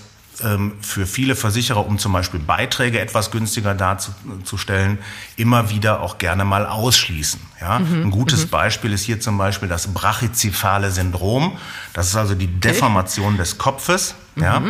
für 0.81 1.05
viele 1.05 1.35
Versicherer, 1.35 1.85
um 1.85 1.97
zum 1.99 2.13
Beispiel 2.13 2.39
Beiträge 2.39 2.99
etwas 2.99 3.31
günstiger 3.31 3.73
darzustellen, 3.73 4.99
immer 5.35 5.69
wieder 5.69 6.01
auch 6.01 6.17
gerne 6.17 6.45
mal 6.45 6.65
ausschließen. 6.65 7.39
Ja? 7.59 7.79
Mhm. 7.79 8.03
Ein 8.03 8.11
gutes 8.11 8.45
mhm. 8.45 8.49
Beispiel 8.49 8.93
ist 8.93 9.03
hier 9.03 9.19
zum 9.19 9.37
Beispiel 9.37 9.67
das 9.67 9.87
brachycephale 9.87 10.91
Syndrom. 10.91 11.57
Das 11.93 12.07
ist 12.07 12.15
also 12.15 12.35
die 12.35 12.47
Deformation 12.47 13.33
okay. 13.33 13.37
des 13.37 13.57
Kopfes. 13.57 14.15
Mhm. 14.35 14.43
Ja? 14.43 14.61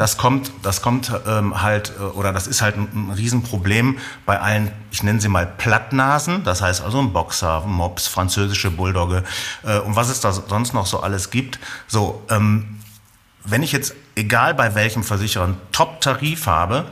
Das 0.00 0.16
kommt, 0.16 0.50
das 0.62 0.80
kommt 0.80 1.12
ähm, 1.26 1.60
halt, 1.60 1.92
äh, 1.98 2.02
oder 2.02 2.32
das 2.32 2.46
ist 2.46 2.62
halt 2.62 2.76
ein, 2.76 2.88
ein 2.94 3.10
Riesenproblem 3.10 3.98
bei 4.24 4.40
allen, 4.40 4.72
ich 4.90 5.02
nenne 5.02 5.20
sie 5.20 5.28
mal 5.28 5.46
Plattnasen, 5.46 6.42
das 6.42 6.62
heißt 6.62 6.82
also 6.82 7.00
ein 7.00 7.12
Boxer, 7.12 7.64
Mops, 7.66 8.06
französische 8.06 8.70
Bulldogge 8.70 9.24
äh, 9.62 9.78
und 9.80 9.96
was 9.96 10.08
es 10.08 10.20
da 10.20 10.32
sonst 10.32 10.72
noch 10.72 10.86
so 10.86 11.00
alles 11.00 11.28
gibt. 11.28 11.58
So, 11.86 12.22
ähm, 12.30 12.78
wenn 13.44 13.62
ich 13.62 13.72
jetzt, 13.72 13.94
egal 14.14 14.54
bei 14.54 14.74
welchem 14.74 15.04
Versicherer, 15.04 15.44
einen 15.44 15.56
Top-Tarif 15.72 16.46
habe, 16.46 16.86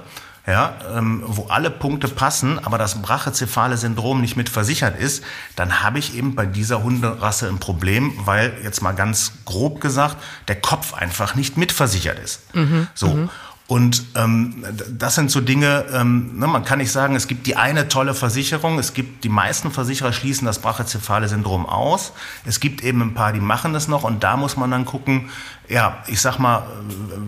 ja, 0.49 0.75
ähm, 0.97 1.23
wo 1.27 1.47
alle 1.49 1.71
Punkte 1.71 2.09
passen, 2.09 2.59
aber 2.65 2.79
das 2.79 3.03
brachycephale 3.03 3.77
Syndrom 3.77 4.23
nicht 4.23 4.35
mit 4.35 4.49
versichert 4.49 4.99
ist, 4.99 5.23
dann 5.57 5.83
habe 5.83 5.99
ich 5.99 6.17
eben 6.17 6.35
bei 6.35 6.47
dieser 6.47 6.83
Hunderasse 6.83 7.49
ein 7.49 7.59
Problem, 7.59 8.15
weil 8.25 8.57
jetzt 8.65 8.81
mal 8.81 8.93
ganz 8.93 9.33
grob 9.45 9.83
gesagt, 9.83 10.17
der 10.49 10.59
Kopf 10.59 10.95
einfach 10.95 11.35
nicht 11.35 11.59
mitversichert 11.59 12.19
ist. 12.19 12.55
Mhm, 12.55 12.87
so. 12.95 13.09
Mhm. 13.09 13.31
Und 13.69 14.03
ähm, 14.15 14.65
das 14.91 15.15
sind 15.15 15.31
so 15.31 15.43
Dinge, 15.43 15.85
ähm, 15.93 16.39
ne, 16.39 16.47
man 16.47 16.65
kann 16.65 16.79
nicht 16.79 16.91
sagen, 16.91 17.15
es 17.15 17.29
gibt 17.29 17.47
die 17.47 17.57
eine 17.57 17.89
tolle 17.89 18.15
Versicherung, 18.15 18.79
es 18.79 18.95
gibt 18.95 19.25
die 19.25 19.29
meisten 19.29 19.71
Versicherer 19.71 20.15
schließen 20.15 20.47
das 20.47 20.61
brachycephale 20.61 21.29
Syndrom 21.29 21.67
aus. 21.67 22.15
Es 22.47 22.61
gibt 22.61 22.83
eben 22.83 23.03
ein 23.03 23.13
paar, 23.13 23.35
die 23.35 23.41
machen 23.41 23.75
das 23.75 23.87
noch 23.87 24.05
und 24.05 24.25
da 24.25 24.39
muss 24.39 24.57
man 24.57 24.71
dann 24.71 24.87
gucken, 24.87 25.29
ja, 25.69 26.03
ich 26.07 26.23
sag 26.23 26.39
mal, 26.39 26.67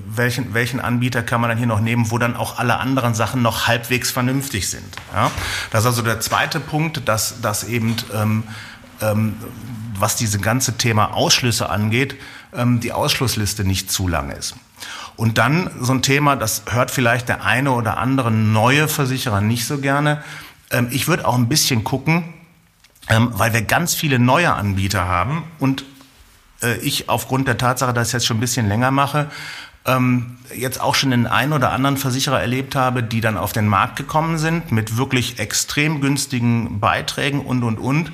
welchen, 0.06 0.54
welchen 0.54 0.80
Anbieter 0.80 1.22
kann 1.22 1.42
man 1.42 1.50
dann 1.50 1.58
hier 1.58 1.66
noch 1.66 1.80
nehmen, 1.80 2.10
wo 2.10 2.16
dann 2.16 2.36
auch 2.36 2.58
alle 2.58 2.78
anderen 2.78 3.12
Sachen 3.12 3.42
noch 3.42 3.66
halbwegs 3.66 4.10
vernünftig 4.10 4.70
sind. 4.70 4.96
Ja? 5.12 5.30
Das 5.70 5.80
ist 5.80 5.88
also 5.88 6.00
der 6.00 6.20
zweite 6.20 6.58
Punkt, 6.58 7.06
dass, 7.06 7.42
dass 7.42 7.64
eben, 7.64 7.96
ähm, 8.14 8.44
ähm, 9.02 9.36
was 9.94 10.16
diese 10.16 10.38
ganze 10.38 10.78
Thema 10.78 11.12
Ausschlüsse 11.12 11.68
angeht, 11.68 12.16
ähm, 12.54 12.80
die 12.80 12.92
Ausschlussliste 12.92 13.64
nicht 13.64 13.92
zu 13.92 14.08
lang 14.08 14.30
ist. 14.30 14.54
Und 15.20 15.36
dann 15.36 15.70
so 15.78 15.92
ein 15.92 16.00
Thema, 16.00 16.34
das 16.34 16.62
hört 16.70 16.90
vielleicht 16.90 17.28
der 17.28 17.44
eine 17.44 17.72
oder 17.72 17.98
andere 17.98 18.30
neue 18.30 18.88
Versicherer 18.88 19.42
nicht 19.42 19.66
so 19.66 19.76
gerne. 19.76 20.22
Ähm, 20.70 20.88
ich 20.90 21.08
würde 21.08 21.28
auch 21.28 21.34
ein 21.34 21.46
bisschen 21.46 21.84
gucken, 21.84 22.24
ähm, 23.06 23.28
weil 23.34 23.52
wir 23.52 23.60
ganz 23.60 23.94
viele 23.94 24.18
neue 24.18 24.50
Anbieter 24.54 25.06
haben 25.06 25.42
und 25.58 25.84
äh, 26.62 26.78
ich 26.78 27.10
aufgrund 27.10 27.48
der 27.48 27.58
Tatsache, 27.58 27.92
dass 27.92 28.06
ich 28.06 28.12
jetzt 28.14 28.24
schon 28.24 28.38
ein 28.38 28.40
bisschen 28.40 28.66
länger 28.66 28.92
mache, 28.92 29.30
ähm, 29.84 30.38
jetzt 30.56 30.80
auch 30.80 30.94
schon 30.94 31.10
den 31.10 31.26
einen 31.26 31.52
oder 31.52 31.70
anderen 31.72 31.98
Versicherer 31.98 32.40
erlebt 32.40 32.74
habe, 32.74 33.02
die 33.02 33.20
dann 33.20 33.36
auf 33.36 33.52
den 33.52 33.68
Markt 33.68 33.96
gekommen 33.96 34.38
sind 34.38 34.72
mit 34.72 34.96
wirklich 34.96 35.38
extrem 35.38 36.00
günstigen 36.00 36.80
Beiträgen 36.80 37.40
und, 37.42 37.62
und, 37.62 37.78
und 37.78 38.10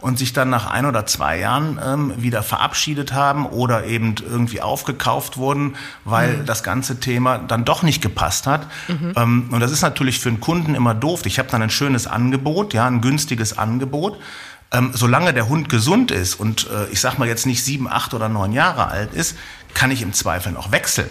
und 0.00 0.18
sich 0.18 0.32
dann 0.32 0.48
nach 0.48 0.66
ein 0.66 0.86
oder 0.86 1.06
zwei 1.06 1.38
Jahren 1.38 1.80
ähm, 1.84 2.12
wieder 2.16 2.42
verabschiedet 2.42 3.12
haben 3.12 3.46
oder 3.46 3.84
eben 3.84 4.14
irgendwie 4.28 4.60
aufgekauft 4.60 5.36
wurden, 5.36 5.76
weil 6.04 6.38
mhm. 6.38 6.46
das 6.46 6.62
ganze 6.62 7.00
Thema 7.00 7.38
dann 7.38 7.64
doch 7.64 7.82
nicht 7.82 8.00
gepasst 8.00 8.46
hat. 8.46 8.66
Mhm. 8.86 9.12
Ähm, 9.16 9.48
und 9.50 9.60
das 9.60 9.72
ist 9.72 9.82
natürlich 9.82 10.20
für 10.20 10.28
einen 10.28 10.40
Kunden 10.40 10.74
immer 10.74 10.94
doof. 10.94 11.26
Ich 11.26 11.38
habe 11.38 11.48
dann 11.50 11.62
ein 11.62 11.70
schönes 11.70 12.06
Angebot, 12.06 12.74
ja, 12.74 12.86
ein 12.86 13.00
günstiges 13.00 13.58
Angebot. 13.58 14.18
Ähm, 14.70 14.90
solange 14.92 15.32
der 15.32 15.48
Hund 15.48 15.70
gesund 15.70 16.10
ist 16.10 16.34
und 16.34 16.68
äh, 16.70 16.92
ich 16.92 17.00
sag 17.00 17.18
mal 17.18 17.26
jetzt 17.26 17.46
nicht 17.46 17.64
sieben, 17.64 17.88
acht 17.88 18.12
oder 18.12 18.28
neun 18.28 18.52
Jahre 18.52 18.88
alt 18.88 19.14
ist, 19.14 19.36
kann 19.72 19.90
ich 19.90 20.02
im 20.02 20.12
Zweifel 20.12 20.52
noch 20.52 20.72
wechseln. 20.72 21.10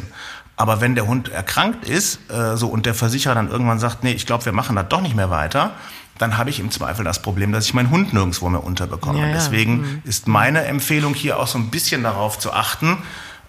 Aber 0.55 0.79
wenn 0.79 0.95
der 0.95 1.07
Hund 1.07 1.29
erkrankt 1.29 1.87
ist, 1.87 2.19
äh, 2.31 2.55
so 2.55 2.67
und 2.67 2.85
der 2.85 2.93
Versicherer 2.93 3.35
dann 3.35 3.49
irgendwann 3.49 3.79
sagt, 3.79 4.03
nee, 4.03 4.11
ich 4.11 4.25
glaube, 4.25 4.45
wir 4.45 4.51
machen 4.51 4.75
das 4.75 4.87
doch 4.89 5.01
nicht 5.01 5.15
mehr 5.15 5.31
weiter, 5.31 5.71
dann 6.17 6.37
habe 6.37 6.49
ich 6.49 6.59
im 6.59 6.71
Zweifel 6.71 7.03
das 7.05 7.21
Problem, 7.21 7.51
dass 7.51 7.65
ich 7.65 7.73
meinen 7.73 7.89
Hund 7.89 8.13
nirgendwo 8.13 8.49
mehr 8.49 8.63
unterbekomme. 8.63 9.19
Ja, 9.19 9.27
ja. 9.27 9.33
Deswegen 9.33 9.77
mhm. 9.77 10.01
ist 10.03 10.27
meine 10.27 10.65
Empfehlung 10.65 11.13
hier 11.13 11.39
auch 11.39 11.47
so 11.47 11.57
ein 11.57 11.69
bisschen 11.69 12.03
darauf 12.03 12.39
zu 12.39 12.53
achten. 12.53 12.97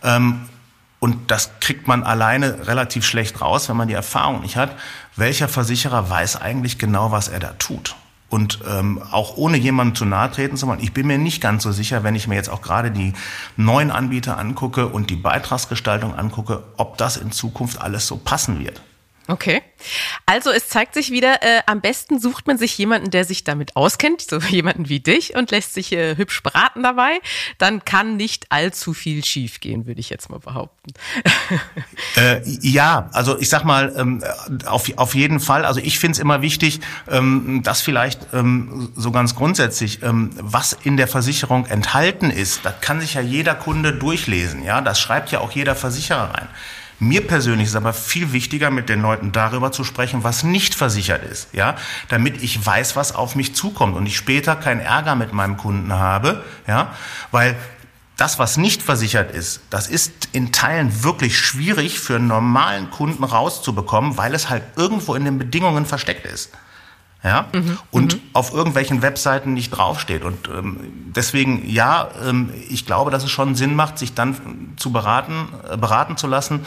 Ähm, 0.02 0.48
und 1.00 1.30
das 1.30 1.50
kriegt 1.60 1.86
man 1.86 2.02
alleine 2.02 2.66
relativ 2.66 3.06
schlecht 3.06 3.40
raus, 3.40 3.68
wenn 3.68 3.76
man 3.76 3.88
die 3.88 3.94
Erfahrung 3.94 4.40
nicht 4.40 4.56
hat. 4.56 4.76
Welcher 5.16 5.48
Versicherer 5.48 6.10
weiß 6.10 6.40
eigentlich 6.40 6.78
genau, 6.78 7.12
was 7.12 7.28
er 7.28 7.38
da 7.38 7.52
tut? 7.58 7.94
Und 8.30 8.58
ähm, 8.68 9.00
auch 9.10 9.36
ohne 9.36 9.56
jemandem 9.56 9.94
zu 9.94 10.04
nahe 10.04 10.30
treten 10.30 10.56
zu 10.56 10.66
wollen, 10.66 10.80
ich 10.82 10.92
bin 10.92 11.06
mir 11.06 11.16
nicht 11.16 11.40
ganz 11.40 11.62
so 11.62 11.72
sicher, 11.72 12.04
wenn 12.04 12.14
ich 12.14 12.28
mir 12.28 12.34
jetzt 12.34 12.50
auch 12.50 12.60
gerade 12.60 12.90
die 12.90 13.14
neuen 13.56 13.90
Anbieter 13.90 14.38
angucke 14.38 14.88
und 14.88 15.08
die 15.08 15.16
Beitragsgestaltung 15.16 16.14
angucke, 16.14 16.62
ob 16.76 16.98
das 16.98 17.16
in 17.16 17.32
Zukunft 17.32 17.80
alles 17.80 18.06
so 18.06 18.16
passen 18.16 18.58
wird. 18.58 18.82
Okay. 19.30 19.60
Also 20.24 20.50
es 20.50 20.68
zeigt 20.68 20.94
sich 20.94 21.10
wieder, 21.10 21.42
äh, 21.42 21.60
am 21.66 21.82
besten 21.82 22.18
sucht 22.18 22.46
man 22.46 22.56
sich 22.56 22.76
jemanden, 22.78 23.10
der 23.10 23.26
sich 23.26 23.44
damit 23.44 23.76
auskennt, 23.76 24.22
so 24.22 24.38
jemanden 24.48 24.88
wie 24.88 25.00
dich 25.00 25.36
und 25.36 25.50
lässt 25.50 25.74
sich 25.74 25.92
äh, 25.92 26.16
hübsch 26.16 26.42
beraten 26.42 26.82
dabei. 26.82 27.20
Dann 27.58 27.84
kann 27.84 28.16
nicht 28.16 28.46
allzu 28.50 28.94
viel 28.94 29.22
schiefgehen, 29.22 29.86
würde 29.86 30.00
ich 30.00 30.08
jetzt 30.08 30.30
mal 30.30 30.40
behaupten. 30.40 30.92
äh, 32.16 32.40
ja, 32.62 33.10
also 33.12 33.38
ich 33.38 33.50
sag 33.50 33.64
mal, 33.64 33.94
ähm, 33.98 34.24
auf, 34.64 34.90
auf 34.96 35.14
jeden 35.14 35.40
Fall. 35.40 35.66
Also 35.66 35.80
ich 35.80 35.98
finde 35.98 36.12
es 36.12 36.18
immer 36.18 36.40
wichtig, 36.40 36.80
ähm, 37.10 37.60
dass 37.62 37.82
vielleicht 37.82 38.28
ähm, 38.32 38.90
so 38.96 39.10
ganz 39.10 39.34
grundsätzlich, 39.34 40.02
ähm, 40.02 40.30
was 40.40 40.72
in 40.72 40.96
der 40.96 41.06
Versicherung 41.06 41.66
enthalten 41.66 42.30
ist, 42.30 42.64
das 42.64 42.80
kann 42.80 43.02
sich 43.02 43.14
ja 43.14 43.20
jeder 43.20 43.54
Kunde 43.54 43.92
durchlesen. 43.92 44.64
Ja, 44.64 44.80
das 44.80 44.98
schreibt 44.98 45.30
ja 45.32 45.40
auch 45.40 45.52
jeder 45.52 45.74
Versicherer 45.74 46.32
rein. 46.32 46.48
Mir 47.00 47.26
persönlich 47.26 47.68
ist 47.68 47.76
aber 47.76 47.92
viel 47.92 48.32
wichtiger, 48.32 48.70
mit 48.70 48.88
den 48.88 49.02
Leuten 49.02 49.30
darüber 49.30 49.70
zu 49.70 49.84
sprechen, 49.84 50.24
was 50.24 50.42
nicht 50.42 50.74
versichert 50.74 51.22
ist, 51.22 51.48
ja, 51.52 51.76
damit 52.08 52.42
ich 52.42 52.64
weiß, 52.64 52.96
was 52.96 53.14
auf 53.14 53.36
mich 53.36 53.54
zukommt 53.54 53.96
und 53.96 54.06
ich 54.06 54.16
später 54.16 54.56
keinen 54.56 54.80
Ärger 54.80 55.14
mit 55.14 55.32
meinem 55.32 55.56
Kunden 55.56 55.92
habe, 55.92 56.44
ja, 56.66 56.92
weil 57.30 57.56
das, 58.16 58.40
was 58.40 58.56
nicht 58.56 58.82
versichert 58.82 59.30
ist, 59.30 59.60
das 59.70 59.86
ist 59.86 60.28
in 60.32 60.50
Teilen 60.50 61.04
wirklich 61.04 61.38
schwierig 61.38 62.00
für 62.00 62.16
einen 62.16 62.26
normalen 62.26 62.90
Kunden 62.90 63.22
rauszubekommen, 63.22 64.16
weil 64.16 64.34
es 64.34 64.50
halt 64.50 64.64
irgendwo 64.74 65.14
in 65.14 65.24
den 65.24 65.38
Bedingungen 65.38 65.86
versteckt 65.86 66.26
ist 66.26 66.50
ja, 67.22 67.46
mhm. 67.52 67.78
und 67.90 68.14
mhm. 68.14 68.20
auf 68.32 68.52
irgendwelchen 68.52 69.02
Webseiten 69.02 69.54
nicht 69.54 69.70
draufsteht. 69.70 70.22
Und 70.22 70.48
ähm, 70.48 70.78
deswegen, 71.16 71.68
ja, 71.68 72.08
ähm, 72.24 72.50
ich 72.68 72.86
glaube, 72.86 73.10
dass 73.10 73.24
es 73.24 73.30
schon 73.30 73.54
Sinn 73.56 73.74
macht, 73.74 73.98
sich 73.98 74.14
dann 74.14 74.74
zu 74.76 74.92
beraten, 74.92 75.48
äh, 75.68 75.76
beraten 75.76 76.16
zu 76.16 76.26
lassen 76.28 76.64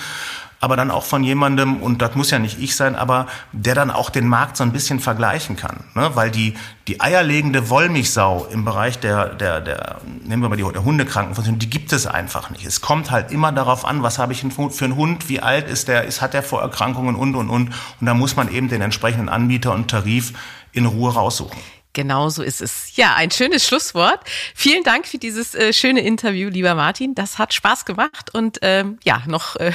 aber 0.62 0.78
dann 0.78 0.91
auch 0.91 1.03
von 1.03 1.24
jemandem, 1.24 1.78
und 1.78 2.01
das 2.03 2.16
muss 2.16 2.30
ja 2.30 2.38
nicht 2.39 2.59
ich 2.59 2.76
sein, 2.76 2.95
aber 2.95 3.26
der 3.51 3.74
dann 3.74 3.89
auch 3.89 4.12
den 4.12 4.28
Markt 4.28 4.55
so 4.57 4.64
ein 4.64 4.72
bisschen 4.72 4.99
vergleichen 4.99 5.55
kann. 5.55 5.84
Ne? 5.95 6.12
Weil 6.14 6.30
die, 6.30 6.53
die 6.88 7.01
eierlegende 7.01 7.70
Wollmilchsau 7.70 8.45
im 8.45 8.64
Bereich 8.64 8.99
der, 8.99 9.30
der, 9.30 9.59
der 9.59 9.97
nehmen 10.24 10.43
wir 10.43 10.49
mal 10.49 10.55
die 10.55 10.72
der 10.72 10.86
Hundekrankenversicherung, 10.86 11.57
die 11.57 11.70
gibt 11.70 11.91
es 11.91 12.05
einfach 12.05 12.51
nicht. 12.51 12.64
Es 12.64 12.80
kommt 12.80 13.09
halt 13.09 13.32
immer 13.32 13.51
darauf 13.51 13.86
an, 13.86 14.03
was 14.03 14.20
habe 14.20 14.34
ich 14.34 14.41
für 14.41 14.86
einen 14.86 14.95
Hund, 14.95 15.30
wie 15.30 15.39
alt 15.39 15.68
ist 15.68 15.88
der, 15.88 16.03
ist, 16.03 16.22
hat 16.22 16.36
der 16.36 16.43
Vorerkrankungen 16.43 17.16
und, 17.16 17.36
und, 17.36 17.49
und. 17.49 17.70
Und 17.99 18.05
da 18.05 18.14
muss 18.14 18.36
man 18.36 18.51
eben 18.51 18.70
den 18.70 18.82
entsprechenden 18.82 19.30
Anbieter 19.30 19.74
und 19.74 19.89
Tarif 19.89 20.34
in 20.74 20.86
Ruhe 20.86 21.12
raussuchen. 21.12 21.59
Genau 21.93 22.29
so 22.29 22.41
ist 22.41 22.61
es. 22.61 22.95
Ja, 22.95 23.15
ein 23.15 23.31
schönes 23.31 23.67
Schlusswort. 23.67 24.19
Vielen 24.55 24.83
Dank 24.83 25.07
für 25.07 25.17
dieses 25.17 25.55
äh, 25.55 25.73
schöne 25.73 26.01
Interview, 26.01 26.49
lieber 26.49 26.73
Martin. 26.75 27.15
Das 27.15 27.37
hat 27.37 27.53
Spaß 27.53 27.85
gemacht 27.85 28.33
und 28.33 28.59
ähm, 28.61 28.97
ja, 29.03 29.23
noch 29.27 29.57
äh, 29.57 29.73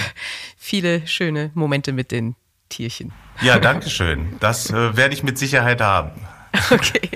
viele 0.56 1.06
schöne 1.06 1.50
Momente 1.54 1.92
mit 1.92 2.10
den 2.10 2.34
Tierchen. 2.68 3.12
Ja, 3.42 3.58
danke 3.58 3.90
schön. 3.90 4.36
Das 4.40 4.70
äh, 4.70 4.96
werde 4.96 5.14
ich 5.14 5.22
mit 5.22 5.38
Sicherheit 5.38 5.80
haben. 5.80 6.12
Okay. 6.70 7.10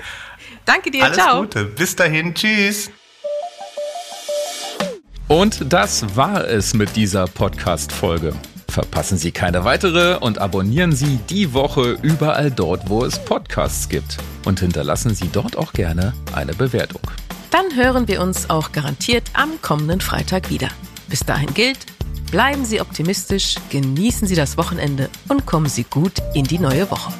Danke 0.65 0.91
dir. 0.91 1.05
Alles 1.05 1.17
Ciao. 1.17 1.41
Gute. 1.41 1.65
Bis 1.65 1.95
dahin. 1.95 2.35
Tschüss. 2.35 2.91
Und 5.27 5.73
das 5.73 6.15
war 6.15 6.45
es 6.47 6.75
mit 6.75 6.95
dieser 6.95 7.25
Podcast-Folge. 7.25 8.35
Verpassen 8.71 9.17
Sie 9.17 9.33
keine 9.33 9.65
weitere 9.65 10.15
und 10.15 10.37
abonnieren 10.37 10.93
Sie 10.93 11.19
die 11.29 11.53
Woche 11.53 11.97
überall 12.01 12.49
dort, 12.49 12.89
wo 12.89 13.03
es 13.03 13.19
Podcasts 13.19 13.89
gibt. 13.89 14.17
Und 14.45 14.61
hinterlassen 14.61 15.13
Sie 15.13 15.27
dort 15.27 15.57
auch 15.57 15.73
gerne 15.73 16.13
eine 16.33 16.53
Bewertung. 16.53 17.01
Dann 17.49 17.75
hören 17.75 18.07
wir 18.07 18.21
uns 18.21 18.49
auch 18.49 18.71
garantiert 18.71 19.23
am 19.33 19.61
kommenden 19.61 19.99
Freitag 19.99 20.49
wieder. 20.49 20.69
Bis 21.09 21.19
dahin 21.19 21.53
gilt, 21.53 21.79
bleiben 22.31 22.63
Sie 22.63 22.79
optimistisch, 22.79 23.55
genießen 23.71 24.25
Sie 24.25 24.35
das 24.35 24.57
Wochenende 24.57 25.09
und 25.27 25.45
kommen 25.45 25.67
Sie 25.67 25.83
gut 25.83 26.13
in 26.33 26.45
die 26.45 26.59
neue 26.59 26.89
Woche. 26.89 27.11